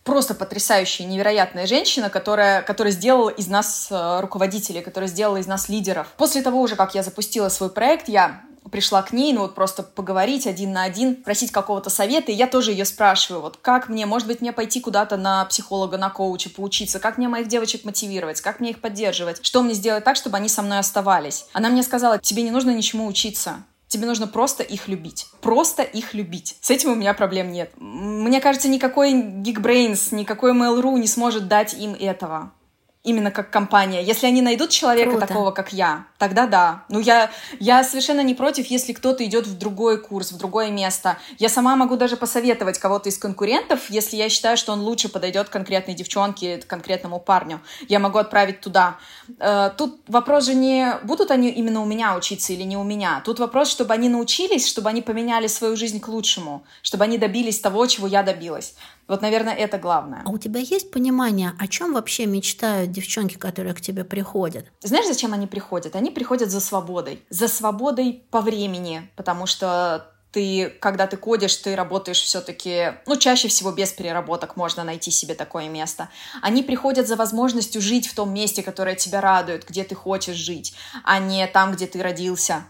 просто 0.04 0.34
потрясающая, 0.34 1.04
невероятная 1.04 1.66
женщина, 1.66 2.08
которая, 2.08 2.62
которая 2.62 2.90
сделала 2.90 3.28
из 3.28 3.46
нас 3.46 3.88
э, 3.90 4.20
руководителей, 4.20 4.80
которая 4.80 5.10
сделала 5.10 5.36
из 5.36 5.46
нас 5.46 5.68
лидеров. 5.68 6.06
После 6.16 6.40
того 6.40 6.62
уже, 6.62 6.76
как 6.76 6.94
я 6.94 7.02
запустила 7.02 7.50
свой 7.50 7.68
проект, 7.68 8.08
я 8.08 8.40
пришла 8.72 9.02
к 9.02 9.12
ней, 9.12 9.34
ну 9.34 9.42
вот 9.42 9.54
просто 9.54 9.82
поговорить 9.82 10.46
один 10.46 10.72
на 10.72 10.84
один, 10.84 11.14
просить 11.16 11.52
какого-то 11.52 11.90
совета, 11.90 12.32
и 12.32 12.34
я 12.34 12.46
тоже 12.46 12.70
ее 12.70 12.86
спрашиваю, 12.86 13.42
вот 13.42 13.58
как 13.58 13.90
мне, 13.90 14.06
может 14.06 14.28
быть, 14.28 14.40
мне 14.40 14.52
пойти 14.52 14.80
куда-то 14.80 15.18
на 15.18 15.44
психолога, 15.44 15.98
на 15.98 16.08
коуча 16.08 16.48
поучиться, 16.48 17.00
как 17.00 17.18
мне 17.18 17.28
моих 17.28 17.48
девочек 17.48 17.84
мотивировать, 17.84 18.40
как 18.40 18.60
мне 18.60 18.70
их 18.70 18.80
поддерживать, 18.80 19.44
что 19.44 19.62
мне 19.62 19.74
сделать 19.74 20.04
так, 20.04 20.16
чтобы 20.16 20.38
они 20.38 20.48
со 20.48 20.62
мной 20.62 20.78
оставались. 20.78 21.44
Она 21.52 21.68
мне 21.68 21.82
сказала, 21.82 22.18
тебе 22.18 22.42
не 22.42 22.50
нужно 22.50 22.70
ничему 22.70 23.06
учиться, 23.06 23.64
Тебе 23.90 24.06
нужно 24.06 24.28
просто 24.28 24.62
их 24.62 24.86
любить. 24.86 25.26
Просто 25.40 25.82
их 25.82 26.14
любить. 26.14 26.56
С 26.60 26.70
этим 26.70 26.92
у 26.92 26.94
меня 26.94 27.12
проблем 27.12 27.50
нет. 27.50 27.72
Мне 27.76 28.40
кажется, 28.40 28.68
никакой 28.68 29.12
Geekbrains, 29.12 30.14
никакой 30.14 30.52
Mail.ru 30.52 30.96
не 30.96 31.08
сможет 31.08 31.48
дать 31.48 31.74
им 31.74 31.94
этого 31.94 32.52
именно 33.02 33.30
как 33.30 33.50
компания. 33.50 34.02
Если 34.02 34.26
они 34.26 34.42
найдут 34.42 34.70
человека 34.70 35.12
Круто. 35.12 35.26
такого, 35.26 35.50
как 35.52 35.72
я, 35.72 36.04
тогда 36.18 36.46
да. 36.46 36.84
Ну, 36.90 37.00
я, 37.00 37.30
я 37.58 37.82
совершенно 37.82 38.20
не 38.20 38.34
против, 38.34 38.66
если 38.66 38.92
кто-то 38.92 39.24
идет 39.24 39.46
в 39.46 39.56
другой 39.56 39.98
курс, 39.98 40.32
в 40.32 40.36
другое 40.36 40.70
место. 40.70 41.16
Я 41.38 41.48
сама 41.48 41.76
могу 41.76 41.96
даже 41.96 42.16
посоветовать 42.16 42.78
кого-то 42.78 43.08
из 43.08 43.16
конкурентов, 43.16 43.88
если 43.88 44.16
я 44.16 44.28
считаю, 44.28 44.58
что 44.58 44.72
он 44.72 44.80
лучше 44.80 45.08
подойдет 45.08 45.48
конкретной 45.48 45.94
девчонке, 45.94 46.58
конкретному 46.58 47.20
парню. 47.20 47.60
Я 47.88 48.00
могу 48.00 48.18
отправить 48.18 48.60
туда. 48.60 48.98
Э, 49.38 49.70
тут 49.78 50.02
вопрос 50.06 50.44
же 50.44 50.54
не, 50.54 50.98
будут 51.02 51.30
они 51.30 51.48
именно 51.48 51.80
у 51.80 51.86
меня 51.86 52.16
учиться 52.16 52.52
или 52.52 52.64
не 52.64 52.76
у 52.76 52.84
меня. 52.84 53.22
Тут 53.24 53.38
вопрос, 53.38 53.70
чтобы 53.70 53.94
они 53.94 54.10
научились, 54.10 54.68
чтобы 54.68 54.90
они 54.90 55.00
поменяли 55.00 55.46
свою 55.46 55.74
жизнь 55.74 56.00
к 56.00 56.08
лучшему, 56.08 56.64
чтобы 56.82 57.04
они 57.04 57.16
добились 57.16 57.60
того, 57.60 57.86
чего 57.86 58.06
я 58.06 58.22
добилась. 58.22 58.74
Вот, 59.10 59.22
наверное, 59.22 59.54
это 59.54 59.76
главное. 59.76 60.22
А 60.24 60.30
у 60.30 60.38
тебя 60.38 60.60
есть 60.60 60.92
понимание, 60.92 61.52
о 61.58 61.66
чем 61.66 61.94
вообще 61.94 62.26
мечтают 62.26 62.92
девчонки, 62.92 63.34
которые 63.34 63.74
к 63.74 63.80
тебе 63.80 64.04
приходят? 64.04 64.66
Знаешь, 64.82 65.08
зачем 65.08 65.32
они 65.32 65.48
приходят? 65.48 65.96
Они 65.96 66.12
приходят 66.12 66.48
за 66.48 66.60
свободой. 66.60 67.20
За 67.28 67.48
свободой 67.48 68.22
по 68.30 68.40
времени, 68.40 69.10
потому 69.16 69.46
что 69.46 70.06
ты, 70.30 70.70
когда 70.78 71.08
ты 71.08 71.16
кодишь, 71.16 71.56
ты 71.56 71.74
работаешь 71.74 72.20
все-таки, 72.20 72.92
ну, 73.06 73.16
чаще 73.16 73.48
всего 73.48 73.72
без 73.72 73.90
переработок 73.90 74.54
можно 74.54 74.84
найти 74.84 75.10
себе 75.10 75.34
такое 75.34 75.68
место. 75.68 76.08
Они 76.40 76.62
приходят 76.62 77.08
за 77.08 77.16
возможностью 77.16 77.82
жить 77.82 78.06
в 78.06 78.14
том 78.14 78.32
месте, 78.32 78.62
которое 78.62 78.94
тебя 78.94 79.20
радует, 79.20 79.68
где 79.68 79.82
ты 79.82 79.96
хочешь 79.96 80.36
жить, 80.36 80.72
а 81.02 81.18
не 81.18 81.44
там, 81.48 81.72
где 81.72 81.88
ты 81.88 82.00
родился. 82.00 82.62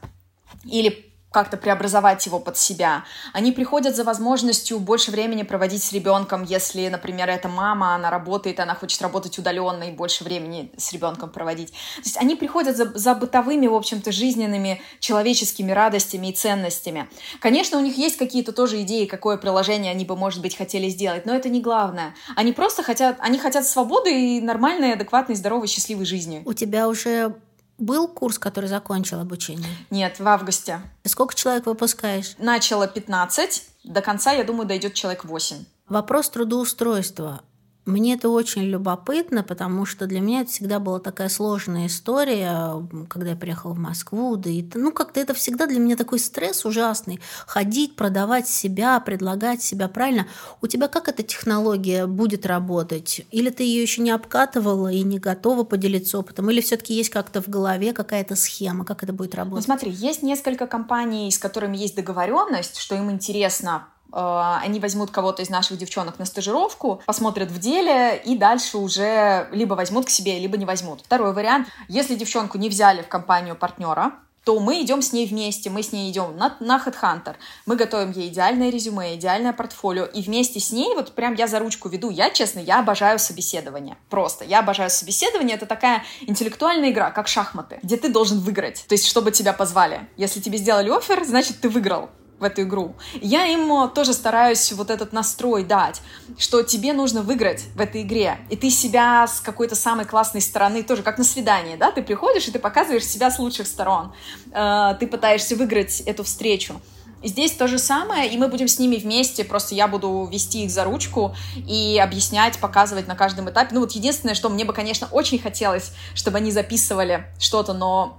Или 0.65 1.10
как-то 1.31 1.57
преобразовать 1.57 2.27
его 2.27 2.41
под 2.41 2.57
себя. 2.57 3.05
Они 3.33 3.53
приходят 3.53 3.95
за 3.95 4.05
возможностью 4.05 4.81
больше 4.81 5.11
времени 5.11 5.43
проводить 5.43 5.83
с 5.83 5.93
ребенком, 5.93 6.43
если, 6.43 6.89
например, 6.89 7.29
это 7.29 7.49
мама, 7.49 7.95
она 7.95 8.11
работает, 8.11 8.59
она 8.59 8.75
хочет 8.75 9.01
работать 9.03 9.39
удаленно 9.39 9.85
и 9.85 9.93
больше 9.93 10.25
времени 10.25 10.73
с 10.77 10.93
ребенком 10.93 11.31
проводить. 11.31 11.71
То 11.71 12.03
есть 12.05 12.17
они 12.17 12.35
приходят 12.35 12.77
за, 12.77 12.87
за 12.99 13.15
бытовыми, 13.15 13.69
в 13.69 13.75
общем-то, 13.75 14.11
жизненными 14.11 14.83
человеческими 14.99 15.71
радостями 15.71 16.29
и 16.29 16.33
ценностями. 16.33 17.09
Конечно, 17.41 17.79
у 17.79 17.81
них 17.81 17.97
есть 17.97 18.17
какие-то 18.17 18.53
тоже 18.53 18.83
идеи, 18.83 19.07
какое 19.07 19.37
приложение 19.37 19.93
они 19.93 20.05
бы, 20.05 20.17
может 20.17 20.43
быть, 20.43 20.57
хотели 20.57 20.89
сделать, 20.89 21.27
но 21.27 21.35
это 21.35 21.49
не 21.49 21.61
главное. 21.61 22.15
Они 22.35 22.53
просто 22.53 22.83
хотят, 22.83 23.17
они 23.21 23.39
хотят 23.39 23.67
свободы 23.67 24.11
и 24.11 24.41
нормальной, 24.41 24.95
адекватной, 24.95 25.37
здоровой, 25.37 25.69
счастливой 25.69 26.07
жизни. 26.07 26.43
У 26.45 26.55
тебя 26.55 26.89
уже 26.89 27.37
был 27.81 28.07
курс, 28.09 28.39
который 28.39 28.69
закончил 28.69 29.21
обучение? 29.21 29.75
Нет, 29.91 30.21
в 30.21 30.29
августе. 30.29 30.81
Сколько 31.05 31.35
человек 31.35 31.67
выпускаешь? 31.67 32.35
Начало 32.39 32.87
15, 32.87 33.65
до 33.85 34.01
конца, 34.03 34.33
я 34.33 34.45
думаю, 34.45 34.67
дойдет 34.67 34.95
человек 34.95 35.25
8. 35.25 35.65
Вопрос 35.89 36.31
трудоустройства. 36.31 37.43
Мне 37.87 38.15
это 38.15 38.29
очень 38.29 38.63
любопытно, 38.63 39.43
потому 39.43 39.87
что 39.87 40.07
для 40.07 40.21
меня 40.21 40.43
это 40.43 40.51
всегда 40.51 40.79
была 40.79 41.01
такая 41.01 41.29
сложная 41.29 41.87
история, 41.87 42.87
когда 43.09 43.31
я 43.31 43.37
приехала 43.37 43.73
в 43.73 43.79
Москву, 43.79 44.37
да 44.37 44.51
и 44.51 44.65
ну 44.75 44.93
как-то 44.93 45.19
это 45.19 45.33
всегда 45.33 45.67
для 45.67 45.81
меня 45.81 45.97
такой 45.97 46.19
стресс 46.19 46.65
ужасный. 46.67 47.21
Ходить, 47.47 47.97
продавать 47.97 48.47
себя, 48.49 49.01
предлагать 49.01 49.63
себя 49.63 49.89
правильно. 49.89 50.27
У 50.61 50.67
тебя 50.67 50.89
как 50.89 51.09
эта 51.09 51.23
технология 51.23 52.07
будет 52.07 52.45
работать? 52.45 53.23
Или 53.31 53.49
ты 53.51 53.63
ее 53.63 53.83
еще 53.83 54.03
не 54.03 54.11
обкатывала 54.11 54.93
и 54.93 55.03
не 55.03 55.19
готова 55.19 55.65
поделиться 55.65 56.19
опытом? 56.19 56.51
Или 56.51 56.61
все-таки 56.61 56.95
есть 56.95 57.11
как-то 57.11 57.41
в 57.41 57.49
голове 57.49 57.93
какая-то 57.93 58.37
схема, 58.37 58.85
как 58.85 59.03
это 59.03 59.13
будет 59.13 59.35
работать? 59.35 59.67
Ну 59.67 59.75
смотри, 59.75 59.91
есть 59.91 60.23
несколько 60.23 60.67
компаний, 60.67 61.31
с 61.31 61.39
которыми 61.39 61.79
есть 61.79 61.97
договоренность, 61.97 62.77
что 62.77 62.95
им 62.95 63.11
интересно 63.11 63.87
они 64.13 64.81
возьмут 64.81 65.11
кого-то 65.11 65.43
из 65.43 65.51
наших 65.51 65.79
девчонок 65.79 66.19
на 66.19 66.25
стажировку, 66.25 67.03
посмотрят 67.07 67.51
в 67.51 67.59
деле 67.59 68.17
и 68.17 68.37
дальше 68.37 68.79
уже 68.79 69.49
либо 69.53 69.75
возьмут 69.75 70.07
к 70.07 70.11
себе, 70.11 70.39
либо 70.39 70.57
не 70.57 70.65
возьмут. 70.65 71.03
Второй 71.03 71.33
вариант, 71.33 71.69
если 71.89 72.15
девчонку 72.15 72.59
не 72.59 72.69
взяли 72.69 73.03
в 73.03 73.09
компанию 73.09 73.57
партнера, 73.57 74.13
то 74.45 74.59
мы 74.59 74.81
идем 74.83 75.03
с 75.03 75.13
ней 75.13 75.27
вместе, 75.27 75.71
мы 75.71 75.83
с 75.83 75.93
ней 75.93 76.11
идем 76.11 76.37
на, 76.37 76.57
на 76.61 76.83
HeadHunter, 76.85 77.35
мы 77.67 77.77
готовим 77.77 78.11
ей 78.11 78.29
идеальное 78.29 78.71
резюме, 78.71 79.15
идеальное 79.15 79.53
портфолио, 79.53 80.05
и 80.07 80.23
вместе 80.23 80.61
с 80.61 80.73
ней, 80.73 80.95
вот 80.95 81.13
прям 81.13 81.35
я 81.35 81.47
за 81.47 81.59
ручку 81.59 81.89
веду, 81.89 82.11
я, 82.11 82.31
честно, 82.31 82.61
я 82.61 82.81
обожаю 82.81 83.19
собеседование, 83.19 83.97
просто, 84.09 84.45
я 84.45 84.61
обожаю 84.61 84.91
собеседование, 84.91 85.57
это 85.57 85.67
такая 85.67 86.05
интеллектуальная 86.23 86.91
игра, 86.91 87.11
как 87.11 87.29
шахматы, 87.29 87.81
где 87.83 87.97
ты 87.97 88.09
должен 88.09 88.41
выиграть, 88.41 88.85
то 88.89 88.95
есть, 88.95 89.07
чтобы 89.07 89.31
тебя 89.31 89.53
позвали. 89.53 90.09
Если 90.17 90.41
тебе 90.41 90.59
сделали 90.59 90.91
офер, 90.91 91.23
значит, 91.25 91.61
ты 91.61 91.69
выиграл, 91.69 92.09
в 92.41 92.45
эту 92.45 92.63
игру. 92.63 92.95
Я 93.21 93.47
им 93.47 93.73
э, 93.73 93.89
тоже 93.89 94.15
стараюсь 94.15 94.73
вот 94.73 94.91
этот 94.91 95.13
настрой 95.13 95.63
дать, 95.63 96.01
что 96.39 96.63
тебе 96.63 96.93
нужно 96.93 97.23
выиграть 97.23 97.65
в 97.77 97.81
этой 97.81 98.03
игре, 98.03 98.39
и 98.49 98.57
ты 98.57 98.71
себя 98.71 99.27
с 99.27 99.41
какой-то 99.41 99.77
самой 99.77 100.07
классной 100.07 100.41
стороны, 100.41 100.83
тоже 100.83 101.03
как 101.03 101.19
на 101.19 101.25
свидание, 101.25 101.77
да, 101.77 101.93
ты 101.93 102.03
приходишь 102.03 102.49
и 102.49 102.51
ты 102.51 102.59
показываешь 102.59 103.05
себя 103.05 103.31
с 103.31 103.39
лучших 103.39 103.67
сторон, 103.67 104.13
э, 104.53 104.95
ты 104.99 105.07
пытаешься 105.07 105.55
выиграть 105.55 106.01
эту 106.01 106.25
встречу. 106.25 106.81
Здесь 107.23 107.53
то 107.53 107.69
же 107.69 107.79
самое, 107.79 108.33
и 108.33 108.39
мы 108.39 108.49
будем 108.49 108.67
с 108.67 108.79
ними 108.79 108.97
вместе, 108.97 109.45
просто 109.45 109.75
я 109.75 109.89
буду 109.89 110.27
вести 110.33 110.65
их 110.65 110.71
за 110.71 110.85
ручку 110.85 111.35
и 111.55 112.01
объяснять, 112.03 112.59
показывать 112.59 113.07
на 113.07 113.15
каждом 113.15 113.51
этапе. 113.51 113.75
Ну 113.75 113.81
вот 113.81 113.93
единственное, 113.93 114.35
что 114.35 114.49
мне 114.49 114.65
бы, 114.65 114.73
конечно, 114.73 115.07
очень 115.11 115.39
хотелось, 115.39 115.93
чтобы 116.15 116.39
они 116.39 116.51
записывали 116.51 117.27
что-то, 117.39 117.75
но 117.75 118.19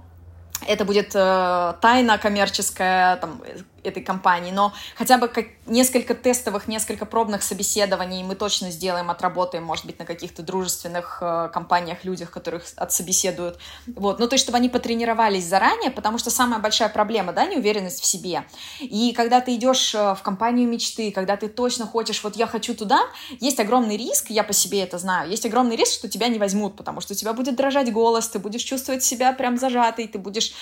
это 0.68 0.84
будет 0.84 1.10
э, 1.14 1.74
тайна 1.80 2.18
коммерческая, 2.18 3.16
там, 3.16 3.42
этой 3.84 4.02
компании, 4.02 4.52
но 4.52 4.72
хотя 4.96 5.18
бы 5.18 5.28
как 5.28 5.46
несколько 5.66 6.14
тестовых, 6.14 6.68
несколько 6.68 7.06
пробных 7.06 7.42
собеседований 7.42 8.22
мы 8.22 8.34
точно 8.34 8.70
сделаем, 8.70 9.10
отработаем, 9.10 9.64
может 9.64 9.86
быть, 9.86 9.98
на 9.98 10.04
каких-то 10.04 10.42
дружественных 10.42 11.18
э, 11.20 11.50
компаниях, 11.52 12.04
людях, 12.04 12.30
которых 12.30 12.64
отсобеседуют. 12.76 13.58
Вот. 13.86 14.18
Ну, 14.18 14.28
то 14.28 14.34
есть, 14.34 14.44
чтобы 14.44 14.58
они 14.58 14.68
потренировались 14.68 15.44
заранее, 15.44 15.90
потому 15.90 16.18
что 16.18 16.30
самая 16.30 16.60
большая 16.60 16.88
проблема, 16.88 17.32
да, 17.32 17.46
неуверенность 17.46 18.00
в 18.00 18.04
себе. 18.04 18.44
И 18.80 19.12
когда 19.12 19.40
ты 19.40 19.54
идешь 19.54 19.94
э, 19.94 20.14
в 20.14 20.22
компанию 20.22 20.68
мечты, 20.68 21.12
когда 21.12 21.36
ты 21.36 21.48
точно 21.48 21.86
хочешь, 21.86 22.22
вот 22.22 22.36
я 22.36 22.46
хочу 22.46 22.74
туда, 22.74 23.00
есть 23.40 23.60
огромный 23.60 23.96
риск, 23.96 24.30
я 24.30 24.44
по 24.44 24.52
себе 24.52 24.82
это 24.82 24.98
знаю, 24.98 25.30
есть 25.30 25.46
огромный 25.46 25.76
риск, 25.76 25.92
что 25.92 26.08
тебя 26.08 26.28
не 26.28 26.38
возьмут, 26.38 26.76
потому 26.76 27.00
что 27.00 27.14
у 27.14 27.16
тебя 27.16 27.32
будет 27.32 27.56
дрожать 27.56 27.92
голос, 27.92 28.28
ты 28.28 28.38
будешь 28.38 28.62
чувствовать 28.62 29.02
себя 29.02 29.32
прям 29.32 29.58
зажатый, 29.58 30.08
ты 30.08 30.18
будешь 30.18 30.52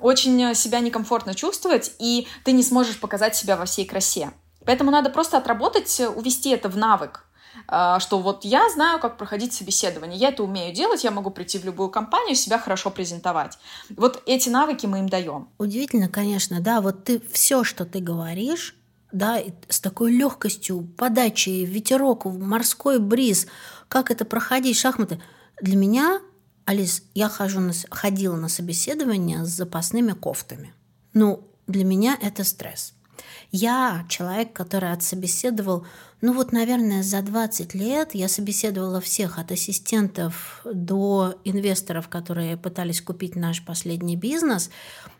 очень 0.00 0.42
э, 0.42 0.54
себя 0.54 0.80
некомфортно 0.80 1.34
чувствовать, 1.34 1.92
и 1.98 2.26
ты 2.44 2.52
не 2.52 2.62
сможешь 2.68 3.00
показать 3.00 3.34
себя 3.34 3.56
во 3.56 3.64
всей 3.64 3.84
красе. 3.84 4.30
Поэтому 4.64 4.90
надо 4.90 5.10
просто 5.10 5.38
отработать, 5.38 5.98
э, 6.00 6.08
увести 6.08 6.50
это 6.50 6.68
в 6.68 6.76
навык, 6.76 7.24
э, 7.68 7.96
что 8.00 8.18
вот 8.18 8.44
я 8.44 8.68
знаю, 8.70 9.00
как 9.00 9.16
проходить 9.16 9.52
собеседование, 9.52 10.18
я 10.18 10.28
это 10.28 10.42
умею 10.42 10.74
делать, 10.74 11.04
я 11.04 11.10
могу 11.10 11.30
прийти 11.30 11.58
в 11.58 11.64
любую 11.64 11.88
компанию, 11.88 12.36
себя 12.36 12.58
хорошо 12.58 12.90
презентовать. 12.90 13.58
Вот 13.96 14.22
эти 14.26 14.48
навыки 14.48 14.86
мы 14.86 15.00
им 15.00 15.08
даем. 15.08 15.48
Удивительно, 15.58 16.08
конечно, 16.08 16.60
да, 16.60 16.80
вот 16.80 17.04
ты 17.04 17.20
все, 17.32 17.64
что 17.64 17.84
ты 17.84 18.00
говоришь, 18.00 18.76
да, 19.10 19.40
с 19.68 19.80
такой 19.80 20.12
легкостью, 20.12 20.82
подачей, 20.96 21.64
ветерок, 21.64 22.26
морской 22.26 22.98
бриз, 22.98 23.46
как 23.88 24.10
это 24.10 24.24
проходить, 24.24 24.76
шахматы. 24.76 25.20
Для 25.62 25.76
меня 25.76 26.20
Алис, 26.68 27.02
я 27.14 27.30
хожу 27.30 27.60
на, 27.60 27.72
ходила 27.88 28.36
на 28.36 28.50
собеседование 28.50 29.46
с 29.46 29.48
запасными 29.48 30.12
кофтами. 30.12 30.74
Ну, 31.14 31.48
для 31.68 31.84
меня 31.84 32.18
это 32.20 32.42
стресс. 32.42 32.94
Я 33.50 34.04
человек, 34.08 34.52
который 34.52 34.92
отсобеседовал, 34.92 35.86
ну 36.20 36.32
вот, 36.32 36.52
наверное, 36.52 37.02
за 37.02 37.22
20 37.22 37.74
лет 37.74 38.14
я 38.14 38.28
собеседовала 38.28 39.00
всех 39.00 39.38
от 39.38 39.52
ассистентов 39.52 40.60
до 40.64 41.34
инвесторов, 41.44 42.08
которые 42.08 42.56
пытались 42.56 43.00
купить 43.00 43.36
наш 43.36 43.64
последний 43.64 44.16
бизнес. 44.16 44.70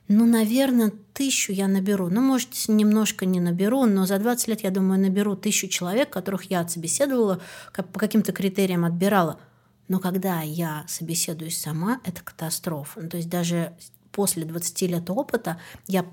Ну, 0.09 0.27
наверное, 0.27 0.93
тысячу 1.13 1.53
я 1.53 1.69
наберу. 1.69 2.09
Ну, 2.09 2.21
может, 2.21 2.51
немножко 2.69 3.27
не 3.27 3.41
наберу, 3.41 3.85
но 3.87 4.07
за 4.07 4.19
20 4.19 4.49
лет, 4.49 4.61
я 4.63 4.71
думаю, 4.71 5.01
наберу 5.01 5.37
тысячу 5.37 5.69
человек, 5.69 6.11
которых 6.11 6.45
я 6.45 6.61
отсобеседовала, 6.61 7.41
по 7.75 8.01
каким-то 8.01 8.33
критериям 8.33 8.85
отбирала. 8.85 9.39
Но 9.87 10.01
когда 10.01 10.43
я 10.43 10.85
собеседуюсь 10.87 11.61
сама, 11.61 12.01
это 12.05 12.23
катастрофа. 12.23 13.01
Ну, 13.03 13.09
то 13.09 13.17
есть 13.17 13.29
даже 13.29 13.73
после 14.13 14.45
20 14.45 14.83
лет 14.83 15.11
опыта 15.11 15.61
я 15.87 16.05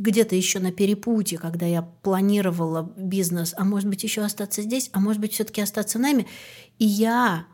где-то 0.00 0.34
еще 0.34 0.58
на 0.58 0.72
перепутье, 0.72 1.38
когда 1.38 1.66
я 1.66 1.82
планировала 1.82 2.92
бизнес, 2.96 3.54
а 3.56 3.64
может 3.64 3.88
быть 3.88 4.02
еще 4.02 4.22
остаться 4.22 4.62
здесь, 4.62 4.90
а 4.92 5.00
может 5.00 5.20
быть 5.20 5.34
все-таки 5.34 5.60
остаться 5.60 5.98
в 5.98 6.00
найме. 6.00 6.26
И 6.78 6.86
я 6.86 7.44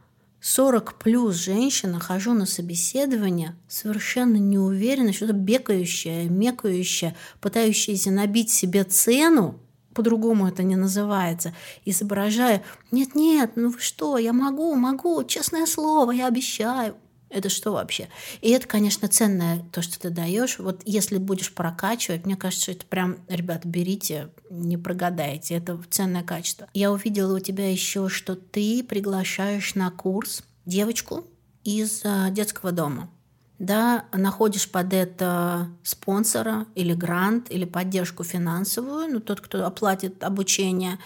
40 0.40 0.94
плюс 0.98 1.34
женщина, 1.34 1.98
хожу 1.98 2.32
на 2.34 2.46
собеседование, 2.46 3.56
совершенно 3.68 4.36
не 4.36 4.58
уверена, 4.58 5.12
что-то 5.12 5.32
бегающая, 5.32 6.28
мекающая, 6.28 7.16
пытающаяся 7.40 8.12
набить 8.12 8.50
себе 8.50 8.84
цену, 8.84 9.58
по-другому 9.92 10.46
это 10.46 10.62
не 10.62 10.76
называется, 10.76 11.52
изображая, 11.84 12.62
нет-нет, 12.92 13.52
ну 13.56 13.70
вы 13.70 13.80
что, 13.80 14.18
я 14.18 14.32
могу, 14.32 14.74
могу, 14.76 15.24
честное 15.24 15.66
слово, 15.66 16.12
я 16.12 16.28
обещаю. 16.28 16.96
Это 17.36 17.50
что 17.50 17.72
вообще? 17.72 18.08
И 18.40 18.48
это, 18.48 18.66
конечно, 18.66 19.08
ценное 19.08 19.62
то, 19.70 19.82
что 19.82 20.00
ты 20.00 20.08
даешь. 20.08 20.58
Вот 20.58 20.80
если 20.86 21.18
будешь 21.18 21.52
прокачивать, 21.52 22.24
мне 22.24 22.34
кажется, 22.34 22.72
это 22.72 22.86
прям, 22.86 23.18
ребят, 23.28 23.66
берите, 23.66 24.30
не 24.48 24.78
прогадаете. 24.78 25.56
Это 25.56 25.78
ценное 25.90 26.22
качество. 26.22 26.66
Я 26.72 26.90
увидела 26.90 27.36
у 27.36 27.38
тебя 27.38 27.70
еще, 27.70 28.08
что 28.08 28.36
ты 28.36 28.82
приглашаешь 28.82 29.74
на 29.74 29.90
курс 29.90 30.44
девочку 30.64 31.26
из 31.62 32.00
э, 32.04 32.30
детского 32.30 32.72
дома. 32.72 33.10
Да, 33.58 34.06
находишь 34.14 34.70
под 34.70 34.94
это 34.94 35.68
спонсора 35.82 36.64
или 36.74 36.94
грант, 36.94 37.50
или 37.50 37.66
поддержку 37.66 38.24
финансовую, 38.24 39.12
ну, 39.12 39.20
тот, 39.20 39.42
кто 39.42 39.66
оплатит 39.66 40.24
обучение. 40.24 40.98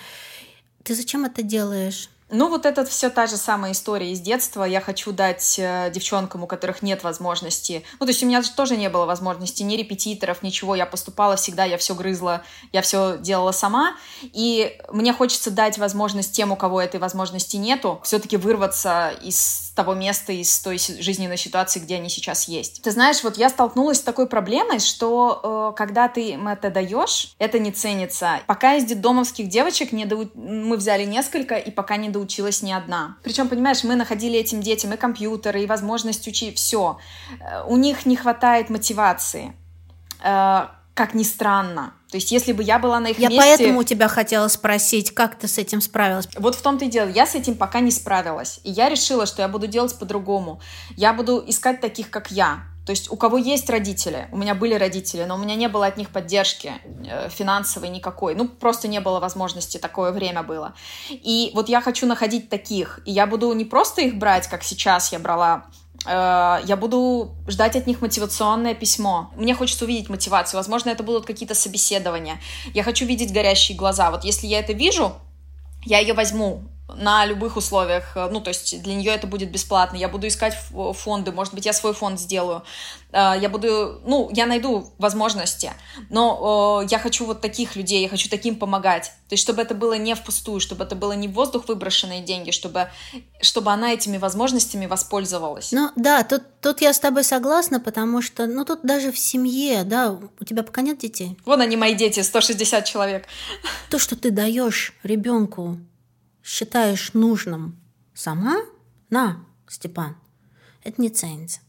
Ты 0.84 0.94
зачем 0.94 1.24
это 1.24 1.42
делаешь? 1.42 2.08
Ну, 2.30 2.48
вот 2.48 2.66
это 2.66 2.84
все 2.84 3.10
та 3.10 3.26
же 3.26 3.36
самая 3.36 3.72
история 3.72 4.12
из 4.12 4.20
детства. 4.20 4.64
Я 4.64 4.80
хочу 4.80 5.12
дать 5.12 5.56
э, 5.58 5.90
девчонкам, 5.92 6.44
у 6.44 6.46
которых 6.46 6.82
нет 6.82 7.02
возможности. 7.02 7.84
Ну, 7.98 8.06
то 8.06 8.10
есть 8.10 8.22
у 8.22 8.26
меня 8.26 8.42
тоже 8.42 8.76
не 8.76 8.88
было 8.88 9.04
возможности 9.04 9.62
ни 9.62 9.76
репетиторов, 9.76 10.42
ничего. 10.42 10.74
Я 10.74 10.86
поступала 10.86 11.36
всегда, 11.36 11.64
я 11.64 11.76
все 11.76 11.94
грызла, 11.94 12.42
я 12.72 12.82
все 12.82 13.18
делала 13.18 13.52
сама. 13.52 13.96
И 14.22 14.78
мне 14.92 15.12
хочется 15.12 15.50
дать 15.50 15.78
возможность 15.78 16.32
тем, 16.32 16.52
у 16.52 16.56
кого 16.56 16.80
этой 16.80 17.00
возможности 17.00 17.56
нету, 17.56 18.00
все-таки 18.04 18.36
вырваться 18.36 19.12
из 19.22 19.69
того 19.70 19.94
места, 19.94 20.32
из 20.32 20.58
той 20.60 20.78
жизненной 20.78 21.36
ситуации, 21.36 21.80
где 21.80 21.96
они 21.96 22.08
сейчас 22.08 22.48
есть. 22.48 22.82
Ты 22.82 22.90
знаешь, 22.90 23.22
вот 23.22 23.36
я 23.36 23.48
столкнулась 23.48 23.98
с 23.98 24.02
такой 24.02 24.26
проблемой, 24.26 24.80
что 24.80 25.72
э, 25.72 25.76
когда 25.76 26.08
ты 26.08 26.30
им 26.30 26.48
это 26.48 26.70
даешь, 26.70 27.34
это 27.38 27.58
не 27.58 27.72
ценится. 27.72 28.40
Пока 28.46 28.74
из 28.74 28.84
детдомовских 28.84 29.48
девочек 29.48 29.92
не 29.92 30.04
до... 30.04 30.28
мы 30.34 30.76
взяли 30.76 31.04
несколько, 31.04 31.56
и 31.56 31.70
пока 31.70 31.96
не 31.96 32.08
до 32.08 32.18
училась 32.18 32.62
не 32.62 32.72
одна. 32.72 33.16
Причем, 33.22 33.48
понимаешь, 33.48 33.84
мы 33.84 33.96
находили 33.96 34.38
этим 34.38 34.60
детям 34.60 34.92
и 34.92 34.96
компьютеры, 34.96 35.62
и 35.62 35.66
возможность 35.66 36.26
учить 36.26 36.56
все. 36.56 36.98
Э, 37.40 37.64
у 37.66 37.76
них 37.76 38.06
не 38.06 38.16
хватает 38.16 38.70
мотивации, 38.70 39.54
э, 40.22 40.66
как 40.94 41.14
ни 41.14 41.22
странно. 41.22 41.94
То 42.10 42.16
есть, 42.16 42.32
если 42.32 42.52
бы 42.52 42.62
я 42.62 42.78
была 42.78 43.00
на 43.00 43.08
их 43.08 43.18
я 43.18 43.28
месте... 43.28 43.46
Я 43.46 43.56
поэтому 43.56 43.80
у 43.80 43.84
тебя 43.84 44.08
хотела 44.08 44.48
спросить, 44.48 45.12
как 45.12 45.36
ты 45.38 45.48
с 45.48 45.58
этим 45.58 45.80
справилась? 45.80 46.28
Вот 46.36 46.54
в 46.54 46.62
том-то 46.62 46.86
и 46.86 46.88
дело. 46.88 47.08
Я 47.08 47.26
с 47.26 47.34
этим 47.34 47.54
пока 47.54 47.80
не 47.80 47.90
справилась. 47.90 48.60
И 48.64 48.70
я 48.70 48.88
решила, 48.88 49.26
что 49.26 49.42
я 49.42 49.48
буду 49.48 49.66
делать 49.66 49.96
по-другому. 49.98 50.60
Я 50.96 51.12
буду 51.12 51.42
искать 51.46 51.80
таких, 51.80 52.10
как 52.10 52.30
я. 52.30 52.64
То 52.86 52.92
есть 52.92 53.12
у 53.12 53.16
кого 53.16 53.36
есть 53.36 53.70
родители, 53.70 54.26
у 54.32 54.36
меня 54.36 54.54
были 54.54 54.74
родители, 54.74 55.24
но 55.24 55.36
у 55.36 55.38
меня 55.38 55.54
не 55.54 55.68
было 55.68 55.86
от 55.86 55.96
них 55.96 56.10
поддержки 56.10 56.72
э, 57.06 57.28
финансовой 57.28 57.88
никакой. 57.88 58.34
Ну, 58.34 58.48
просто 58.48 58.88
не 58.88 59.00
было 59.00 59.20
возможности, 59.20 59.78
такое 59.78 60.10
время 60.10 60.42
было. 60.42 60.74
И 61.10 61.52
вот 61.54 61.68
я 61.68 61.82
хочу 61.82 62.06
находить 62.06 62.48
таких. 62.48 63.00
И 63.04 63.12
я 63.12 63.26
буду 63.26 63.52
не 63.52 63.64
просто 63.64 64.00
их 64.00 64.16
брать, 64.16 64.48
как 64.48 64.64
сейчас 64.64 65.12
я 65.12 65.18
брала 65.20 65.66
я 66.06 66.76
буду 66.80 67.34
ждать 67.46 67.76
от 67.76 67.86
них 67.86 68.00
мотивационное 68.00 68.74
письмо. 68.74 69.30
Мне 69.36 69.54
хочется 69.54 69.84
увидеть 69.84 70.08
мотивацию. 70.08 70.58
Возможно, 70.58 70.90
это 70.90 71.02
будут 71.02 71.26
какие-то 71.26 71.54
собеседования. 71.54 72.40
Я 72.72 72.82
хочу 72.82 73.04
видеть 73.04 73.32
горящие 73.32 73.76
глаза. 73.76 74.10
Вот 74.10 74.24
если 74.24 74.46
я 74.46 74.60
это 74.60 74.72
вижу, 74.72 75.12
я 75.84 75.98
ее 75.98 76.14
возьму 76.14 76.64
на 76.96 77.26
любых 77.26 77.56
условиях, 77.56 78.16
э, 78.16 78.28
ну, 78.30 78.40
то 78.40 78.48
есть 78.48 78.82
для 78.82 78.94
нее 78.94 79.12
это 79.12 79.26
будет 79.26 79.50
бесплатно, 79.50 79.96
я 79.96 80.08
буду 80.08 80.26
искать 80.26 80.54
фонды, 80.94 81.32
может 81.32 81.54
быть, 81.54 81.66
я 81.66 81.72
свой 81.72 81.94
фонд 81.94 82.20
сделаю, 82.20 82.62
э, 83.12 83.34
я 83.40 83.48
буду, 83.48 84.00
ну, 84.04 84.30
я 84.32 84.46
найду 84.46 84.92
возможности, 84.98 85.72
но 86.08 86.82
э, 86.82 86.88
я 86.90 86.98
хочу 86.98 87.26
вот 87.26 87.40
таких 87.40 87.76
людей, 87.76 88.02
я 88.02 88.08
хочу 88.08 88.28
таким 88.28 88.56
помогать, 88.56 89.12
то 89.28 89.34
есть 89.34 89.42
чтобы 89.42 89.62
это 89.62 89.74
было 89.74 89.94
не 89.94 90.14
впустую, 90.14 90.60
чтобы 90.60 90.84
это 90.84 90.94
было 90.96 91.12
не 91.12 91.28
в 91.28 91.32
воздух 91.32 91.68
выброшенные 91.68 92.22
деньги, 92.22 92.50
чтобы, 92.50 92.88
чтобы 93.40 93.70
она 93.70 93.92
этими 93.92 94.18
возможностями 94.18 94.86
воспользовалась. 94.86 95.72
Ну, 95.72 95.90
да, 95.96 96.24
тут, 96.24 96.42
тут 96.60 96.80
я 96.80 96.92
с 96.92 97.00
тобой 97.00 97.24
согласна, 97.24 97.80
потому 97.80 98.22
что, 98.22 98.46
ну, 98.46 98.64
тут 98.64 98.80
даже 98.82 99.12
в 99.12 99.18
семье, 99.18 99.84
да, 99.84 100.18
у 100.40 100.44
тебя 100.44 100.62
пока 100.62 100.82
нет 100.82 100.98
детей. 100.98 101.36
Вон 101.44 101.60
они, 101.60 101.76
мои 101.76 101.94
дети, 101.94 102.20
160 102.20 102.84
человек. 102.84 103.26
То, 103.90 103.98
что 103.98 104.16
ты 104.16 104.30
даешь 104.30 104.94
ребенку 105.02 105.78
считаешь 106.42 107.12
нужным 107.14 107.78
сама, 108.14 108.56
на, 109.08 109.44
Степан, 109.68 110.16
это 110.82 111.00
не 111.00 111.10
ценится. 111.10 111.60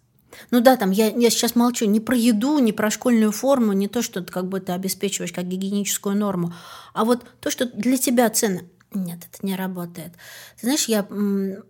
Ну 0.50 0.62
да, 0.62 0.78
там 0.78 0.92
я, 0.92 1.10
я 1.10 1.30
сейчас 1.30 1.56
молчу 1.56 1.86
не 1.86 2.00
про 2.00 2.16
еду, 2.16 2.60
не 2.60 2.72
про 2.72 2.90
школьную 2.90 3.32
форму, 3.32 3.74
не 3.74 3.88
то, 3.88 4.02
что 4.02 4.22
ты 4.22 4.32
как 4.32 4.48
бы 4.48 4.60
ты 4.60 4.72
обеспечиваешь 4.72 5.34
как 5.34 5.48
гигиеническую 5.48 6.16
норму, 6.16 6.54
а 6.94 7.06
вот 7.06 7.26
то, 7.40 7.50
что 7.50 7.66
для 7.66 7.98
тебя 7.98 8.30
ценно. 8.30 8.62
Нет, 8.94 9.20
это 9.32 9.46
не 9.46 9.56
работает. 9.56 10.12
Ты 10.60 10.68
знаешь, 10.68 10.86
я 10.90 11.08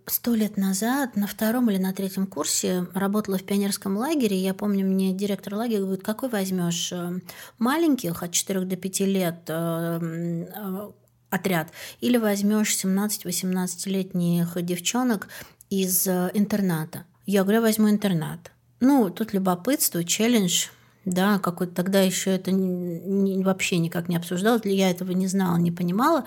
сто 0.06 0.34
лет 0.34 0.56
назад 0.56 1.14
на 1.14 1.28
втором 1.28 1.70
или 1.70 1.78
на 1.78 1.92
третьем 1.92 2.26
курсе 2.26 2.88
работала 2.94 3.38
в 3.38 3.44
пионерском 3.44 3.96
лагере. 3.96 4.36
Я 4.36 4.54
помню, 4.54 4.84
мне 4.84 5.12
директор 5.12 5.54
лагеря 5.54 5.82
говорит, 5.82 6.02
какой 6.02 6.30
возьмешь 6.30 6.90
э, 6.90 7.20
маленьких 7.60 8.24
от 8.24 8.32
4 8.32 8.62
до 8.62 8.74
5 8.74 9.00
лет 9.00 9.38
э, 9.46 10.00
э, 10.52 10.90
отряд, 11.32 11.68
или 12.00 12.18
возьмешь 12.18 12.76
17-18-летних 12.76 14.62
девчонок 14.62 15.28
из 15.70 16.06
э, 16.06 16.30
интерната. 16.34 17.04
Я 17.24 17.42
говорю, 17.42 17.58
я 17.60 17.62
возьму 17.62 17.88
интернат. 17.88 18.52
Ну, 18.80 19.08
тут 19.10 19.32
любопытство, 19.32 20.04
челлендж, 20.04 20.66
да, 21.04 21.38
какой-то 21.38 21.74
тогда 21.74 22.02
еще 22.02 22.30
это 22.30 22.52
не, 22.52 23.42
вообще 23.42 23.78
никак 23.78 24.08
не 24.08 24.16
обсуждалось, 24.16 24.62
я 24.64 24.90
этого 24.90 25.12
не 25.12 25.26
знала, 25.26 25.56
не 25.56 25.72
понимала. 25.72 26.26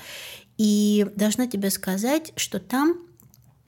И 0.57 1.05
должна 1.15 1.47
тебе 1.47 1.69
сказать, 1.69 2.33
что 2.35 2.59
там 2.59 2.97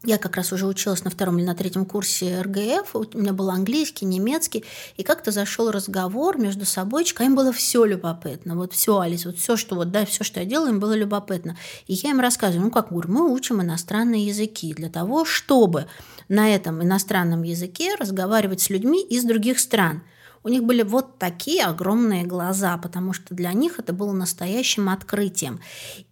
я 0.03 0.17
как 0.17 0.35
раз 0.35 0.53
уже 0.53 0.67
училась 0.67 1.03
на 1.03 1.09
втором 1.09 1.39
или 1.39 1.45
на 1.45 1.55
третьем 1.55 1.85
курсе 1.85 2.41
РГФ, 2.41 2.95
у 2.95 3.17
меня 3.17 3.33
был 3.33 3.49
английский, 3.49 4.05
немецкий, 4.05 4.63
и 4.95 5.03
как-то 5.03 5.31
зашел 5.31 5.71
разговор 5.71 6.37
между 6.37 6.65
собой, 6.65 7.05
им 7.19 7.35
было 7.35 7.51
все 7.51 7.83
любопытно, 7.83 8.55
вот 8.55 8.73
все, 8.73 8.99
Алис, 8.99 9.25
вот 9.25 9.37
все, 9.37 9.57
что 9.57 9.75
вот, 9.75 9.91
да, 9.91 10.05
все, 10.05 10.23
что 10.23 10.39
я 10.39 10.45
делала, 10.45 10.69
им 10.69 10.79
было 10.79 10.93
любопытно. 10.93 11.57
И 11.87 11.93
я 11.93 12.11
им 12.11 12.19
рассказываю, 12.19 12.65
ну 12.65 12.71
как, 12.71 12.89
говорю, 12.91 13.11
мы 13.11 13.33
учим 13.33 13.61
иностранные 13.61 14.25
языки 14.25 14.73
для 14.73 14.89
того, 14.89 15.25
чтобы 15.25 15.87
на 16.29 16.53
этом 16.53 16.83
иностранном 16.83 17.43
языке 17.43 17.95
разговаривать 17.95 18.61
с 18.61 18.69
людьми 18.69 19.03
из 19.03 19.23
других 19.23 19.59
стран– 19.59 20.03
у 20.47 20.49
них 20.49 20.63
были 20.63 20.81
вот 20.81 21.17
такие 21.17 21.65
огромные 21.65 22.23
глаза, 22.23 22.77
потому 22.77 23.11
что 23.11 23.35
для 23.35 23.51
них 23.51 23.79
это 23.79 23.91
было 23.91 24.13
настоящим 24.13 24.87
открытием. 24.87 25.59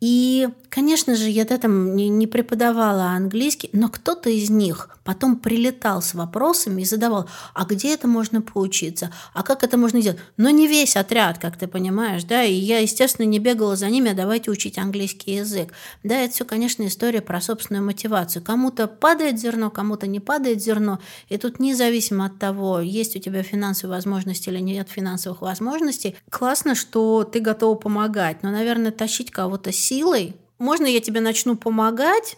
И, 0.01 0.49
конечно 0.67 1.15
же, 1.15 1.29
я 1.29 1.45
там 1.45 1.95
не, 1.95 2.09
не 2.09 2.27
преподавала 2.27 3.05
английский, 3.11 3.69
но 3.71 3.87
кто-то 3.87 4.29
из 4.29 4.49
них 4.49 4.94
потом 5.05 5.37
прилетал 5.37 6.01
с 6.01 6.15
вопросами 6.15 6.81
и 6.81 6.85
задавал, 6.85 7.29
а 7.53 7.63
где 7.63 7.93
это 7.93 8.07
можно 8.07 8.41
поучиться, 8.41 9.11
а 9.33 9.43
как 9.43 9.63
это 9.63 9.77
можно 9.77 10.01
сделать. 10.01 10.19
Но 10.35 10.49
не 10.49 10.67
весь 10.67 10.97
отряд, 10.97 11.37
как 11.37 11.57
ты 11.57 11.67
понимаешь, 11.67 12.23
да, 12.23 12.43
и 12.43 12.53
я, 12.53 12.79
естественно, 12.79 13.25
не 13.25 13.39
бегала 13.39 13.75
за 13.75 13.87
ними, 13.87 14.11
а 14.11 14.15
давайте 14.15 14.49
учить 14.49 14.79
английский 14.79 15.35
язык. 15.35 15.71
Да, 16.03 16.15
это 16.15 16.33
все, 16.33 16.43
конечно, 16.43 16.85
история 16.87 17.21
про 17.21 17.39
собственную 17.39 17.85
мотивацию. 17.85 18.43
Кому-то 18.43 18.87
падает 18.87 19.39
зерно, 19.39 19.69
кому-то 19.69 20.07
не 20.07 20.19
падает 20.19 20.61
зерно, 20.61 20.99
и 21.29 21.37
тут 21.37 21.59
независимо 21.59 22.25
от 22.25 22.39
того, 22.39 22.79
есть 22.79 23.15
у 23.15 23.19
тебя 23.19 23.43
финансовые 23.43 23.95
возможности 23.95 24.49
или 24.49 24.59
нет 24.59 24.89
финансовых 24.89 25.41
возможностей. 25.41 26.15
Классно, 26.31 26.73
что 26.73 27.23
ты 27.23 27.39
готова 27.39 27.75
помогать, 27.75 28.41
но, 28.41 28.49
наверное, 28.49 28.91
тащить 28.91 29.29
кого-то 29.29 29.71
силой. 29.71 30.35
Можно 30.57 30.87
я 30.87 30.99
тебе 30.99 31.21
начну 31.21 31.55
помогать? 31.55 32.37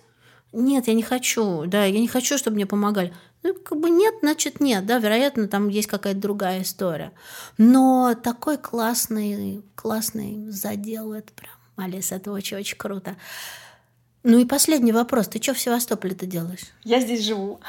Нет, 0.60 0.88
я 0.88 0.96
не 0.96 1.04
хочу, 1.04 1.68
да, 1.68 1.86
я 1.86 2.00
не 2.00 2.08
хочу, 2.08 2.36
чтобы 2.36 2.56
мне 2.56 2.66
помогали. 2.66 3.14
Ну, 3.44 3.54
как 3.54 3.80
бы 3.80 3.92
нет, 3.92 4.16
значит 4.22 4.60
нет, 4.60 4.88
да, 4.88 4.98
вероятно, 4.98 5.48
там 5.48 5.70
есть 5.70 5.88
какая-то 5.88 6.20
другая 6.20 6.64
история. 6.64 7.12
Но 7.60 8.16
такой 8.16 8.58
классный, 8.58 9.64
классный 9.76 10.50
задел, 10.50 11.14
это 11.14 11.32
прям, 11.34 11.54
Алиса, 11.76 12.16
это 12.16 12.32
очень-очень 12.32 12.76
круто. 12.76 13.18
Ну 14.24 14.40
и 14.40 14.46
последний 14.46 14.92
вопрос, 14.92 15.28
ты 15.28 15.40
что 15.40 15.54
в 15.54 15.60
Севастополе 15.60 16.16
ты 16.16 16.26
делаешь? 16.26 16.74
Я 16.84 17.02
здесь 17.02 17.24
живу, 17.24 17.60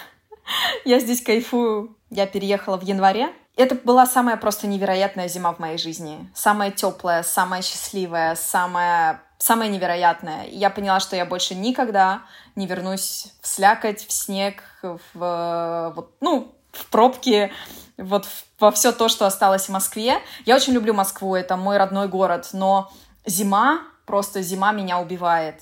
я 0.86 0.98
здесь 0.98 1.20
кайфую. 1.20 1.94
Я 2.08 2.26
переехала 2.26 2.78
в 2.78 2.84
январе, 2.84 3.34
это 3.58 3.74
была 3.74 4.06
самая 4.06 4.36
просто 4.36 4.66
невероятная 4.66 5.28
зима 5.28 5.52
в 5.52 5.58
моей 5.58 5.78
жизни. 5.78 6.30
Самая 6.32 6.70
теплая, 6.70 7.24
самая 7.24 7.60
счастливая, 7.60 8.34
самая, 8.36 9.20
самая 9.38 9.68
невероятная. 9.68 10.44
И 10.44 10.56
я 10.56 10.70
поняла, 10.70 11.00
что 11.00 11.16
я 11.16 11.24
больше 11.24 11.54
никогда 11.54 12.22
не 12.56 12.66
вернусь 12.66 13.32
в 13.40 13.46
слякоть, 13.46 14.06
в 14.06 14.12
снег, 14.12 14.62
в, 14.82 15.92
вот, 15.94 16.12
ну, 16.20 16.54
в 16.72 16.86
пробки, 16.86 17.52
вот 17.96 18.26
во 18.58 18.70
все 18.70 18.92
то, 18.92 19.08
что 19.08 19.26
осталось 19.26 19.66
в 19.66 19.68
Москве. 19.70 20.20
Я 20.44 20.56
очень 20.56 20.72
люблю 20.72 20.92
Москву, 20.94 21.34
это 21.34 21.56
мой 21.56 21.76
родной 21.78 22.08
город, 22.08 22.50
но 22.52 22.90
зима, 23.24 23.82
просто 24.06 24.42
зима 24.42 24.72
меня 24.72 24.98
убивает. 24.98 25.60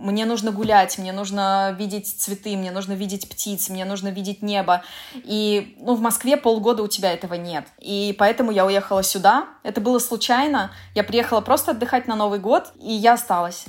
Мне 0.00 0.26
нужно 0.26 0.52
гулять, 0.52 0.98
мне 0.98 1.12
нужно 1.12 1.74
видеть 1.78 2.08
цветы, 2.08 2.56
мне 2.56 2.70
нужно 2.70 2.92
видеть 2.92 3.28
птиц, 3.28 3.68
мне 3.68 3.84
нужно 3.84 4.08
видеть 4.08 4.42
небо. 4.42 4.82
И 5.14 5.76
ну, 5.80 5.94
в 5.94 6.00
Москве 6.00 6.36
полгода 6.36 6.82
у 6.82 6.88
тебя 6.88 7.12
этого 7.12 7.34
нет. 7.34 7.66
И 7.78 8.14
поэтому 8.18 8.50
я 8.50 8.64
уехала 8.66 9.02
сюда. 9.02 9.48
Это 9.62 9.80
было 9.80 9.98
случайно. 9.98 10.70
Я 10.94 11.04
приехала 11.04 11.40
просто 11.40 11.72
отдыхать 11.72 12.06
на 12.06 12.16
Новый 12.16 12.38
год, 12.38 12.72
и 12.80 12.92
я 12.92 13.14
осталась. 13.14 13.64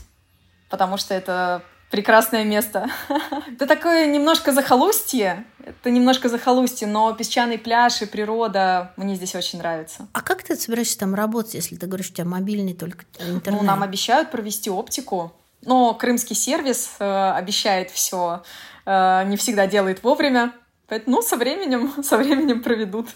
Потому 0.70 0.98
что 0.98 1.14
это 1.14 1.64
прекрасное 1.90 2.44
место. 2.44 2.88
Это 3.48 3.68
такое 3.68 4.06
немножко 4.06 4.52
захолустье, 4.52 5.46
это 5.60 5.90
немножко 5.90 6.30
захолустье, 6.30 6.88
но 6.88 7.14
песчаный 7.14 7.58
пляж 7.58 8.02
и 8.02 8.06
природа 8.06 8.94
мне 8.96 9.16
здесь 9.16 9.36
очень 9.36 9.60
нравится. 9.60 10.08
А 10.14 10.22
как 10.22 10.44
ты 10.44 10.56
собираешься 10.56 11.00
там 11.00 11.16
работать, 11.16 11.56
если 11.56 11.76
ты 11.76 11.88
говоришь, 11.88 12.10
у 12.10 12.14
тебя 12.14 12.26
мобильный 12.26 12.74
только 12.74 13.06
интернет? 13.20 13.62
Ну, 13.62 13.68
нам 13.68 13.84
обещают 13.84 14.32
провести 14.32 14.70
оптику, 14.70 15.34
но 15.62 15.94
крымский 15.94 16.36
сервис 16.36 16.96
э, 17.00 17.32
обещает 17.32 17.92
все, 17.92 18.44
э, 18.86 19.24
не 19.26 19.38
всегда 19.38 19.68
делает 19.68 20.04
вовремя. 20.04 20.54
Поэтому, 20.88 21.18
ну, 21.18 21.22
со 21.22 21.38
временем, 21.38 21.94
со 22.04 22.18
временем 22.18 22.64
проведут. 22.64 23.08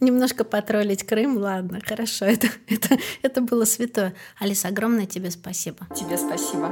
Немножко 0.00 0.44
потроллить 0.44 1.04
Крым, 1.04 1.36
ладно, 1.36 1.80
хорошо, 1.84 2.24
это, 2.24 2.48
это, 2.68 2.96
это 3.22 3.40
было 3.40 3.64
святое. 3.64 4.14
Алиса, 4.38 4.68
огромное 4.68 5.06
тебе 5.06 5.30
спасибо. 5.30 5.86
Тебе 5.94 6.16
спасибо. 6.16 6.70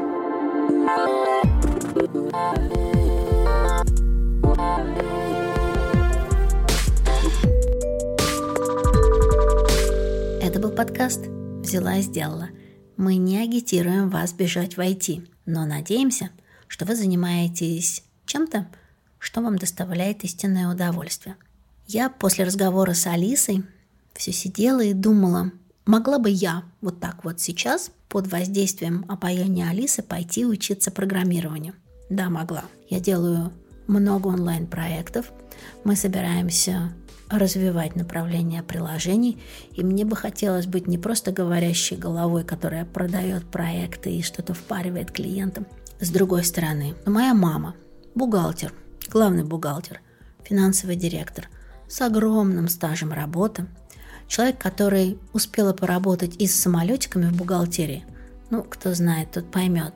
Это 10.43 10.59
был 10.59 10.71
подкаст 10.71 11.27
«Взяла 11.63 11.97
и 11.97 12.03
сделала». 12.03 12.49
Мы 13.01 13.17
не 13.17 13.39
агитируем 13.39 14.11
вас 14.11 14.35
бежать 14.35 14.77
в 14.77 14.81
IT, 14.81 15.27
но 15.47 15.65
надеемся, 15.65 16.29
что 16.69 16.85
вы 16.85 16.95
занимаетесь 16.95 18.05
чем-то, 18.27 18.67
что 19.19 19.41
вам 19.41 19.57
доставляет 19.57 20.23
истинное 20.23 20.69
удовольствие. 20.69 21.37
Я 21.87 22.11
после 22.11 22.45
разговора 22.45 22.93
с 22.93 23.07
Алисой 23.07 23.65
все 24.13 24.33
сидела 24.33 24.83
и 24.83 24.93
думала, 24.93 25.51
могла 25.87 26.19
бы 26.19 26.29
я 26.29 26.63
вот 26.83 27.01
так 27.01 27.25
вот 27.25 27.41
сейчас 27.41 27.91
под 28.11 28.31
воздействием 28.31 29.07
опаяния 29.09 29.71
Алисы 29.71 30.03
пойти 30.03 30.45
учиться 30.45 30.91
программированию. 30.91 31.73
Да, 32.11 32.29
могла. 32.29 32.65
Я 32.91 33.01
делаю 33.01 33.51
много 33.87 34.27
онлайн-проектов. 34.27 35.33
Мы 35.85 35.97
собираемся 35.97 36.93
развивать 37.31 37.97
направление 37.97 38.63
приложений, 38.63 39.41
и 39.73 39.83
мне 39.83 40.05
бы 40.05 40.17
хотелось 40.17 40.67
быть 40.67 40.87
не 40.87 40.99
просто 40.99 41.33
говорящей 41.33 41.97
головой, 41.97 42.45
которая 42.45 42.85
продает 42.85 43.47
проекты 43.47 44.11
и 44.11 44.23
что-то 44.23 44.53
впаривает 44.53 45.13
клиентам. 45.13 45.67
С 46.01 46.11
другой 46.11 46.45
стороны, 46.45 46.95
моя 47.07 47.35
мама, 47.35 47.75
бухгалтер, 48.15 48.73
главный 49.09 49.45
бухгалтер, 49.45 50.01
финансовый 50.43 50.97
директор 50.97 51.49
с 51.89 52.01
огромным 52.01 52.69
стажем 52.69 53.13
работы, 53.13 53.67
человек, 54.29 54.59
который 54.59 55.19
успела 55.33 55.73
поработать 55.73 56.37
и 56.37 56.47
с 56.47 56.61
самолетиками 56.61 57.27
в 57.27 57.37
бухгалтерии, 57.37 58.05
ну, 58.51 58.63
кто 58.63 58.95
знает, 58.95 59.31
тот 59.33 59.51
поймет, 59.51 59.95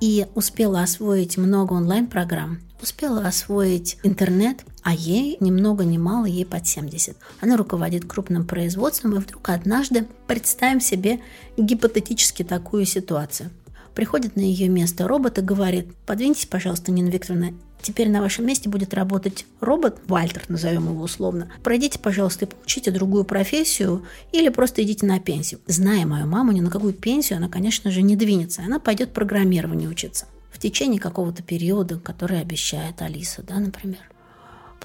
и 0.00 0.26
успела 0.34 0.82
освоить 0.82 1.38
много 1.38 1.72
онлайн-программ, 1.74 2.60
успела 2.82 3.26
освоить 3.26 3.98
интернет, 4.02 4.64
а 4.86 4.94
ей 4.94 5.36
ни 5.40 5.50
много 5.50 5.84
ни 5.84 5.98
мало, 5.98 6.26
ей 6.26 6.46
под 6.46 6.64
70. 6.64 7.16
Она 7.40 7.56
руководит 7.56 8.04
крупным 8.04 8.46
производством, 8.46 9.16
и 9.16 9.18
вдруг 9.18 9.48
однажды 9.48 10.06
представим 10.28 10.80
себе 10.80 11.18
гипотетически 11.56 12.44
такую 12.44 12.86
ситуацию. 12.86 13.50
Приходит 13.96 14.36
на 14.36 14.42
ее 14.42 14.68
место 14.68 15.08
робот 15.08 15.38
и 15.38 15.40
говорит, 15.40 15.92
подвиньтесь, 16.06 16.46
пожалуйста, 16.46 16.92
Нина 16.92 17.08
Викторовна, 17.08 17.52
теперь 17.82 18.08
на 18.08 18.20
вашем 18.20 18.46
месте 18.46 18.68
будет 18.68 18.94
работать 18.94 19.44
робот, 19.58 19.98
Вальтер, 20.06 20.44
назовем 20.46 20.84
его 20.84 21.02
условно. 21.02 21.50
Пройдите, 21.64 21.98
пожалуйста, 21.98 22.44
и 22.44 22.48
получите 22.48 22.92
другую 22.92 23.24
профессию 23.24 24.04
или 24.30 24.50
просто 24.50 24.84
идите 24.84 25.04
на 25.04 25.18
пенсию. 25.18 25.58
Зная 25.66 26.06
мою 26.06 26.28
маму, 26.28 26.52
ни 26.52 26.60
на 26.60 26.70
какую 26.70 26.92
пенсию 26.92 27.38
она, 27.38 27.48
конечно 27.48 27.90
же, 27.90 28.02
не 28.02 28.14
двинется. 28.14 28.62
Она 28.62 28.78
пойдет 28.78 29.12
программированию 29.12 29.90
учиться 29.90 30.26
в 30.52 30.60
течение 30.60 31.00
какого-то 31.00 31.42
периода, 31.42 31.98
который 31.98 32.40
обещает 32.40 33.02
Алиса, 33.02 33.42
да, 33.42 33.58
например. 33.58 33.98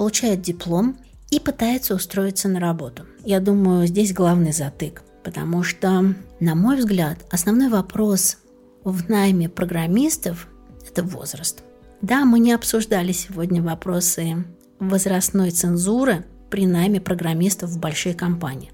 Получает 0.01 0.41
диплом 0.41 0.97
и 1.29 1.39
пытается 1.39 1.93
устроиться 1.93 2.49
на 2.49 2.59
работу. 2.59 3.05
Я 3.23 3.39
думаю, 3.39 3.85
здесь 3.85 4.13
главный 4.13 4.51
затык, 4.51 5.03
потому 5.23 5.61
что, 5.61 6.15
на 6.39 6.55
мой 6.55 6.77
взгляд, 6.77 7.19
основной 7.29 7.69
вопрос 7.69 8.37
в 8.83 9.07
найме 9.11 9.47
программистов– 9.47 10.47
это 10.89 11.03
возраст. 11.03 11.61
Да, 12.01 12.25
мы 12.25 12.39
не 12.39 12.51
обсуждали 12.51 13.11
сегодня 13.11 13.61
вопросы 13.61 14.43
возрастной 14.79 15.51
цензуры 15.51 16.25
при 16.49 16.65
найме 16.65 16.99
программистов 16.99 17.69
в 17.69 17.79
большие 17.79 18.15
компании. 18.15 18.71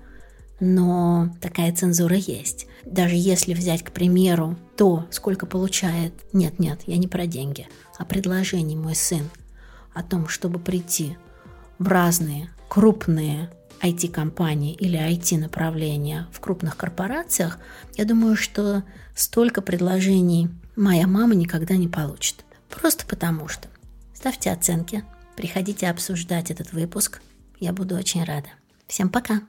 Но 0.61 1.36
такая 1.41 1.75
цензура 1.75 2.15
есть. 2.15 2.67
Даже 2.86 3.15
если 3.15 3.53
взять, 3.53 3.84
к 3.84 3.91
примеру, 3.91 4.57
то, 4.78 5.05
сколько 5.11 5.45
получает... 5.45 6.13
Нет, 6.32 6.57
нет, 6.57 6.80
я 6.86 6.95
не 6.95 7.09
про 7.09 7.28
деньги, 7.28 7.67
а 7.97 8.05
предложение 8.05 8.78
мой 8.78 8.95
сын 8.95 9.30
о 9.97 10.03
том, 10.03 10.27
чтобы 10.27 10.59
прийти 10.59 11.17
в 11.79 11.87
разные 11.87 12.49
крупные 12.69 13.49
IT-компании 13.81 14.73
или 14.73 14.97
IT-направления 14.97 16.27
в 16.31 16.39
крупных 16.39 16.77
корпорациях, 16.77 17.59
я 17.95 18.05
думаю, 18.05 18.35
что 18.35 18.83
столько 19.15 19.61
предложений 19.61 20.49
моя 20.75 21.07
мама 21.07 21.35
никогда 21.35 21.75
не 21.75 21.87
получит. 21.87 22.45
Просто 22.69 23.05
потому 23.05 23.47
что. 23.47 23.67
Ставьте 24.13 24.51
оценки, 24.51 25.03
приходите 25.35 25.89
обсуждать 25.89 26.51
этот 26.51 26.73
выпуск. 26.73 27.21
Я 27.59 27.73
буду 27.73 27.95
очень 27.95 28.23
рада. 28.23 28.49
Всем 28.87 29.09
пока! 29.09 29.41